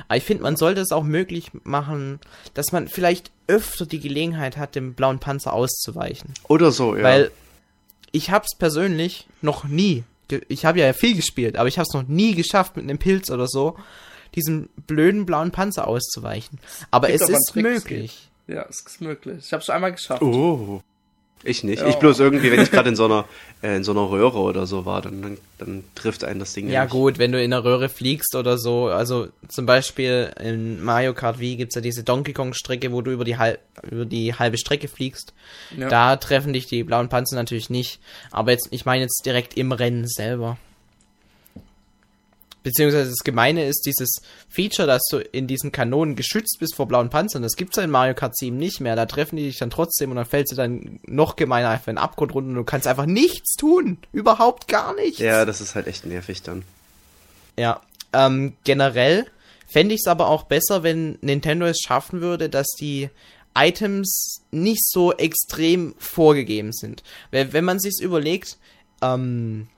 Aber 0.08 0.16
ich 0.16 0.24
finde, 0.24 0.42
man 0.42 0.56
sollte 0.56 0.80
es 0.80 0.90
auch 0.90 1.04
möglich 1.04 1.52
machen, 1.62 2.18
dass 2.52 2.72
man 2.72 2.88
vielleicht 2.88 3.30
öfter 3.46 3.86
die 3.86 4.00
Gelegenheit 4.00 4.56
hat, 4.56 4.74
dem 4.74 4.94
blauen 4.94 5.20
Panzer 5.20 5.52
auszuweichen. 5.52 6.34
Oder 6.48 6.72
so, 6.72 6.96
ja. 6.96 7.04
Weil 7.04 7.30
ich 8.10 8.32
hab's 8.32 8.56
persönlich 8.58 9.28
noch 9.40 9.66
nie, 9.66 10.02
ich 10.48 10.64
habe 10.64 10.80
ja 10.80 10.92
viel 10.94 11.14
gespielt, 11.14 11.56
aber 11.56 11.68
ich 11.68 11.78
hab's 11.78 11.94
noch 11.94 12.08
nie 12.08 12.34
geschafft, 12.34 12.74
mit 12.74 12.86
einem 12.86 12.98
Pilz 12.98 13.30
oder 13.30 13.46
so, 13.46 13.76
diesem 14.34 14.68
blöden 14.88 15.26
blauen 15.26 15.52
Panzer 15.52 15.86
auszuweichen. 15.86 16.58
Aber 16.90 17.08
es 17.10 17.20
ist 17.20 17.54
möglich. 17.54 18.30
Ja, 18.48 18.66
es 18.68 18.80
ist 18.80 19.00
möglich. 19.00 19.44
Ich 19.46 19.52
habe 19.52 19.62
schon 19.62 19.76
einmal 19.76 19.92
geschafft. 19.92 20.22
Oh. 20.22 20.82
Ich 21.46 21.64
nicht. 21.64 21.80
Ja. 21.80 21.88
Ich 21.88 21.96
bloß 21.96 22.18
irgendwie, 22.20 22.50
wenn 22.50 22.60
ich 22.60 22.70
gerade 22.70 22.88
in 22.88 22.96
so 22.96 23.04
einer 23.04 23.24
äh, 23.62 23.76
in 23.76 23.84
so 23.84 23.92
einer 23.92 24.10
Röhre 24.10 24.38
oder 24.38 24.66
so 24.66 24.84
war, 24.84 25.02
dann, 25.02 25.22
dann, 25.22 25.38
dann 25.58 25.84
trifft 25.94 26.24
einen 26.24 26.40
das 26.40 26.52
Ding 26.52 26.68
Ja 26.68 26.82
nicht. 26.84 26.90
gut, 26.90 27.18
wenn 27.18 27.32
du 27.32 27.42
in 27.42 27.50
der 27.50 27.64
Röhre 27.64 27.88
fliegst 27.88 28.34
oder 28.34 28.58
so, 28.58 28.86
also 28.86 29.28
zum 29.48 29.66
Beispiel 29.66 30.30
in 30.40 30.82
Mario 30.82 31.14
Kart 31.14 31.38
Wii 31.38 31.56
gibt's 31.56 31.74
ja 31.74 31.80
diese 31.80 32.02
Donkey 32.02 32.32
Kong 32.32 32.52
Strecke, 32.52 32.92
wo 32.92 33.00
du 33.00 33.12
über 33.12 33.24
die, 33.24 33.38
halb, 33.38 33.60
über 33.90 34.04
die 34.04 34.34
halbe 34.34 34.58
Strecke 34.58 34.88
fliegst. 34.88 35.32
Ja. 35.76 35.88
Da 35.88 36.16
treffen 36.16 36.52
dich 36.52 36.66
die 36.66 36.84
blauen 36.84 37.08
Panzer 37.08 37.36
natürlich 37.36 37.70
nicht. 37.70 38.00
Aber 38.30 38.50
jetzt, 38.50 38.68
ich 38.70 38.84
meine 38.84 39.02
jetzt 39.02 39.24
direkt 39.24 39.56
im 39.56 39.72
Rennen 39.72 40.06
selber. 40.06 40.58
Beziehungsweise 42.66 43.10
das 43.10 43.22
Gemeine 43.22 43.64
ist 43.64 43.86
dieses 43.86 44.22
Feature, 44.48 44.88
dass 44.88 45.04
du 45.08 45.18
in 45.18 45.46
diesen 45.46 45.70
Kanonen 45.70 46.16
geschützt 46.16 46.56
bist 46.58 46.74
vor 46.74 46.88
blauen 46.88 47.10
Panzern. 47.10 47.42
Das 47.44 47.54
gibt's 47.54 47.76
ja 47.76 47.84
in 47.84 47.90
Mario 47.90 48.14
Kart 48.14 48.36
7 48.36 48.56
nicht 48.56 48.80
mehr. 48.80 48.96
Da 48.96 49.06
treffen 49.06 49.36
die 49.36 49.44
dich 49.44 49.58
dann 49.58 49.70
trotzdem 49.70 50.10
und 50.10 50.16
dann 50.16 50.26
fällst 50.26 50.50
du 50.50 50.56
dann 50.56 50.98
noch 51.06 51.36
gemeiner 51.36 51.68
einfach 51.68 51.86
in 51.86 51.94
den 51.94 52.02
Abgrund 52.02 52.34
runter 52.34 52.48
und 52.48 52.56
du 52.56 52.64
kannst 52.64 52.88
einfach 52.88 53.06
nichts 53.06 53.54
tun. 53.54 53.98
Überhaupt 54.10 54.66
gar 54.66 54.96
nichts. 54.96 55.20
Ja, 55.20 55.44
das 55.44 55.60
ist 55.60 55.76
halt 55.76 55.86
echt 55.86 56.06
nervig 56.06 56.42
dann. 56.42 56.64
Ja, 57.56 57.82
ähm, 58.12 58.54
generell 58.64 59.26
fände 59.68 59.94
ich 59.94 60.00
es 60.04 60.08
aber 60.08 60.26
auch 60.26 60.42
besser, 60.42 60.82
wenn 60.82 61.18
Nintendo 61.20 61.66
es 61.66 61.78
schaffen 61.78 62.20
würde, 62.20 62.48
dass 62.48 62.66
die 62.80 63.10
Items 63.56 64.42
nicht 64.50 64.84
so 64.84 65.12
extrem 65.12 65.94
vorgegeben 65.98 66.72
sind. 66.72 67.04
Weil, 67.30 67.52
wenn 67.52 67.64
man 67.64 67.78
sich's 67.78 68.00
überlegt, 68.00 68.58
ähm, 69.02 69.68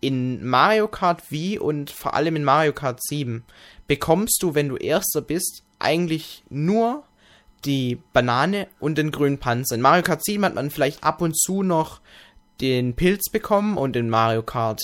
in 0.00 0.44
Mario 0.46 0.88
Kart 0.88 1.30
Wii 1.30 1.58
und 1.58 1.90
vor 1.90 2.14
allem 2.14 2.36
in 2.36 2.44
Mario 2.44 2.72
Kart 2.72 3.02
7 3.02 3.44
bekommst 3.86 4.42
du, 4.42 4.54
wenn 4.54 4.68
du 4.68 4.76
Erster 4.76 5.20
bist, 5.20 5.62
eigentlich 5.78 6.42
nur 6.50 7.04
die 7.64 7.98
Banane 8.12 8.68
und 8.78 8.98
den 8.98 9.10
grünen 9.10 9.38
Panzer. 9.38 9.74
In 9.74 9.80
Mario 9.80 10.02
Kart 10.02 10.24
7 10.24 10.44
hat 10.44 10.54
man 10.54 10.70
vielleicht 10.70 11.02
ab 11.02 11.20
und 11.20 11.36
zu 11.36 11.62
noch 11.62 12.00
den 12.60 12.94
Pilz 12.94 13.30
bekommen 13.30 13.76
und 13.76 13.96
in 13.96 14.10
Mario 14.10 14.42
Kart 14.42 14.82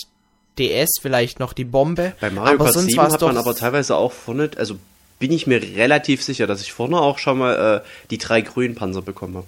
DS 0.57 0.89
vielleicht 1.01 1.39
noch 1.39 1.53
die 1.53 1.65
Bombe. 1.65 2.13
Bei 2.19 2.29
Mario 2.29 2.55
aber 2.55 2.65
Kart 2.65 2.73
sonst 2.73 2.91
7 2.91 2.97
war's 2.97 3.13
hat 3.13 3.21
man 3.21 3.37
aber 3.37 3.55
teilweise 3.55 3.95
auch 3.95 4.11
vorne, 4.11 4.51
also 4.57 4.77
bin 5.19 5.31
ich 5.31 5.47
mir 5.47 5.61
relativ 5.61 6.23
sicher, 6.23 6.47
dass 6.47 6.61
ich 6.61 6.73
vorne 6.73 6.99
auch 6.99 7.19
schon 7.19 7.37
mal 7.37 7.81
äh, 7.83 7.87
die 8.09 8.17
drei 8.17 8.41
grünen 8.41 8.75
Panzer 8.75 9.01
bekommen 9.01 9.37
habe. 9.37 9.47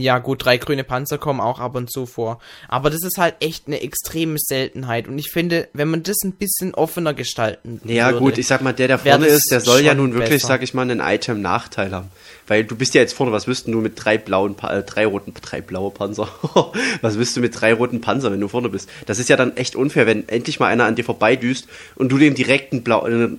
Ja, 0.00 0.18
gut, 0.18 0.44
drei 0.44 0.56
grüne 0.56 0.84
Panzer 0.84 1.18
kommen 1.18 1.40
auch 1.40 1.60
ab 1.60 1.74
und 1.76 1.90
zu 1.90 2.06
vor. 2.06 2.38
Aber 2.68 2.90
das 2.90 3.02
ist 3.02 3.18
halt 3.18 3.36
echt 3.40 3.66
eine 3.66 3.80
extreme 3.82 4.38
Seltenheit. 4.38 5.08
Und 5.08 5.18
ich 5.18 5.30
finde, 5.30 5.68
wenn 5.72 5.88
man 5.88 6.02
das 6.02 6.16
ein 6.24 6.32
bisschen 6.32 6.74
offener 6.74 7.14
gestalten 7.14 7.80
Ja, 7.84 8.08
würde, 8.08 8.18
gut, 8.18 8.38
ich 8.38 8.46
sag 8.46 8.62
mal, 8.62 8.72
der, 8.72 8.88
der 8.88 8.98
vorne 8.98 9.26
ist, 9.26 9.50
der 9.50 9.60
soll 9.60 9.80
ja 9.80 9.94
nun 9.94 10.12
wirklich, 10.14 10.30
besser. 10.30 10.48
sag 10.48 10.62
ich 10.62 10.74
mal, 10.74 10.82
einen 10.82 11.00
Item-Nachteil 11.00 11.92
haben. 11.92 12.10
Weil 12.48 12.64
du 12.64 12.76
bist 12.76 12.94
ja 12.94 13.00
jetzt 13.00 13.12
vorne, 13.12 13.32
was 13.32 13.48
wirst 13.48 13.66
du 13.66 13.80
mit 13.80 13.92
drei 13.96 14.18
blauen, 14.18 14.54
äh, 14.62 14.82
drei 14.82 15.06
roten, 15.06 15.34
drei 15.34 15.60
blaue 15.60 15.90
Panzer? 15.90 16.28
was 17.00 17.18
wirst 17.18 17.36
du 17.36 17.40
mit 17.40 17.60
drei 17.60 17.74
roten 17.74 18.00
Panzer, 18.00 18.30
wenn 18.30 18.40
du 18.40 18.48
vorne 18.48 18.68
bist? 18.68 18.88
Das 19.06 19.18
ist 19.18 19.28
ja 19.28 19.36
dann 19.36 19.56
echt 19.56 19.74
unfair, 19.74 20.06
wenn 20.06 20.28
endlich 20.28 20.60
mal 20.60 20.68
einer 20.68 20.84
an 20.84 20.94
dir 20.94 21.04
vorbeidüst 21.04 21.66
und 21.96 22.10
du 22.10 22.18
dem 22.18 22.34
direkt 22.34 22.72
einen 22.72 22.82
blau, 22.82 23.06
äh, 23.06 23.30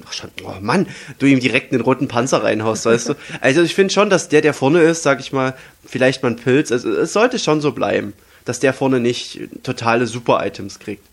oh 0.44 0.54
Mann, 0.60 0.88
du 1.20 1.26
ihm 1.26 1.40
direkt 1.40 1.72
einen 1.72 1.82
roten 1.82 2.10
Panzer 2.10 2.44
reinhaust, 2.44 2.86
weißt 2.86 3.10
du? 3.10 3.14
Also 3.40 3.62
ich 3.62 3.76
finde 3.76 3.94
schon, 3.94 4.10
dass 4.10 4.28
der, 4.28 4.42
der 4.42 4.54
vorne 4.54 4.82
ist, 4.82 5.04
sag 5.04 5.22
ich 5.22 5.32
mal, 5.32 5.54
vielleicht 5.88 6.24
mal 6.24 6.30
ein 6.30 6.36
Pilz, 6.36 6.72
also 6.72 6.90
es 6.92 7.14
sollte 7.14 7.40
schon 7.40 7.62
so 7.62 7.72
bleiben, 7.72 8.14
dass 8.46 8.60
der 8.60 8.74
vorne 8.74 9.00
nicht 9.00 9.40
totale 9.64 10.08
Super-Items 10.08 10.80
kriegt. 10.80 11.04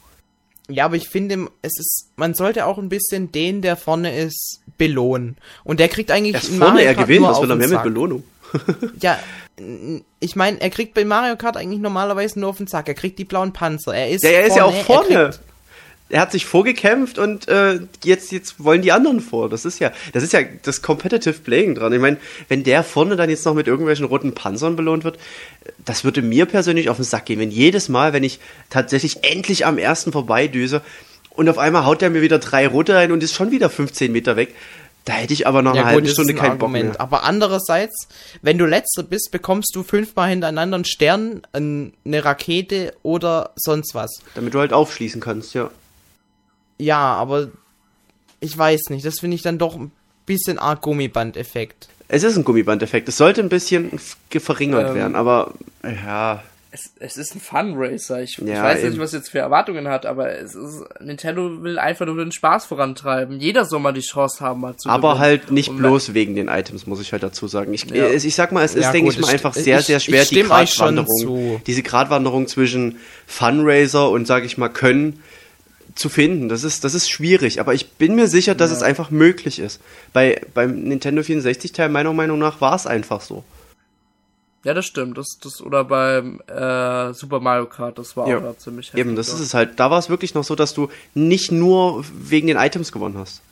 Ja, 0.68 0.86
aber 0.86 0.96
ich 0.96 1.08
finde, 1.08 1.48
es 1.62 1.78
ist, 1.78 2.08
man 2.16 2.34
sollte 2.34 2.64
auch 2.66 2.78
ein 2.78 2.88
bisschen 2.88 3.30
den, 3.32 3.60
der 3.60 3.76
vorne 3.76 4.16
ist, 4.16 4.60
belohnen. 4.78 5.36
Und 5.62 5.78
der 5.78 5.88
kriegt 5.88 6.10
eigentlich 6.10 6.34
Er 6.34 6.42
ist 6.42 6.50
in 6.50 6.58
vorne, 6.58 6.74
Mario 6.74 6.86
er 6.86 6.94
Kart 6.94 7.06
gewinnt, 7.06 7.26
was 7.26 7.42
will 7.42 7.50
er 7.50 7.56
mehr 7.56 7.68
mit. 7.68 7.82
Belohnung? 7.82 8.24
Ja, 9.00 9.18
ich 10.20 10.36
meine, 10.36 10.60
er 10.60 10.70
kriegt 10.70 10.94
bei 10.94 11.04
Mario 11.04 11.36
Kart 11.36 11.56
eigentlich 11.56 11.80
normalerweise 11.80 12.38
nur 12.38 12.50
auf 12.50 12.56
den 12.56 12.68
Sack. 12.68 12.86
Er 12.88 12.94
kriegt 12.94 13.18
die 13.18 13.24
blauen 13.24 13.52
Panzer. 13.52 13.94
Er 13.94 14.10
ist 14.10 14.22
Ja, 14.22 14.30
er 14.30 14.46
ist 14.46 14.56
ja 14.56 14.64
auch 14.64 14.74
vorne. 14.82 15.30
Er 16.10 16.20
hat 16.20 16.32
sich 16.32 16.44
vorgekämpft 16.44 17.18
und 17.18 17.48
äh, 17.48 17.80
jetzt, 18.04 18.30
jetzt 18.30 18.62
wollen 18.62 18.82
die 18.82 18.92
anderen 18.92 19.20
vor. 19.20 19.48
Das 19.48 19.64
ist 19.64 19.78
ja, 19.78 19.90
das 20.12 20.22
ist 20.22 20.32
ja 20.34 20.40
das 20.62 20.82
Competitive 20.82 21.32
Playing 21.34 21.74
dran. 21.74 21.92
Ich 21.94 21.98
meine, 22.00 22.18
wenn 22.48 22.62
der 22.62 22.84
vorne 22.84 23.16
dann 23.16 23.30
jetzt 23.30 23.44
noch 23.46 23.54
mit 23.54 23.66
irgendwelchen 23.66 24.04
roten 24.04 24.34
Panzern 24.34 24.76
belohnt 24.76 25.02
wird, 25.04 25.18
das 25.84 26.04
würde 26.04 26.20
mir 26.20 26.44
persönlich 26.46 26.90
auf 26.90 26.96
den 26.96 27.04
Sack 27.04 27.24
gehen. 27.24 27.40
Wenn 27.40 27.50
jedes 27.50 27.88
Mal, 27.88 28.12
wenn 28.12 28.22
ich 28.22 28.38
tatsächlich 28.68 29.24
endlich 29.24 29.64
am 29.64 29.78
ersten 29.78 30.12
vorbeidüse 30.12 30.82
und 31.30 31.48
auf 31.48 31.56
einmal 31.58 31.86
haut 31.86 32.02
er 32.02 32.10
mir 32.10 32.20
wieder 32.20 32.38
drei 32.38 32.66
rote 32.68 32.94
rein 32.94 33.10
und 33.10 33.22
ist 33.22 33.34
schon 33.34 33.50
wieder 33.50 33.70
15 33.70 34.12
Meter 34.12 34.36
weg, 34.36 34.54
da 35.06 35.14
hätte 35.14 35.32
ich 35.32 35.46
aber 35.46 35.58
einer 35.60 35.74
Ja, 35.74 35.84
halben 35.84 36.00
gut, 36.00 36.06
das 36.08 36.12
Stunde 36.14 36.34
keinen 36.34 36.58
Bock 36.58 36.68
Argument. 36.68 36.90
mehr. 36.92 37.00
Aber 37.00 37.24
andererseits, 37.24 38.08
wenn 38.42 38.58
du 38.58 38.66
letzter 38.66 39.02
bist, 39.02 39.30
bekommst 39.32 39.74
du 39.74 39.82
fünfmal 39.82 40.28
hintereinander 40.30 40.76
einen 40.76 40.84
Stern, 40.84 41.42
ein- 41.52 41.92
eine 42.04 42.24
Rakete 42.24 42.94
oder 43.02 43.52
sonst 43.56 43.94
was. 43.94 44.20
Damit 44.34 44.52
du 44.54 44.60
halt 44.60 44.72
aufschließen 44.74 45.20
kannst, 45.22 45.54
ja. 45.54 45.70
Ja, 46.78 46.98
aber 47.14 47.48
ich 48.40 48.56
weiß 48.56 48.90
nicht. 48.90 49.04
Das 49.04 49.20
finde 49.20 49.36
ich 49.36 49.42
dann 49.42 49.58
doch 49.58 49.76
ein 49.76 49.92
bisschen 50.26 50.58
arg 50.58 50.80
Gummiband-Effekt. 50.82 51.88
Es 52.08 52.22
ist 52.22 52.36
ein 52.36 52.44
Gummibandeffekt. 52.44 53.08
Es 53.08 53.16
sollte 53.16 53.40
ein 53.40 53.48
bisschen 53.48 53.98
ge- 54.30 54.40
verringert 54.40 54.90
Ähm, 54.90 54.94
werden, 54.94 55.16
aber 55.16 55.54
ja, 55.82 56.42
Es, 56.70 56.90
es 56.98 57.16
ist 57.16 57.34
ein 57.36 57.40
Funracer. 57.40 58.20
Ich, 58.22 58.36
ich 58.38 58.46
Ja, 58.48 58.62
weiß 58.64 58.82
nicht, 58.82 58.98
was 58.98 59.12
jetzt 59.12 59.30
für 59.30 59.38
Erwartungen 59.38 59.86
hat, 59.88 60.04
aber 60.06 60.30
es 60.36 60.54
ist, 60.56 60.82
Nintendo 61.00 61.62
will 61.62 61.78
einfach 61.78 62.04
nur 62.04 62.16
den 62.16 62.32
Spaß 62.32 62.66
vorantreiben. 62.66 63.38
Jeder 63.40 63.64
soll 63.64 63.78
mal 63.80 63.92
die 63.92 64.00
Chance 64.00 64.40
haben, 64.44 64.60
mal 64.60 64.76
zu 64.76 64.88
Aber 64.88 65.10
gewinnen. 65.10 65.20
halt 65.20 65.50
nicht 65.52 65.68
Und 65.70 65.76
bloß 65.78 66.14
wegen 66.14 66.34
den 66.34 66.48
Items, 66.48 66.86
muss 66.88 67.00
ich 67.00 67.12
halt 67.12 67.22
dazu 67.22 67.46
sagen. 67.46 67.72
Ich, 67.72 67.84
Ja. 67.90 68.06
es- 68.06 68.24
ich 68.24 68.34
sag 68.34 68.50
mal, 68.52 68.64
es 68.64 68.74
ist, 68.74 68.82
Ja, 68.82 68.92
denke 68.92 69.10
ich 69.12 69.18
mal, 69.20 69.30
einfach 69.30 69.54
sehr, 69.54 69.78
ich- 69.78 69.86
sehr 69.86 69.98
ich 69.98 70.04
schwer, 70.04 70.22
die 70.22 70.26
stimme 70.26 70.50
euch 70.50 70.74
schon 70.74 70.96
Gratwanderung, 70.96 71.16
zu. 71.20 71.60
diese 71.66 71.82
Gratwanderung 71.84 72.48
zwischen 72.48 72.98
Funraiser 73.26 74.10
und, 74.10 74.26
sag 74.26 74.44
ich 74.44 74.58
mal, 74.58 74.68
Können 74.68 75.22
zu 75.94 76.08
finden. 76.08 76.48
Das 76.48 76.64
ist, 76.64 76.82
das 76.84 76.94
ist 76.94 77.08
schwierig, 77.10 77.60
aber 77.60 77.74
ich 77.74 77.90
bin 77.92 78.14
mir 78.16 78.26
sicher, 78.28 78.54
dass 78.54 78.70
Ja. 78.70 78.76
es 78.78 78.82
einfach 78.82 79.10
möglich 79.10 79.58
ist. 79.58 79.80
Bei, 80.12 80.40
beim 80.54 80.82
Nintendo 80.82 81.22
64-Teil, 81.22 81.88
meiner 81.88 82.12
Meinung 82.12 82.38
nach, 82.38 82.60
war 82.60 82.74
es 82.74 82.86
einfach 82.86 83.20
so. 83.20 83.44
Ja, 84.64 84.72
das 84.72 84.86
stimmt. 84.86 85.18
Das, 85.18 85.38
das, 85.42 85.60
oder 85.60 85.84
beim 85.84 86.40
äh, 86.48 87.12
Super 87.12 87.38
Mario 87.40 87.66
Kart, 87.66 87.98
das 87.98 88.16
war 88.16 88.26
Ja. 88.28 88.38
auch 88.38 88.42
da 88.42 88.58
ziemlich 88.58 88.86
heftig. 88.88 89.00
Eben, 89.00 89.14
das 89.14 89.28
ist 89.28 89.40
es 89.40 89.52
halt. 89.54 89.78
Da 89.78 89.90
war 89.90 89.98
es 89.98 90.08
wirklich 90.08 90.34
noch 90.34 90.42
so, 90.44 90.54
dass 90.54 90.72
du 90.74 90.88
nicht 91.12 91.52
nur 91.52 92.02
wegen 92.14 92.46
den 92.46 92.56
Items 92.56 92.90
gewonnen 92.90 93.18
hast. 93.18 93.42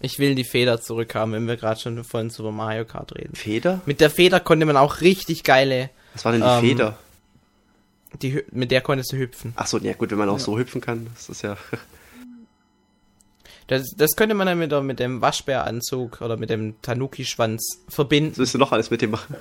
Ich 0.00 0.18
will 0.20 0.34
die 0.36 0.44
Feder 0.44 0.80
zurückhaben, 0.80 1.32
wenn 1.32 1.48
wir 1.48 1.56
gerade 1.56 1.80
schon 1.80 2.04
von 2.04 2.30
Super 2.30 2.52
Mario 2.52 2.84
Kart 2.84 3.16
reden. 3.16 3.34
Feder? 3.34 3.80
Mit 3.86 4.00
der 4.00 4.10
Feder 4.10 4.38
konnte 4.38 4.64
man 4.66 4.76
auch 4.76 5.00
richtig 5.00 5.42
geile, 5.44 5.90
Was 6.14 6.24
war 6.24 6.32
denn 6.32 6.42
die 6.42 6.46
Ähm, 6.46 6.60
Feder? 6.60 6.98
Die, 8.22 8.42
mit 8.50 8.70
der 8.70 8.80
konntest 8.80 9.12
du 9.12 9.16
hüpfen. 9.16 9.52
Ach 9.56 9.66
so, 9.66 9.78
ja 9.78 9.92
gut, 9.94 10.10
wenn 10.10 10.18
man 10.18 10.28
auch 10.28 10.38
so 10.38 10.58
hüpfen 10.58 10.80
kann, 10.80 11.08
das 11.14 11.28
ist 11.28 11.42
ja. 11.42 11.56
Das, 13.66 13.90
das 13.94 14.16
könnte 14.16 14.34
man 14.34 14.46
dann 14.46 14.62
wieder 14.62 14.80
mit 14.80 14.98
dem 14.98 15.20
Waschbäranzug 15.20 16.22
oder 16.22 16.38
mit 16.38 16.48
dem 16.48 16.80
Tanuki-Schwanz 16.80 17.82
verbinden. 17.86 18.38
Willst 18.38 18.54
du 18.54 18.58
noch 18.58 18.72
alles 18.72 18.90
mit 18.90 19.02
dem 19.02 19.10
machen? 19.10 19.36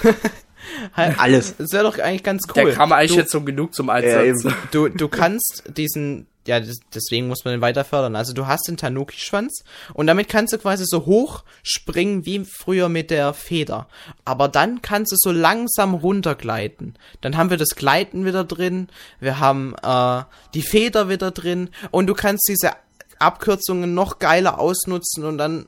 Halt- 0.94 1.18
Alles. 1.18 1.56
Das 1.56 1.72
wäre 1.72 1.84
doch 1.84 1.98
eigentlich 1.98 2.22
ganz 2.22 2.44
cool. 2.48 2.64
Der 2.66 2.74
kam 2.74 2.92
eigentlich 2.92 3.12
du, 3.12 3.16
jetzt 3.18 3.32
so 3.32 3.40
genug 3.42 3.74
zum 3.74 3.88
Ja, 3.88 3.94
Einsatz. 3.94 4.44
eben. 4.44 4.54
du, 4.72 4.88
du 4.88 5.08
kannst 5.08 5.64
diesen, 5.76 6.26
ja, 6.46 6.60
deswegen 6.94 7.28
muss 7.28 7.44
man 7.44 7.54
den 7.54 7.60
weiter 7.60 7.84
fördern. 7.84 8.14
Also 8.16 8.32
du 8.32 8.46
hast 8.46 8.68
den 8.68 8.76
Tanuki-Schwanz 8.76 9.64
und 9.94 10.06
damit 10.06 10.28
kannst 10.28 10.52
du 10.52 10.58
quasi 10.58 10.84
so 10.86 11.06
hoch 11.06 11.44
springen 11.62 12.24
wie 12.26 12.44
früher 12.44 12.88
mit 12.88 13.10
der 13.10 13.34
Feder. 13.34 13.88
Aber 14.24 14.48
dann 14.48 14.80
kannst 14.82 15.12
du 15.12 15.16
so 15.18 15.32
langsam 15.32 15.94
runtergleiten. 15.94 16.94
Dann 17.20 17.36
haben 17.36 17.50
wir 17.50 17.56
das 17.56 17.70
Gleiten 17.70 18.24
wieder 18.24 18.44
drin, 18.44 18.88
wir 19.20 19.40
haben 19.40 19.74
äh, 19.82 20.22
die 20.54 20.62
Feder 20.62 21.08
wieder 21.08 21.30
drin 21.32 21.70
und 21.90 22.06
du 22.06 22.14
kannst 22.14 22.46
diese 22.48 22.72
Abkürzungen 23.18 23.94
noch 23.94 24.18
geiler 24.18 24.58
ausnutzen 24.60 25.24
und 25.24 25.38
dann 25.38 25.66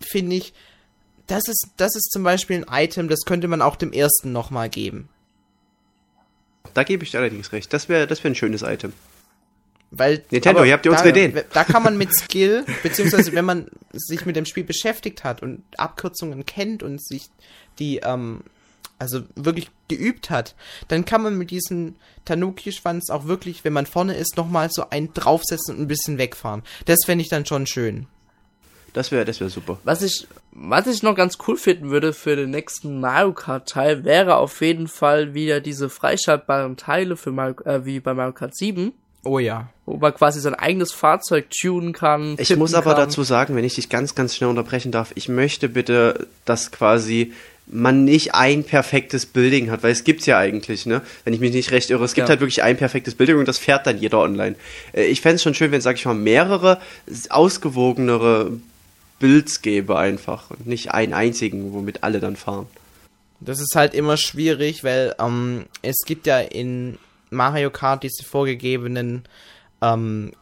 finde 0.00 0.36
ich, 0.36 0.54
das 1.26 1.48
ist, 1.48 1.68
das 1.76 1.96
ist 1.96 2.10
zum 2.12 2.22
Beispiel 2.22 2.64
ein 2.68 2.84
Item, 2.84 3.08
das 3.08 3.20
könnte 3.24 3.48
man 3.48 3.62
auch 3.62 3.76
dem 3.76 3.92
ersten 3.92 4.32
nochmal 4.32 4.68
geben. 4.68 5.08
Da 6.74 6.84
gebe 6.84 7.04
ich 7.04 7.10
dir 7.10 7.18
allerdings 7.18 7.52
recht. 7.52 7.72
Das 7.72 7.88
wäre 7.88 8.06
das 8.06 8.22
wär 8.22 8.30
ein 8.30 8.34
schönes 8.34 8.62
Item. 8.62 8.92
Weil, 9.90 10.24
Nintendo, 10.30 10.58
aber 10.58 10.66
ihr 10.66 10.72
habt 10.72 10.84
ja 10.84 10.92
da, 10.92 10.98
unsere 10.98 11.10
Ideen. 11.10 11.44
Da 11.52 11.64
kann 11.64 11.82
man 11.82 11.96
mit 11.96 12.14
Skill, 12.16 12.64
beziehungsweise 12.82 13.32
wenn 13.32 13.44
man 13.44 13.68
sich 13.92 14.26
mit 14.26 14.36
dem 14.36 14.44
Spiel 14.44 14.64
beschäftigt 14.64 15.24
hat 15.24 15.42
und 15.42 15.62
Abkürzungen 15.78 16.44
kennt 16.44 16.82
und 16.82 17.02
sich 17.02 17.30
die 17.78 17.98
ähm, 17.98 18.42
also 18.98 19.22
wirklich 19.34 19.70
geübt 19.88 20.30
hat, 20.30 20.54
dann 20.88 21.04
kann 21.04 21.22
man 21.22 21.36
mit 21.36 21.50
diesem 21.50 21.96
Tanuki-Schwanz 22.24 23.10
auch 23.10 23.26
wirklich, 23.26 23.64
wenn 23.64 23.72
man 23.72 23.86
vorne 23.86 24.16
ist, 24.16 24.36
nochmal 24.36 24.68
so 24.70 24.90
einen 24.90 25.12
draufsetzen 25.12 25.76
und 25.76 25.82
ein 25.82 25.88
bisschen 25.88 26.18
wegfahren. 26.18 26.62
Das 26.86 26.98
fände 27.04 27.22
ich 27.22 27.28
dann 27.28 27.46
schon 27.46 27.66
schön. 27.66 28.06
Das 28.96 29.12
wäre 29.12 29.26
das 29.26 29.40
wäre 29.40 29.50
super. 29.50 29.78
Was 29.84 30.00
ich, 30.00 30.26
was 30.52 30.86
ich 30.86 31.02
noch 31.02 31.14
ganz 31.14 31.36
cool 31.46 31.58
finden 31.58 31.90
würde 31.90 32.14
für 32.14 32.34
den 32.34 32.48
nächsten 32.50 32.98
Mario 32.98 33.32
Kart 33.34 33.68
Teil, 33.68 34.04
wäre 34.04 34.36
auf 34.36 34.62
jeden 34.62 34.88
Fall 34.88 35.34
wieder 35.34 35.60
diese 35.60 35.90
freischaltbaren 35.90 36.78
Teile 36.78 37.16
für 37.16 37.30
Mario, 37.30 37.60
äh, 37.66 37.84
wie 37.84 38.00
bei 38.00 38.14
Mario 38.14 38.32
Kart 38.32 38.56
7. 38.56 38.92
Oh 39.22 39.38
ja. 39.38 39.68
Wo 39.84 39.98
man 39.98 40.14
quasi 40.14 40.40
sein 40.40 40.54
eigenes 40.54 40.92
Fahrzeug 40.92 41.46
tunen 41.50 41.92
kann. 41.92 42.36
Ich 42.38 42.56
muss 42.56 42.72
aber 42.72 42.94
kann. 42.94 43.02
dazu 43.04 43.22
sagen, 43.22 43.54
wenn 43.54 43.64
ich 43.64 43.74
dich 43.74 43.90
ganz, 43.90 44.14
ganz 44.14 44.34
schnell 44.34 44.48
unterbrechen 44.48 44.92
darf, 44.92 45.12
ich 45.14 45.28
möchte 45.28 45.68
bitte, 45.68 46.26
dass 46.46 46.70
quasi 46.70 47.34
man 47.68 48.04
nicht 48.04 48.34
ein 48.36 48.62
perfektes 48.62 49.26
Building 49.26 49.72
hat, 49.72 49.82
weil 49.82 49.90
es 49.90 50.04
gibt's 50.04 50.24
ja 50.26 50.38
eigentlich, 50.38 50.86
ne? 50.86 51.02
Wenn 51.24 51.34
ich 51.34 51.40
mich 51.40 51.52
nicht 51.52 51.72
recht 51.72 51.90
irre, 51.90 52.04
es 52.04 52.14
gibt 52.14 52.28
Ja. 52.28 52.30
halt 52.30 52.40
wirklich 52.40 52.62
ein 52.62 52.76
perfektes 52.76 53.16
Building 53.16 53.38
und 53.38 53.48
das 53.48 53.58
fährt 53.58 53.88
dann 53.88 53.98
jeder 53.98 54.20
online. 54.20 54.54
Äh, 54.92 55.06
Ich 55.06 55.20
fänd's 55.20 55.42
schon 55.42 55.52
schön, 55.54 55.72
wenn, 55.72 55.80
sag 55.80 55.96
ich 55.96 56.06
mal, 56.06 56.14
mehrere 56.14 56.80
ausgewogenere 57.28 58.52
Builds 59.18 59.62
gäbe 59.62 59.96
einfach 59.96 60.50
und 60.50 60.66
nicht 60.66 60.92
einen 60.92 61.14
einzigen, 61.14 61.72
womit 61.72 62.02
alle 62.02 62.20
dann 62.20 62.36
fahren. 62.36 62.66
Das 63.40 63.60
ist 63.60 63.74
halt 63.74 63.94
immer 63.94 64.16
schwierig, 64.16 64.84
weil 64.84 65.14
ähm, 65.18 65.66
es 65.82 65.96
gibt 66.06 66.26
ja 66.26 66.38
in 66.38 66.98
Mario 67.30 67.70
Kart 67.70 68.02
diese 68.02 68.24
vorgegebenen 68.24 69.24
ähm, 69.82 70.32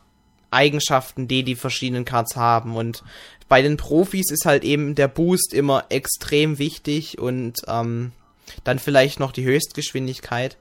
Eigenschaften, 0.50 1.26
die 1.26 1.42
die 1.42 1.56
verschiedenen 1.56 2.04
Karts 2.04 2.36
haben. 2.36 2.76
Und 2.76 3.02
bei 3.48 3.62
den 3.62 3.76
Profis 3.76 4.30
ist 4.30 4.46
halt 4.46 4.64
eben 4.64 4.94
der 4.94 5.08
Boost 5.08 5.52
immer 5.52 5.86
extrem 5.88 6.58
wichtig 6.58 7.18
und 7.18 7.60
ähm, 7.66 8.12
dann 8.62 8.78
vielleicht 8.78 9.20
noch 9.20 9.32
die 9.32 9.44
Höchstgeschwindigkeit. 9.44 10.56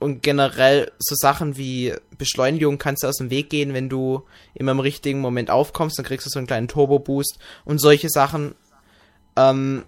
Und 0.00 0.22
generell 0.22 0.90
so 0.98 1.14
Sachen 1.14 1.58
wie 1.58 1.94
Beschleunigung 2.16 2.78
kannst 2.78 3.02
du 3.02 3.06
aus 3.06 3.18
dem 3.18 3.28
Weg 3.28 3.50
gehen, 3.50 3.74
wenn 3.74 3.90
du 3.90 4.24
immer 4.54 4.72
im 4.72 4.80
richtigen 4.80 5.20
Moment 5.20 5.50
aufkommst, 5.50 5.98
dann 5.98 6.06
kriegst 6.06 6.26
du 6.26 6.30
so 6.30 6.38
einen 6.38 6.46
kleinen 6.46 6.68
Turbo-Boost 6.68 7.38
und 7.66 7.78
solche 7.78 8.08
Sachen. 8.08 8.54
Ähm, 9.36 9.84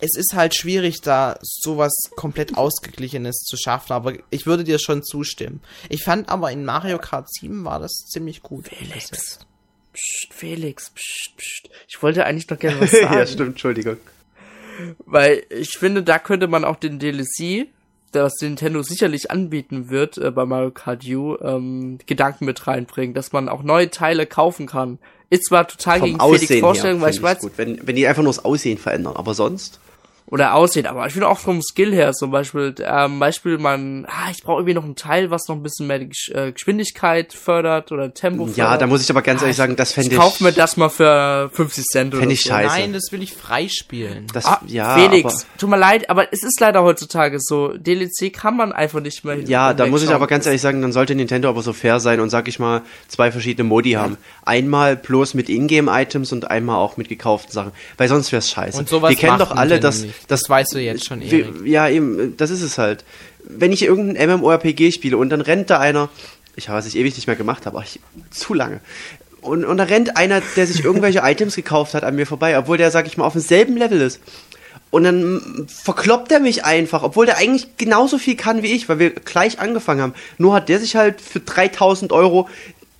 es 0.00 0.16
ist 0.16 0.34
halt 0.34 0.56
schwierig, 0.56 1.00
da 1.00 1.38
sowas 1.42 1.92
komplett 2.16 2.56
Ausgeglichenes 2.56 3.36
zu 3.44 3.56
schaffen, 3.56 3.92
aber 3.92 4.14
ich 4.30 4.46
würde 4.46 4.64
dir 4.64 4.80
schon 4.80 5.04
zustimmen. 5.04 5.60
Ich 5.88 6.02
fand 6.02 6.28
aber 6.28 6.50
in 6.50 6.64
Mario 6.64 6.98
Kart 6.98 7.32
7 7.32 7.64
war 7.64 7.78
das 7.78 7.92
ziemlich 8.08 8.42
gut. 8.42 8.66
Felix. 8.66 9.46
Psst, 9.92 10.34
Felix, 10.34 10.90
psst, 10.90 11.36
psst. 11.36 11.70
Ich 11.88 12.02
wollte 12.02 12.26
eigentlich 12.26 12.50
noch 12.50 12.58
gerne 12.60 12.80
was 12.80 12.90
sagen. 12.90 13.14
ja, 13.14 13.26
stimmt, 13.26 13.50
Entschuldigung. 13.50 13.98
Weil 15.06 15.44
ich 15.50 15.78
finde, 15.78 16.02
da 16.02 16.18
könnte 16.18 16.48
man 16.48 16.64
auch 16.64 16.76
den 16.76 16.98
DLC, 16.98 17.68
das 18.12 18.34
Nintendo 18.40 18.82
sicherlich 18.82 19.30
anbieten 19.30 19.90
wird 19.90 20.18
äh, 20.18 20.30
bei 20.30 20.44
Mario 20.46 20.70
Kart 20.70 21.04
U, 21.06 21.36
ähm, 21.42 21.98
Gedanken 22.06 22.44
mit 22.44 22.66
reinbringen, 22.66 23.14
dass 23.14 23.32
man 23.32 23.48
auch 23.48 23.62
neue 23.62 23.90
Teile 23.90 24.26
kaufen 24.26 24.66
kann. 24.66 24.98
Ist 25.30 25.46
zwar 25.46 25.66
total 25.66 25.98
Vom 25.98 26.18
gegen 26.18 26.20
Felix 26.20 26.60
Vorstellung, 26.60 26.98
her 26.98 27.06
weil 27.06 27.14
ich 27.14 27.22
weiß, 27.22 27.38
gut, 27.38 27.52
wenn, 27.56 27.86
wenn 27.86 27.96
die 27.96 28.06
einfach 28.06 28.22
nur 28.22 28.32
das 28.32 28.44
Aussehen 28.44 28.78
verändern, 28.78 29.16
aber 29.16 29.34
sonst? 29.34 29.80
Oder 30.32 30.54
aussehen, 30.54 30.86
aber 30.86 31.06
ich 31.06 31.12
finde 31.12 31.28
auch 31.28 31.38
vom 31.38 31.60
Skill 31.60 31.92
her 31.92 32.12
zum 32.14 32.30
Beispiel, 32.30 32.74
ähm, 32.82 33.18
Beispiel 33.18 33.58
man, 33.58 34.06
ah, 34.08 34.30
ich 34.30 34.42
brauche 34.42 34.60
irgendwie 34.60 34.72
noch 34.74 34.84
ein 34.84 34.96
Teil, 34.96 35.30
was 35.30 35.46
noch 35.46 35.56
ein 35.56 35.62
bisschen 35.62 35.86
mehr 35.86 35.98
die 35.98 36.08
Gesch 36.08 36.30
äh, 36.34 36.52
Geschwindigkeit 36.52 37.34
fördert 37.34 37.92
oder 37.92 38.14
Tempo 38.14 38.44
fördert. 38.46 38.56
Ja, 38.56 38.76
da 38.78 38.86
muss 38.86 39.02
ich 39.02 39.10
aber 39.10 39.20
ganz 39.20 39.42
Ah, 39.42 39.44
ehrlich 39.44 39.58
sagen, 39.58 39.76
das 39.76 39.92
fände 39.92 40.08
ich 40.08 40.14
ich. 40.14 40.18
kauf 40.18 40.40
mir 40.40 40.52
das 40.52 40.78
mal 40.78 40.88
für 40.88 41.50
50 41.52 41.84
Cent 41.84 42.14
oder 42.14 42.26
ich 42.26 42.42
so. 42.42 42.48
scheiße. 42.48 42.74
Nein, 42.78 42.92
das 42.94 43.12
will 43.12 43.22
ich 43.22 43.34
freispielen. 43.34 44.26
Das, 44.32 44.46
Ah, 44.46 44.60
ja, 44.66 44.94
Felix, 44.96 45.34
aber, 45.34 45.58
tut 45.58 45.68
mir 45.70 45.76
leid, 45.76 46.08
aber 46.08 46.32
es 46.32 46.42
ist 46.42 46.58
leider 46.60 46.82
heutzutage 46.82 47.36
so. 47.38 47.74
DLC 47.76 48.32
kann 48.32 48.56
man 48.56 48.72
einfach 48.72 49.00
nicht 49.00 49.24
mehr 49.26 49.38
ja, 49.40 49.74
da 49.74 49.86
muss 49.86 50.02
ich 50.02 50.10
aber 50.10 50.26
ganz 50.26 50.46
ehrlich 50.46 50.62
sagen, 50.62 50.80
dann 50.80 50.92
sollte 50.92 51.14
Nintendo 51.14 51.50
aber 51.50 51.60
so 51.62 51.74
fair 51.74 52.00
sein 52.00 52.20
und 52.20 52.30
sag 52.30 52.48
ich 52.48 52.58
mal 52.58 52.80
zwei 53.08 53.30
verschiedene 53.32 53.68
Modi 53.68 53.92
haben. 53.92 54.16
Einmal 54.44 54.96
bloß 54.96 55.34
mit 55.34 55.50
Ingame-Items 55.50 56.32
und 56.32 56.50
einmal 56.50 56.76
auch 56.76 56.96
mit 56.96 57.08
gekauften 57.10 57.52
Sachen, 57.52 57.72
weil 57.98 58.08
sonst 58.08 58.32
wär's 58.32 58.50
scheiße. 58.50 58.78
Und 58.78 58.88
sowas 58.88 59.10
Wir 59.10 59.16
kennen 59.18 59.38
doch 59.38 59.50
alle, 59.54 59.78
dass, 59.78 60.02
nicht. 60.02 60.14
Das 60.28 60.48
weißt 60.48 60.74
du 60.74 60.78
jetzt 60.78 61.04
schon, 61.04 61.22
Erik. 61.22 61.64
ja 61.64 61.88
eben, 61.88 62.36
das 62.36 62.50
ist 62.50 62.62
es 62.62 62.78
halt. 62.78 63.04
Wenn 63.44 63.72
ich 63.72 63.82
irgendein 63.82 64.38
MMORPG 64.38 64.92
spiele 64.92 65.16
und 65.16 65.30
dann 65.30 65.40
rennt 65.40 65.70
da 65.70 65.78
einer, 65.78 66.08
ich 66.56 66.68
habe 66.68 66.78
was 66.78 66.86
ich 66.86 66.96
ewig 66.96 67.14
nicht 67.14 67.26
mehr 67.26 67.36
gemacht 67.36 67.66
habe, 67.66 67.76
aber 67.76 67.86
ich, 67.86 68.00
zu 68.30 68.54
lange. 68.54 68.80
Und, 69.40 69.64
und 69.64 69.76
da 69.76 69.84
rennt 69.84 70.16
einer, 70.16 70.40
der 70.56 70.66
sich 70.66 70.84
irgendwelche 70.84 71.18
Items 71.22 71.56
gekauft 71.56 71.94
hat, 71.94 72.04
an 72.04 72.14
mir 72.14 72.26
vorbei, 72.26 72.56
obwohl 72.56 72.78
der, 72.78 72.90
sag 72.90 73.06
ich 73.06 73.16
mal, 73.16 73.24
auf 73.24 73.32
demselben 73.32 73.76
Level 73.76 74.00
ist. 74.00 74.20
Und 74.90 75.04
dann 75.04 75.66
verkloppt 75.68 76.30
er 76.32 76.40
mich 76.40 76.64
einfach, 76.64 77.02
obwohl 77.02 77.24
der 77.24 77.38
eigentlich 77.38 77.78
genauso 77.78 78.18
viel 78.18 78.36
kann 78.36 78.62
wie 78.62 78.72
ich, 78.72 78.88
weil 78.90 78.98
wir 78.98 79.10
gleich 79.10 79.58
angefangen 79.58 80.02
haben. 80.02 80.14
Nur 80.36 80.54
hat 80.54 80.68
der 80.68 80.78
sich 80.78 80.96
halt 80.96 81.20
für 81.20 81.40
3000 81.40 82.12
Euro 82.12 82.48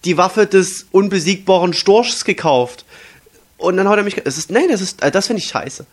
die 0.04 0.16
Waffe 0.16 0.46
des 0.46 0.86
unbesiegbaren 0.90 1.74
Storchs 1.74 2.24
gekauft. 2.24 2.86
Und 3.58 3.76
dann 3.76 3.88
haut 3.88 3.98
er 3.98 4.04
mich. 4.04 4.16
Es 4.24 4.38
ist, 4.38 4.50
nee, 4.50 4.66
das 4.68 4.80
ist, 4.80 5.02
äh, 5.02 5.10
das 5.10 5.26
finde 5.26 5.42
ich 5.42 5.48
scheiße. 5.48 5.86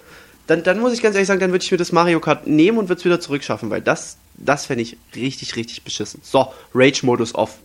Dann, 0.49 0.63
dann 0.63 0.79
muss 0.79 0.93
ich 0.93 1.03
ganz 1.03 1.13
ehrlich 1.13 1.27
sagen, 1.27 1.39
dann 1.39 1.51
würde 1.51 1.63
ich 1.63 1.71
mir 1.71 1.77
das 1.77 1.91
Mario 1.91 2.19
Kart 2.19 2.47
nehmen 2.47 2.79
und 2.79 2.89
würde 2.89 2.97
es 2.97 3.05
wieder 3.05 3.19
zurückschaffen, 3.19 3.69
weil 3.69 3.81
das, 3.81 4.17
das 4.35 4.65
fände 4.65 4.81
ich 4.81 4.97
richtig, 5.15 5.55
richtig 5.55 5.83
beschissen. 5.83 6.21
So, 6.23 6.51
Rage-Modus 6.73 7.35
off. 7.35 7.59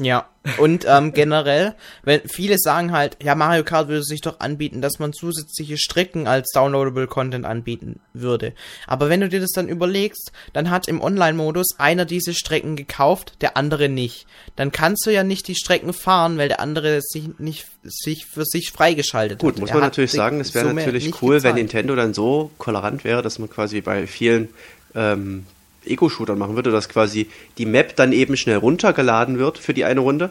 Ja, 0.00 0.28
und 0.58 0.84
ähm, 0.88 1.12
generell, 1.12 1.74
wenn 2.02 2.20
viele 2.28 2.58
sagen 2.58 2.90
halt, 2.90 3.16
ja, 3.22 3.36
Mario 3.36 3.62
Kart 3.62 3.86
würde 3.86 4.02
sich 4.02 4.20
doch 4.20 4.40
anbieten, 4.40 4.82
dass 4.82 4.98
man 4.98 5.12
zusätzliche 5.12 5.78
Strecken 5.78 6.26
als 6.26 6.50
downloadable 6.50 7.06
Content 7.06 7.46
anbieten 7.46 8.00
würde. 8.12 8.54
Aber 8.88 9.08
wenn 9.08 9.20
du 9.20 9.28
dir 9.28 9.40
das 9.40 9.52
dann 9.52 9.68
überlegst, 9.68 10.32
dann 10.52 10.70
hat 10.70 10.88
im 10.88 11.00
Online-Modus 11.00 11.78
einer 11.78 12.04
diese 12.04 12.34
Strecken 12.34 12.74
gekauft, 12.74 13.34
der 13.40 13.56
andere 13.56 13.88
nicht. 13.88 14.26
Dann 14.56 14.72
kannst 14.72 15.06
du 15.06 15.10
ja 15.10 15.22
nicht 15.22 15.46
die 15.46 15.54
Strecken 15.54 15.92
fahren, 15.92 16.38
weil 16.38 16.48
der 16.48 16.58
andere 16.58 17.00
sich 17.00 17.38
nicht 17.38 17.66
sich 17.84 18.26
für 18.26 18.44
sich 18.44 18.72
freigeschaltet 18.72 19.38
Gut, 19.38 19.54
hat. 19.54 19.60
muss 19.60 19.70
Er 19.70 19.76
man 19.76 19.84
natürlich 19.84 20.12
sagen, 20.12 20.40
es 20.40 20.54
wäre 20.54 20.74
natürlich 20.74 21.22
cool, 21.22 21.34
wenn 21.34 21.54
gezahlt. 21.54 21.56
Nintendo 21.56 21.94
dann 21.94 22.14
so 22.14 22.50
tolerant 22.58 23.04
wäre, 23.04 23.22
dass 23.22 23.38
man 23.38 23.48
quasi 23.48 23.80
bei 23.80 24.06
vielen 24.08 24.48
ähm, 24.94 25.46
Ego-Shootern 25.86 26.38
machen 26.38 26.56
würde, 26.56 26.70
dass 26.70 26.88
quasi 26.88 27.28
die 27.58 27.66
Map 27.66 27.96
dann 27.96 28.12
eben 28.12 28.36
schnell 28.36 28.56
runtergeladen 28.56 29.38
wird 29.38 29.58
für 29.58 29.74
die 29.74 29.84
eine 29.84 30.00
Runde. 30.00 30.30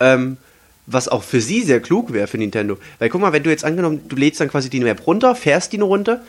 Ähm, 0.00 0.36
was 0.86 1.08
auch 1.08 1.22
für 1.22 1.40
sie 1.40 1.62
sehr 1.62 1.80
klug 1.80 2.12
wäre 2.12 2.28
für 2.28 2.38
Nintendo. 2.38 2.78
Weil 2.98 3.08
guck 3.08 3.20
mal, 3.20 3.32
wenn 3.32 3.42
du 3.42 3.50
jetzt 3.50 3.64
angenommen, 3.64 4.02
du 4.08 4.16
lädst 4.16 4.40
dann 4.40 4.48
quasi 4.48 4.70
die 4.70 4.80
Map 4.80 5.06
runter, 5.06 5.34
fährst 5.34 5.72
die 5.72 5.78
eine 5.78 5.84
Runde 5.84 6.20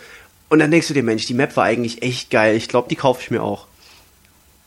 und 0.49 0.59
dann 0.59 0.72
denkst 0.72 0.88
du 0.88 0.93
dir, 0.93 1.03
Mensch, 1.03 1.26
die 1.26 1.34
Map 1.34 1.55
war 1.55 1.65
eigentlich 1.65 2.01
echt 2.01 2.32
geil. 2.32 2.55
Ich 2.55 2.68
glaube, 2.68 2.89
die 2.89 2.95
kaufe 2.95 3.22
ich 3.22 3.32
mir 3.32 3.43
auch. 3.43 3.68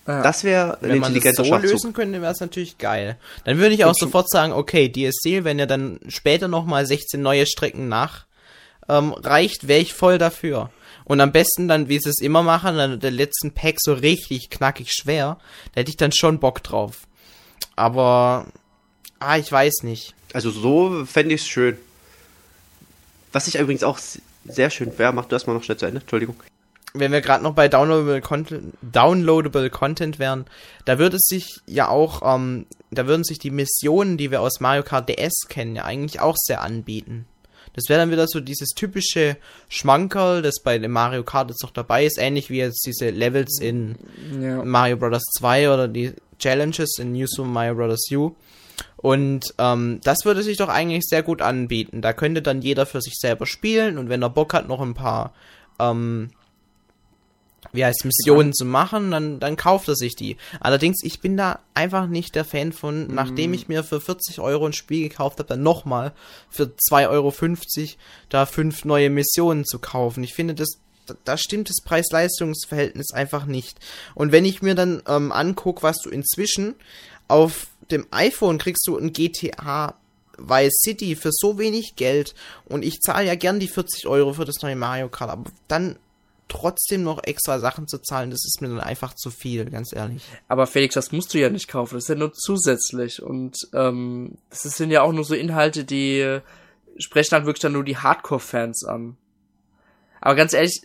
Ja. 0.06 0.22
Das 0.22 0.44
wäre 0.44 0.74
ein 0.74 0.78
Wenn 0.82 0.88
man 0.98 1.14
das 1.14 1.24
intelligenter 1.24 1.44
so 1.44 1.56
lösen 1.56 1.92
könnte, 1.92 2.22
wäre 2.22 2.32
es 2.32 2.40
natürlich 2.40 2.78
geil. 2.78 3.16
Dann 3.44 3.58
würde 3.58 3.74
ich 3.74 3.84
auch 3.84 3.94
sofort 3.94 4.30
sagen, 4.30 4.52
okay, 4.52 4.90
DSC, 4.90 5.44
wenn 5.44 5.58
ihr 5.58 5.66
dann 5.66 6.00
später 6.08 6.48
nochmal 6.48 6.86
16 6.86 7.20
neue 7.20 7.46
Strecken 7.46 7.88
nach 7.88 8.24
ähm, 8.88 9.12
reicht, 9.12 9.68
wäre 9.68 9.80
ich 9.80 9.94
voll 9.94 10.18
dafür. 10.18 10.70
Und 11.10 11.20
am 11.20 11.32
besten 11.32 11.66
dann, 11.66 11.88
wie 11.88 11.98
sie 11.98 12.08
es 12.08 12.20
immer 12.20 12.44
machen, 12.44 12.76
dann 12.76 13.00
der 13.00 13.10
letzten 13.10 13.50
Pack 13.50 13.78
so 13.80 13.94
richtig 13.94 14.48
knackig 14.48 14.92
schwer. 14.92 15.38
Da 15.72 15.80
hätte 15.80 15.90
ich 15.90 15.96
dann 15.96 16.12
schon 16.12 16.38
Bock 16.38 16.62
drauf. 16.62 17.08
Aber, 17.74 18.46
ah, 19.18 19.36
ich 19.36 19.50
weiß 19.50 19.82
nicht. 19.82 20.14
Also 20.34 20.52
so 20.52 21.04
fände 21.06 21.34
ich 21.34 21.40
es 21.40 21.48
schön. 21.48 21.76
Was 23.32 23.48
ich 23.48 23.58
übrigens 23.58 23.82
auch 23.82 23.98
sehr 24.44 24.70
schön 24.70 24.96
wäre, 25.00 25.12
mach 25.12 25.24
du 25.24 25.34
erstmal 25.34 25.56
noch 25.56 25.64
schnell 25.64 25.78
zu 25.78 25.86
Ende, 25.86 26.00
Entschuldigung. 26.00 26.36
wenn 26.94 27.10
wir 27.10 27.22
gerade 27.22 27.42
noch 27.42 27.54
bei 27.54 27.66
Downloadable 27.66 28.20
Content, 28.20 28.74
Downloadable 28.80 29.68
Content 29.68 30.20
wären, 30.20 30.44
da 30.84 31.00
würde 31.00 31.16
es 31.16 31.26
sich 31.26 31.60
ja 31.66 31.88
auch, 31.88 32.22
ähm, 32.22 32.66
da 32.92 33.08
würden 33.08 33.24
sich 33.24 33.40
die 33.40 33.50
Missionen, 33.50 34.16
die 34.16 34.30
wir 34.30 34.42
aus 34.42 34.60
Mario 34.60 34.84
Kart 34.84 35.08
DS 35.08 35.48
kennen, 35.48 35.74
ja 35.74 35.84
eigentlich 35.86 36.20
auch 36.20 36.36
sehr 36.36 36.62
anbieten. 36.62 37.26
Das 37.74 37.88
wäre 37.88 38.00
dann 38.00 38.10
wieder 38.10 38.26
so 38.26 38.40
dieses 38.40 38.70
typische 38.70 39.36
Schmankerl, 39.68 40.42
das 40.42 40.60
bei 40.62 40.78
dem 40.78 40.90
Mario 40.92 41.22
Kart 41.22 41.50
jetzt 41.50 41.62
noch 41.62 41.70
dabei 41.70 42.04
ist, 42.04 42.18
ähnlich 42.18 42.50
wie 42.50 42.58
jetzt 42.58 42.84
diese 42.86 43.10
Levels 43.10 43.60
in 43.60 43.96
Ja. 44.40 44.64
Mario 44.64 44.96
Bros. 44.96 45.22
2 45.38 45.72
oder 45.72 45.88
die 45.88 46.12
Challenges 46.38 46.98
in 46.98 47.12
New 47.12 47.26
Super 47.28 47.48
Mario 47.48 47.74
Bros. 47.74 48.10
U. 48.12 48.34
Und 48.96 49.54
ähm, 49.58 50.00
das 50.04 50.24
würde 50.24 50.42
sich 50.42 50.56
doch 50.56 50.68
eigentlich 50.68 51.04
sehr 51.06 51.22
gut 51.22 51.42
anbieten. 51.42 52.02
Da 52.02 52.12
könnte 52.12 52.42
dann 52.42 52.60
jeder 52.62 52.86
für 52.86 53.00
sich 53.00 53.14
selber 53.18 53.46
spielen 53.46 53.98
und 53.98 54.08
wenn 54.08 54.22
er 54.22 54.30
Bock 54.30 54.52
hat, 54.52 54.68
noch 54.68 54.80
ein 54.80 54.94
paar 54.94 55.32
ähm, 55.78 56.30
wie 57.72 57.84
heißt 57.84 58.04
Missionen 58.04 58.52
zu 58.54 58.64
machen, 58.64 59.10
dann, 59.10 59.38
dann 59.38 59.56
kauft 59.56 59.86
er 59.88 59.94
sich 59.94 60.16
die. 60.16 60.36
Allerdings, 60.60 61.02
ich 61.04 61.20
bin 61.20 61.36
da 61.36 61.60
einfach 61.74 62.06
nicht 62.06 62.34
der 62.34 62.44
Fan 62.44 62.72
von, 62.72 63.06
nachdem 63.14 63.52
ich 63.54 63.68
mir 63.68 63.84
für 63.84 64.00
40 64.00 64.40
Euro 64.40 64.66
ein 64.66 64.72
Spiel 64.72 65.08
gekauft 65.08 65.38
habe, 65.38 65.48
dann 65.48 65.62
nochmal 65.62 66.12
für 66.48 66.64
2,50 66.90 67.08
Euro 67.10 67.32
da 68.28 68.46
fünf 68.46 68.84
neue 68.84 69.10
Missionen 69.10 69.64
zu 69.64 69.78
kaufen. 69.78 70.24
Ich 70.24 70.34
finde, 70.34 70.54
das, 70.54 70.78
da- 71.06 71.14
da 71.24 71.36
stimmt 71.36 71.68
das 71.68 71.82
Preis-Leistungs-Verhältnis 71.84 73.12
einfach 73.12 73.46
nicht. 73.46 73.78
Und 74.14 74.32
wenn 74.32 74.44
ich 74.44 74.62
mir 74.62 74.74
dann 74.74 75.02
ähm, 75.06 75.30
angucke, 75.32 75.82
was 75.82 75.98
du 76.02 76.10
inzwischen 76.10 76.74
auf 77.28 77.66
dem 77.90 78.06
iPhone 78.10 78.58
kriegst 78.58 78.86
du 78.86 78.96
ein 78.96 79.12
GTA 79.12 79.94
Vice 80.38 80.80
City 80.82 81.16
für 81.16 81.30
so 81.32 81.58
wenig 81.58 81.96
Geld 81.96 82.34
und 82.64 82.84
ich 82.84 83.00
zahle 83.00 83.26
ja 83.26 83.34
gern 83.34 83.60
die 83.60 83.68
40 83.68 84.06
Euro 84.06 84.32
für 84.32 84.46
das 84.46 84.62
neue 84.62 84.76
Mario 84.76 85.08
Kart, 85.10 85.30
aber 85.30 85.50
dann 85.68 85.96
trotzdem 86.50 87.02
noch 87.02 87.22
extra 87.24 87.58
Sachen 87.58 87.88
zu 87.88 87.98
zahlen, 87.98 88.30
das 88.30 88.44
ist 88.44 88.60
mir 88.60 88.68
dann 88.68 88.80
einfach 88.80 89.14
zu 89.14 89.30
viel, 89.30 89.64
ganz 89.70 89.94
ehrlich. 89.94 90.22
Aber 90.48 90.66
Felix, 90.66 90.94
das 90.94 91.12
musst 91.12 91.32
du 91.32 91.38
ja 91.38 91.48
nicht 91.48 91.68
kaufen, 91.68 91.94
das 91.94 92.04
ist 92.04 92.08
ja 92.08 92.14
nur 92.16 92.32
zusätzlich. 92.32 93.22
Und 93.22 93.56
ähm, 93.72 94.36
das 94.50 94.62
sind 94.62 94.90
ja 94.90 95.02
auch 95.02 95.12
nur 95.12 95.24
so 95.24 95.34
Inhalte, 95.34 95.84
die 95.84 96.40
sprechen 96.98 97.30
dann 97.30 97.46
wirklich 97.46 97.62
dann 97.62 97.72
nur 97.72 97.84
die 97.84 97.96
Hardcore-Fans 97.96 98.84
an. 98.84 99.16
Aber 100.20 100.34
ganz 100.34 100.52
ehrlich, 100.52 100.82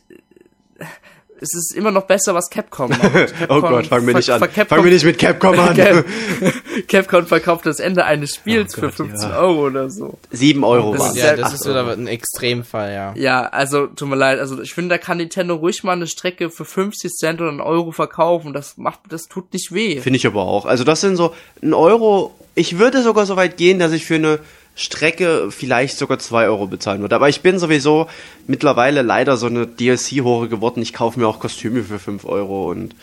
es 1.41 1.53
ist 1.53 1.75
immer 1.75 1.91
noch 1.91 2.03
besser, 2.03 2.33
was 2.33 2.49
Capcom 2.49 2.89
macht. 2.89 3.01
Capcom 3.37 3.57
oh 3.57 3.61
Gott, 3.61 3.87
fang 3.87 4.05
mir 4.05 4.13
nicht 4.13 4.29
an. 4.29 4.39
Capcom, 4.39 4.67
fang 4.67 4.83
mir 4.83 4.91
nicht 4.91 5.05
mit 5.05 5.19
Capcom 5.19 5.59
an. 5.59 5.75
Capcom 6.87 7.25
verkauft 7.25 7.65
das 7.65 7.79
Ende 7.79 8.05
eines 8.05 8.35
Spiels 8.35 8.77
Oh 8.77 8.81
Gott, 8.81 8.91
für 8.91 9.03
15 9.03 9.29
ja. 9.29 9.39
Euro 9.39 9.65
oder 9.67 9.89
so. 9.89 10.17
7 10.31 10.63
Euro 10.63 10.95
Das 10.95 11.15
Ja, 11.15 11.35
das 11.35 11.53
ist 11.53 11.67
wieder 11.67 11.91
ein 11.91 12.07
Extremfall, 12.07 12.93
ja. 12.93 13.13
Ja, 13.15 13.41
also 13.47 13.87
tut 13.87 14.07
mir 14.07 14.15
leid, 14.15 14.39
also 14.39 14.61
ich 14.61 14.73
finde, 14.73 14.95
da 14.95 14.97
kann 14.97 15.17
Nintendo 15.17 15.55
ruhig 15.55 15.83
mal 15.83 15.93
eine 15.93 16.07
Strecke 16.07 16.49
für 16.49 16.65
50 16.65 17.11
Cent 17.11 17.41
oder 17.41 17.49
einen 17.49 17.61
Euro 17.61 17.91
verkaufen. 17.91 18.53
Das 18.53 18.77
macht, 18.77 18.99
das 19.09 19.23
tut 19.23 19.51
nicht 19.53 19.73
weh. 19.73 19.99
Finde 19.99 20.17
ich 20.17 20.27
aber 20.27 20.43
auch. 20.43 20.65
Also 20.65 20.83
das 20.83 21.01
sind 21.01 21.17
so 21.17 21.33
ein 21.61 21.73
Euro. 21.73 22.33
Ich 22.55 22.79
würde 22.79 23.01
sogar 23.01 23.25
so 23.25 23.35
weit 23.35 23.57
gehen, 23.57 23.79
dass 23.79 23.91
ich 23.91 24.05
für 24.05 24.15
eine 24.15 24.39
Strecke 24.77 25.51
vielleicht 25.51 25.97
sogar 25.97 26.19
2 26.19 26.47
Euro 26.47 26.67
bezahlen 26.67 26.99
würde. 26.99 27.15
Aber 27.15 27.29
ich 27.29 27.39
bin 27.39 27.59
sowieso 27.59 28.09
mittlerweile 28.45 29.03
leider 29.03 29.37
so 29.37 29.45
eine 29.45 29.65
DLC-Hure 29.65 30.49
geworden. 30.49 30.81
Ich 30.81 30.91
kaufe 30.91 31.17
mir 31.17 31.27
auch 31.27 31.39
Kostüme 31.39 31.81
für 31.83 31.97
5 31.97 32.25
Euro 32.25 32.69
und 32.71 32.93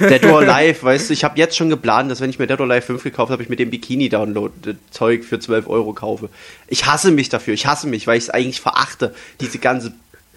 Dead 0.00 0.24
or 0.24 0.40
Alive, 0.40 0.82
weißt 0.82 1.10
du, 1.10 1.12
ich 1.12 1.22
habe 1.22 1.38
jetzt 1.38 1.56
schon 1.56 1.68
geplant, 1.68 2.10
dass 2.10 2.22
wenn 2.22 2.30
ich 2.30 2.38
mir 2.38 2.46
Dead 2.46 2.58
or 2.58 2.70
Alive 2.70 2.86
5 2.86 3.02
gekauft 3.02 3.30
habe, 3.30 3.42
ich 3.42 3.50
mir 3.50 3.56
den 3.56 3.70
Bikini-Download-Zeug 3.70 5.24
für 5.24 5.38
12 5.38 5.68
Euro 5.68 5.92
kaufe. 5.92 6.30
Ich 6.68 6.86
hasse 6.86 7.10
mich 7.10 7.28
dafür. 7.28 7.52
Ich 7.52 7.66
hasse 7.66 7.86
mich, 7.86 8.06
weil 8.06 8.16
ich 8.16 8.24
es 8.24 8.30
eigentlich 8.30 8.62
verachte, 8.62 9.14
diese 9.40 9.58
ganze, 9.58 9.92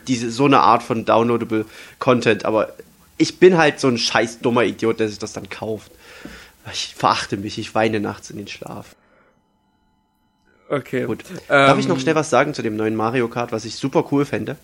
diese, 0.07 0.31
so 0.31 0.45
eine 0.45 0.59
Art 0.59 0.83
von 0.83 1.05
downloadable 1.05 1.65
Content. 1.99 2.43
Aber 2.43 2.73
ich 3.17 3.39
bin 3.39 3.57
halt 3.57 3.79
so 3.79 3.87
ein 3.87 3.97
scheiß 3.97 4.39
dummer 4.39 4.65
Idiot, 4.65 4.99
der 4.99 5.07
sich 5.07 5.19
das 5.19 5.31
dann 5.31 5.49
kauft. 5.49 5.91
Ich 6.73 6.93
verachte 6.93 7.37
mich, 7.37 7.57
ich 7.57 7.73
weine 7.73 8.01
nachts 8.01 8.29
in 8.29 8.37
den 8.37 8.47
Schlaf. 8.49 8.95
Okay. 10.73 11.05
Gut. 11.05 11.23
Ähm, 11.29 11.37
Darf 11.47 11.77
ich 11.79 11.87
noch 11.87 11.99
schnell 11.99 12.15
was 12.15 12.29
sagen 12.29 12.53
zu 12.53 12.61
dem 12.61 12.75
neuen 12.75 12.95
Mario 12.95 13.27
Kart, 13.27 13.51
was 13.51 13.65
ich 13.65 13.75
super 13.75 14.05
cool 14.11 14.25
fände? 14.25 14.55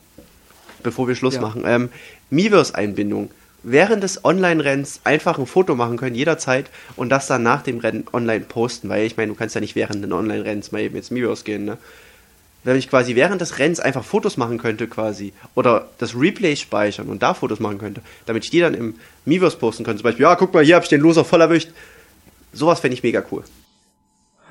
Bevor 0.82 1.07
wir 1.07 1.16
Schluss 1.16 1.36
Ja. 1.36 1.41
machen. 1.41 1.64
Ähm, 1.66 1.89
Miiverse-Einbindung. 2.30 3.32
Während 3.62 4.03
des 4.03 4.24
Online-Rennens 4.24 5.01
einfach 5.03 5.38
ein 5.38 5.45
Foto 5.45 5.76
machen 5.76 5.97
können, 5.97 6.16
jederzeit, 6.16 6.70
und 6.95 7.10
das 7.10 7.28
dann 7.28 7.43
nach 7.43 7.62
dem 7.62 7.80
Rennen 7.80 8.05
online 8.14 8.45
posten, 8.45 8.88
weil 8.88 9.05
ich 9.05 9.18
meine, 9.18 9.34
du 9.34 9.38
kannst 9.38 9.53
ja 9.53 9.62
nicht 9.62 9.76
während 9.76 10.03
des 10.03 10.12
Online-Rennens 10.12 10.72
mal 10.72 10.80
eben 10.82 10.95
ins 10.95 11.12
Miiverse 11.12 11.43
gehen, 11.43 11.66
ne? 11.66 11.78
Wenn 12.64 12.76
ich 12.78 12.89
quasi 12.89 13.16
während 13.16 13.39
des 13.39 13.57
Rennens 13.60 13.80
einfach 13.80 14.03
Fotos 14.03 14.36
machen 14.36 14.57
könnte, 14.57 14.88
quasi, 14.88 15.34
oder 15.55 15.88
das 15.97 16.14
Replay 16.16 16.55
speichern 16.55 17.07
und 17.07 17.22
da 17.24 17.34
Fotos 17.34 17.60
machen 17.60 17.78
könnte, 17.78 18.01
damit 18.26 18.43
ich 18.45 18.49
die 18.49 18.60
dann 18.60 18.74
im 18.74 18.95
Miiverse 19.26 19.57
posten 19.57 19.84
könnte, 19.84 19.99
zum 19.99 20.03
Beispiel, 20.05 20.24
ja, 20.24 20.36
guck 20.36 20.53
mal, 20.53 20.64
hier 20.64 20.76
hab 20.76 20.84
ich 20.84 20.89
den 20.89 21.01
Loser 21.01 21.24
voll 21.24 21.41
erwischt. 21.41 21.70
Sowas 22.51 22.80
fände 22.80 22.95
ich 22.95 23.03
mega 23.03 23.24
cool. 23.32 23.43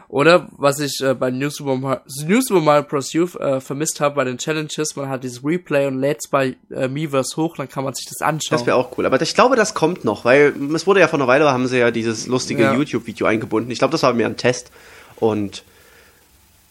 Oder 0.08 0.48
was 0.56 0.80
ich 0.80 1.00
äh, 1.02 1.12
bei 1.14 1.30
New 1.30 1.50
Super, 1.50 1.76
Mario, 1.76 2.82
Bros. 2.84 3.14
U 3.14 3.24
äh, 3.38 3.60
vermisst 3.60 4.00
habe 4.00 4.14
bei 4.14 4.24
den 4.24 4.38
Challenges, 4.38 4.96
man 4.96 5.10
hat 5.10 5.22
dieses 5.22 5.44
Replay 5.44 5.86
und 5.86 6.00
lädt's 6.00 6.28
bei 6.28 6.56
äh, 6.74 6.88
Miiverse 6.88 7.36
hoch, 7.36 7.56
dann 7.58 7.68
kann 7.68 7.84
man 7.84 7.92
sich 7.92 8.06
das 8.06 8.22
anschauen. 8.26 8.56
Das 8.58 8.66
wäre 8.66 8.76
auch 8.76 8.96
cool. 8.96 9.04
Aber 9.04 9.20
ich 9.20 9.34
glaube, 9.34 9.54
das 9.56 9.74
kommt 9.74 10.04
noch, 10.04 10.24
weil 10.24 10.54
es 10.74 10.86
wurde 10.86 11.00
ja 11.00 11.08
vor 11.08 11.18
einer 11.18 11.28
Weile, 11.28 11.44
haben 11.50 11.66
sie 11.66 11.78
ja 11.78 11.90
dieses 11.90 12.26
lustige 12.26 12.62
Ja. 12.62 12.74
YouTube-Video 12.74 13.26
eingebunden. 13.26 13.70
Ich 13.70 13.78
glaube, 13.78 13.92
das 13.92 14.02
war 14.02 14.14
mehr 14.14 14.26
ein 14.26 14.38
Test. 14.38 14.70
Und 15.16 15.62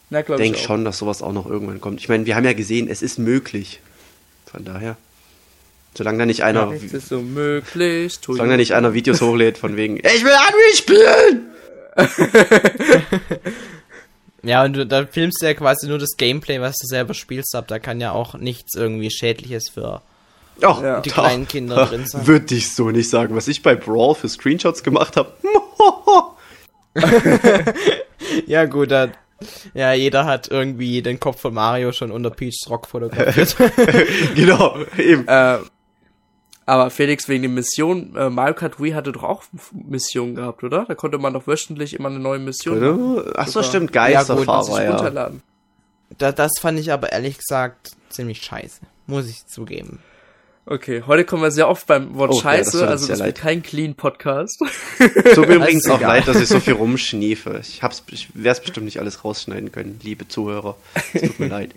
Na, 0.09 0.23
glaub 0.23 0.39
ich 0.39 0.43
denke 0.43 0.59
schon, 0.59 0.83
dass 0.83 0.97
sowas 0.97 1.21
auch 1.21 1.33
noch 1.33 1.45
irgendwann 1.47 1.79
kommt. 1.79 1.99
Ich 1.99 2.09
meine, 2.09 2.25
wir 2.25 2.35
haben 2.35 2.45
ja 2.45 2.53
gesehen, 2.53 2.87
es 2.89 3.03
ist 3.03 3.19
möglich. 3.19 3.81
Von 4.51 4.65
daher. 4.65 4.97
Solange 5.95 6.17
da 6.19 6.25
nicht 6.25 6.43
einer, 6.43 6.67
Nichts 6.67 6.93
ist 6.93 7.09
so 7.09 7.21
möglich. 7.21 8.17
solange 8.19 8.51
da 8.51 8.57
nicht 8.57 8.73
einer 8.73 8.93
Videos 8.93 9.21
hochlädt 9.21 9.57
von 9.59 9.75
wegen, 9.75 9.97
ich 9.97 10.23
will 10.23 10.31
Unreal 10.31 10.73
spielen! 10.75 11.47
Ja, 14.43 14.63
und 14.63 14.73
du, 14.73 14.85
da 14.85 15.05
filmst 15.05 15.41
du 15.41 15.45
ja 15.47 15.53
quasi 15.55 15.87
nur 15.87 15.97
das 15.97 16.15
Gameplay, 16.15 16.61
was 16.61 16.77
du 16.77 16.87
selber 16.87 17.13
spielst 17.13 17.53
ab. 17.55 17.67
Da 17.67 17.79
kann 17.79 17.99
ja 17.99 18.11
auch 18.13 18.35
nichts 18.35 18.75
irgendwie 18.75 19.09
Schädliches 19.09 19.69
für. 19.73 20.01
Oh, 20.61 20.75
Ja. 20.81 21.01
Die 21.01 21.09
kleinen 21.09 21.47
Kinder 21.47 21.85
drin 21.87 22.05
sein. 22.07 22.25
Würde 22.27 22.55
ich 22.55 22.73
so 22.73 22.89
nicht 22.91 23.09
sagen. 23.09 23.35
Was 23.35 23.47
ich 23.49 23.61
bei 23.61 23.75
Brawl 23.75 24.15
für 24.15 24.29
Screenshots 24.29 24.83
gemacht 24.83 25.17
habe. 25.17 25.33
Ja, 28.47 28.65
gut, 28.65 28.91
da, 28.91 29.09
ja, 29.73 29.93
jeder 29.93 30.25
hat 30.25 30.47
irgendwie 30.49 31.01
den 31.01 31.19
Kopf 31.19 31.41
von 31.41 31.53
Mario 31.53 31.91
schon 31.91 32.11
unter 32.11 32.29
Peach's 32.31 32.67
Rock 32.69 32.87
fotografiert. 32.87 33.55
genau, 34.35 34.77
eben. 34.97 35.27
Äh, 35.27 35.59
aber 36.67 36.89
Felix, 36.89 37.29
wegen 37.29 37.43
den 37.43 37.53
Missionen, 37.53 38.13
äh, 38.17 38.29
Mario 38.29 38.53
Kart 38.53 38.79
Wii 38.81 38.91
hatte 38.91 39.13
doch 39.13 39.23
auch 39.23 39.43
Missionen 39.71 40.35
gehabt, 40.35 40.63
oder? 40.65 40.83
Da 40.85 40.95
konnte 40.95 41.17
man 41.17 41.33
doch 41.33 41.47
wöchentlich 41.47 41.93
immer 41.93 42.09
eine 42.09 42.19
neue 42.19 42.39
Mission 42.39 42.79
machen. 42.79 43.31
Ach 43.37 43.47
so, 43.47 43.63
stimmt, 43.63 43.95
Ja, 43.95 44.09
gut, 44.21 44.45
Geisterfahrer, 44.45 44.83
ja. 44.83 44.91
runterladen. 44.91 45.41
da, 46.17 46.33
das 46.33 46.51
fand 46.59 46.77
ich 46.77 46.91
aber 46.91 47.13
ehrlich 47.13 47.37
gesagt 47.37 47.91
ziemlich 48.09 48.41
scheiße. 48.41 48.81
Muss 49.07 49.29
ich 49.29 49.47
zugeben. 49.47 49.99
Okay, 50.65 51.03
heute 51.07 51.23
kommen 51.23 51.41
wir 51.41 51.51
sehr 51.51 51.69
oft 51.69 51.87
beim 51.87 52.15
Wort 52.15 52.31
Oh, 52.33 52.41
ja, 52.43 52.57
das 52.57 52.65
Scheiße, 52.67 52.71
tut 52.71 52.81
uns 52.81 52.89
also 52.89 53.07
das 53.07 53.19
wird 53.23 53.37
kein 53.37 53.63
Clean 53.63 53.95
Podcast. 53.95 54.59
So 55.35 55.41
mir 55.43 55.55
übrigens 55.55 55.89
auch 55.89 56.01
leid, 56.01 56.27
dass 56.27 56.41
ich 56.41 56.49
so 56.49 56.59
viel 56.59 56.73
rumschniefe. 56.73 57.61
Ich, 57.61 57.81
hab's, 57.81 58.03
ich 58.11 58.27
werde 58.35 58.49
es 58.49 58.59
bestimmt 58.59 58.83
nicht 58.85 58.99
alles 58.99 59.23
rausschneiden 59.23 59.71
können, 59.71 60.01
liebe 60.03 60.27
Zuhörer. 60.27 60.75
Es 61.13 61.21
tut 61.21 61.39
mir 61.39 61.47
leid. 61.47 61.73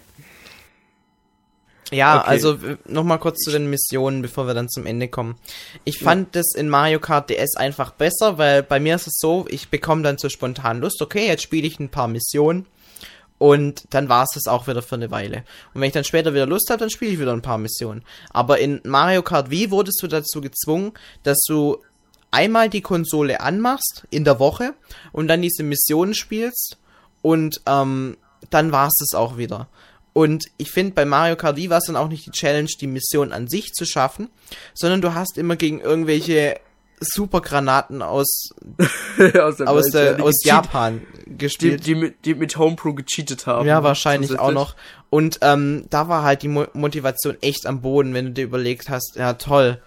Ja, 1.90 2.20
Okay. 2.20 2.28
also 2.28 2.58
nochmal 2.86 3.18
kurz 3.18 3.38
zu 3.38 3.50
den 3.50 3.68
Missionen, 3.68 4.22
bevor 4.22 4.46
wir 4.46 4.54
dann 4.54 4.68
zum 4.68 4.86
Ende 4.86 5.08
kommen. 5.08 5.36
Ich 5.84 5.98
fand 5.98 6.36
das 6.36 6.54
in 6.54 6.68
Mario 6.68 7.00
Kart 7.00 7.30
DS 7.30 7.56
einfach 7.56 7.92
besser, 7.92 8.38
weil 8.38 8.62
bei 8.62 8.78
mir 8.80 8.94
ist 8.94 9.06
es 9.06 9.18
so, 9.18 9.46
ich 9.48 9.68
bekomme 9.68 10.02
dann 10.02 10.18
so 10.18 10.28
spontan 10.28 10.80
Lust, 10.80 11.02
okay, 11.02 11.26
jetzt 11.26 11.42
spiele 11.42 11.66
ich 11.66 11.80
ein 11.80 11.88
paar 11.88 12.08
Missionen 12.08 12.66
und 13.38 13.84
dann 13.90 14.08
war 14.08 14.24
es 14.24 14.30
das 14.34 14.46
auch 14.46 14.68
wieder 14.68 14.82
für 14.82 14.96
eine 14.96 15.10
Weile. 15.10 15.44
Und 15.72 15.80
wenn 15.80 15.88
ich 15.88 15.94
dann 15.94 16.04
später 16.04 16.34
wieder 16.34 16.46
Lust 16.46 16.68
habe, 16.70 16.78
dann 16.80 16.90
spiele 16.90 17.12
ich 17.12 17.18
wieder 17.20 17.32
ein 17.32 17.42
paar 17.42 17.58
Missionen. 17.58 18.04
Aber 18.30 18.58
in 18.58 18.80
Mario 18.84 19.22
Kart 19.22 19.50
Wii 19.50 19.70
wurdest 19.70 20.02
du 20.02 20.06
dazu 20.08 20.40
gezwungen, 20.40 20.92
dass 21.22 21.38
du 21.48 21.78
einmal 22.30 22.68
die 22.68 22.82
Konsole 22.82 23.40
anmachst 23.40 24.04
in 24.10 24.24
der 24.24 24.38
Woche 24.38 24.74
und 25.12 25.28
dann 25.28 25.42
diese 25.42 25.62
Missionen 25.62 26.14
spielst 26.14 26.76
und 27.22 27.60
ähm, 27.66 28.16
dann 28.50 28.72
war 28.72 28.88
es 28.88 28.94
das 29.00 29.18
auch 29.18 29.36
wieder. 29.36 29.68
Und 30.12 30.46
ich 30.56 30.70
finde, 30.70 30.92
bei 30.94 31.04
Mario 31.04 31.36
Kart 31.36 31.56
Wii 31.56 31.70
war 31.70 31.78
es 31.78 31.84
dann 31.86 31.96
auch 31.96 32.08
nicht 32.08 32.26
die 32.26 32.32
Challenge, 32.32 32.68
die 32.80 32.86
Mission 32.86 33.32
an 33.32 33.48
sich 33.48 33.72
zu 33.72 33.84
schaffen, 33.84 34.28
sondern 34.74 35.00
du 35.00 35.14
hast 35.14 35.38
immer 35.38 35.56
gegen 35.56 35.80
irgendwelche 35.80 36.58
Supergranaten 37.00 38.02
aus, 38.02 38.50
aus 39.40 39.56
der, 39.56 39.68
aus, 39.68 39.92
ja, 39.92 40.00
der, 40.00 40.14
die 40.14 40.22
aus 40.22 40.44
Japan 40.44 41.00
Die, 41.26 41.38
gespielt. 41.38 41.86
die, 41.86 41.94
mit, 41.94 42.24
die 42.24 42.34
mit 42.34 42.56
Homebrew 42.56 42.94
gecheatet 42.94 43.46
haben. 43.46 43.66
ja, 43.66 43.82
wahrscheinlich 43.82 44.38
auch 44.38 44.52
noch. 44.52 44.76
Und 45.08 45.38
ähm, 45.40 45.86
da 45.88 46.08
war 46.08 46.22
halt 46.22 46.42
die 46.42 46.48
Mo 46.48 46.66
Motivation 46.74 47.36
echt 47.40 47.66
am 47.66 47.80
Boden, 47.80 48.12
wenn 48.12 48.26
du 48.26 48.32
dir 48.32 48.44
überlegt 48.44 48.90
hast, 48.90 49.16
ja 49.16 49.32
toll, 49.34 49.80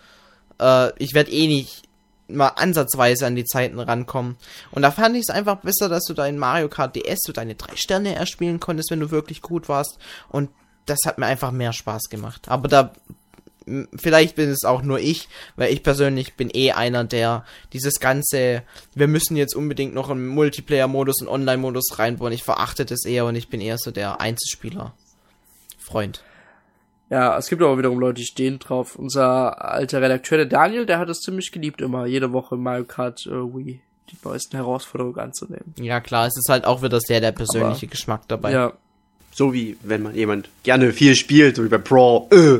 äh, 0.59 0.91
ich 0.97 1.13
werde 1.13 1.31
eh 1.31 1.47
nicht 1.47 1.83
mal 2.27 2.49
ansatzweise 2.49 3.25
an 3.25 3.35
die 3.35 3.45
Zeiten 3.45 3.79
rankommen. 3.79 4.37
Und 4.71 4.81
da 4.81 4.91
fand 4.91 5.15
ich 5.15 5.23
es 5.23 5.29
einfach 5.29 5.57
besser, 5.57 5.89
dass 5.89 6.05
du 6.05 6.13
da 6.13 6.25
in 6.25 6.37
Mario 6.37 6.69
Kart 6.69 6.95
DS 6.95 7.19
so 7.25 7.33
deine 7.33 7.55
drei 7.55 7.75
Sterne 7.75 8.15
erspielen 8.15 8.59
konntest, 8.59 8.91
wenn 8.91 8.99
du 8.99 9.11
wirklich 9.11 9.41
gut 9.41 9.69
warst. 9.69 9.97
Und 10.29 10.49
das 10.85 10.99
hat 11.05 11.17
mir 11.17 11.25
einfach 11.25 11.51
mehr 11.51 11.73
Spaß 11.73 12.09
gemacht. 12.09 12.49
Aber 12.49 12.67
da 12.67 12.93
vielleicht 13.95 14.35
bin 14.35 14.49
es 14.49 14.65
auch 14.65 14.81
nur 14.81 14.99
ich, 14.99 15.29
weil 15.55 15.71
ich 15.71 15.83
persönlich 15.83 16.35
bin 16.35 16.49
eh 16.53 16.71
einer, 16.71 17.03
der 17.03 17.45
dieses 17.71 17.99
ganze, 17.99 18.63
wir 18.93 19.07
müssen 19.07 19.37
jetzt 19.37 19.55
unbedingt 19.55 19.93
noch 19.93 20.09
einen 20.09 20.27
Multiplayer-Modus 20.27 21.21
und 21.21 21.27
Online-Modus 21.27 21.97
reinbauen. 21.99 22.33
Ich 22.33 22.43
verachte 22.43 22.85
das 22.85 23.05
eher 23.05 23.25
und 23.25 23.35
ich 23.35 23.49
bin 23.49 23.61
eher 23.61 23.77
so 23.77 23.91
der 23.91 24.19
Einzelspieler. 24.19 24.93
Freund. 25.79 26.23
Ja, 27.09 27.37
es 27.37 27.47
gibt 27.47 27.61
aber 27.61 27.77
wiederum 27.77 27.99
Leute, 27.99 28.21
die 28.21 28.25
stehen 28.25 28.59
drauf. 28.59 28.95
Unser 28.95 29.63
alter 29.63 30.01
Redakteur, 30.01 30.37
der 30.37 30.47
Daniel, 30.47 30.85
der 30.85 30.99
hat 30.99 31.09
es 31.09 31.19
ziemlich 31.19 31.51
geliebt, 31.51 31.81
immer 31.81 32.05
jede 32.05 32.31
Woche 32.31 32.55
Mario 32.55 32.85
Kart 32.85 33.25
äh, 33.27 33.31
Wii 33.31 33.81
die 34.09 34.17
neuesten 34.23 34.57
Herausforderungen 34.57 35.19
anzunehmen. 35.19 35.73
Ja 35.79 35.99
klar, 35.99 36.27
es 36.27 36.37
ist 36.37 36.49
halt 36.49 36.65
auch 36.65 36.81
wieder 36.81 36.99
sehr 36.99 37.21
der 37.21 37.31
persönliche 37.31 37.87
Geschmack 37.87 38.27
dabei. 38.27 38.51
Ja, 38.51 38.73
So 39.31 39.53
wie 39.53 39.77
wenn 39.81 40.03
man 40.03 40.15
jemand 40.15 40.49
gerne 40.63 40.91
viel 40.91 41.15
spielt, 41.15 41.55
so 41.55 41.63
wie 41.63 41.69
bei 41.69 41.77
Brawl. 41.77 42.27
Äh. 42.31 42.59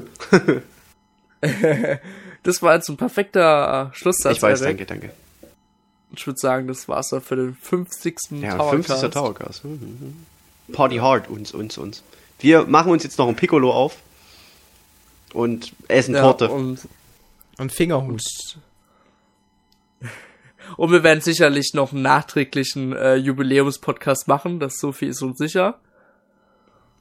das 2.44 2.62
war 2.62 2.76
jetzt 2.76 2.90
ein 2.90 2.98
perfekter 2.98 3.92
äh, 3.92 3.96
Schlusssatz. 3.96 4.38
Ich 4.38 4.42
weiß, 4.42 4.62
Erik. 4.62 4.78
danke, 4.78 5.02
danke. 5.02 5.14
Ich 6.16 6.28
würde 6.28 6.40
sagen, 6.40 6.68
das 6.68 6.88
war's 6.88 7.10
dann 7.10 7.22
für 7.22 7.36
den 7.36 7.56
50. 7.56 8.18
Ja, 8.42 8.58
Towercast. 8.58 9.02
50. 9.02 9.10
Towercast. 9.12 9.66
Mhm. 9.66 10.26
Party 10.72 10.98
hard, 10.98 11.30
uns, 11.30 11.52
uns, 11.52 11.78
uns. 11.78 12.04
Wir 12.40 12.66
machen 12.66 12.92
uns 12.92 13.04
jetzt 13.04 13.18
noch 13.18 13.28
ein 13.28 13.36
Piccolo 13.36 13.72
auf 13.72 13.98
und 15.34 15.74
essen 15.88 16.16
Ja, 16.16 16.22
Torte. 16.22 16.50
und, 16.50 16.80
Und 17.58 17.72
Fingerhut. 17.72 18.22
und 20.78 20.92
wir 20.92 21.04
werden 21.04 21.22
sicherlich 21.22 21.74
noch 21.74 21.92
einen 21.94 22.02
nachträglichen 22.04 22.94
äh, 22.94 23.16
Jubiläumspodcast 23.16 24.28
machen, 24.28 24.60
das 24.60 24.78
so 24.80 24.92
viel 24.92 25.10
ist 25.10 25.22
uns 25.22 25.38
sicher. 25.38 25.80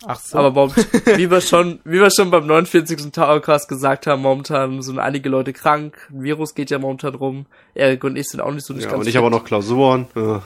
Ach 0.05 0.18
so. 0.18 0.39
Aber 0.39 0.51
momentan, 0.51 0.85
wie 1.16 1.30
wir 1.30 1.41
schon, 1.41 1.78
wie 1.85 2.01
wir 2.01 2.11
schon 2.11 2.30
beim 2.30 2.47
49. 2.47 3.12
Towercast 3.12 3.68
gesagt 3.68 4.07
haben, 4.09 4.22
momentan 4.22 4.83
sind 4.83 4.99
einige 4.99 5.28
Leute 5.28 5.53
krank. 5.53 6.09
Ein 6.11 6.24
Virus 6.24 6.55
geht 6.55 6.70
ja 6.70 6.78
momentan 6.80 7.14
rum. 7.14 7.47
Erik 7.74 8.03
und 8.03 8.16
ich 8.16 8.26
sind 8.28 8.41
auch 8.41 8.51
nicht 8.51 8.66
so 8.66 8.74
nicht 8.74 8.85
Ja, 8.85 8.91
ganz 8.91 9.01
und 9.03 9.09
ich 9.09 9.16
habe 9.16 9.26
auch 9.26 9.30
noch 9.30 9.45
Klausuren. 9.45 10.07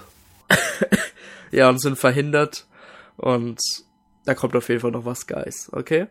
Ja, 1.53 1.68
und 1.70 1.80
sind 1.80 1.97
verhindert. 1.97 2.66
Und 3.16 3.61
da 4.24 4.34
kommt 4.34 4.57
auf 4.57 4.68
jeden 4.68 4.80
Fall 4.80 4.91
noch 4.91 5.05
was, 5.05 5.26
Guys. 5.26 5.70
Okay? 5.72 6.09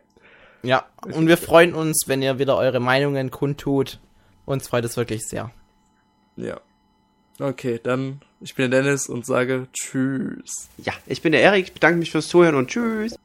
Ja, 0.66 0.84
und 1.12 1.28
wir 1.28 1.36
freuen 1.36 1.74
uns, 1.74 2.04
wenn 2.06 2.22
ihr 2.22 2.38
wieder 2.38 2.56
eure 2.56 2.80
Meinungen 2.80 3.30
kundtut. 3.30 4.00
Uns 4.44 4.68
freut 4.68 4.84
es 4.84 4.96
wirklich 4.96 5.26
sehr. 5.26 5.50
Ja. 6.36 6.60
Okay, 7.38 7.80
dann, 7.82 8.20
ich 8.40 8.54
bin 8.54 8.70
der 8.70 8.82
Dennis 8.82 9.08
und 9.08 9.26
sage 9.26 9.68
Tschüss. 9.72 10.68
Ja, 10.78 10.92
ich 11.06 11.22
bin 11.22 11.32
der 11.32 11.42
Erik, 11.42 11.66
ich 11.66 11.74
bedanke 11.74 11.98
mich 11.98 12.10
fürs 12.10 12.28
Zuhören 12.28 12.54
und 12.54 12.68
tschüss. 12.68 13.18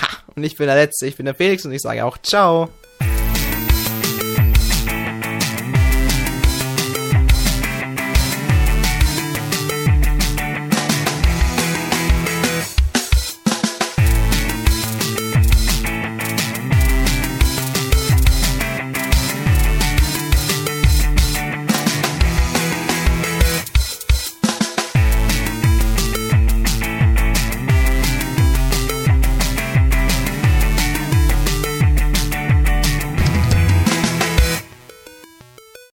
Ha, 0.00 0.08
und 0.34 0.44
ich 0.44 0.56
bin 0.56 0.66
der 0.66 0.76
Letzte, 0.76 1.06
ich 1.06 1.16
bin 1.16 1.26
der 1.26 1.34
Felix 1.34 1.64
und 1.64 1.72
ich 1.72 1.80
sage 1.80 2.04
auch 2.04 2.18
Ciao. 2.18 2.70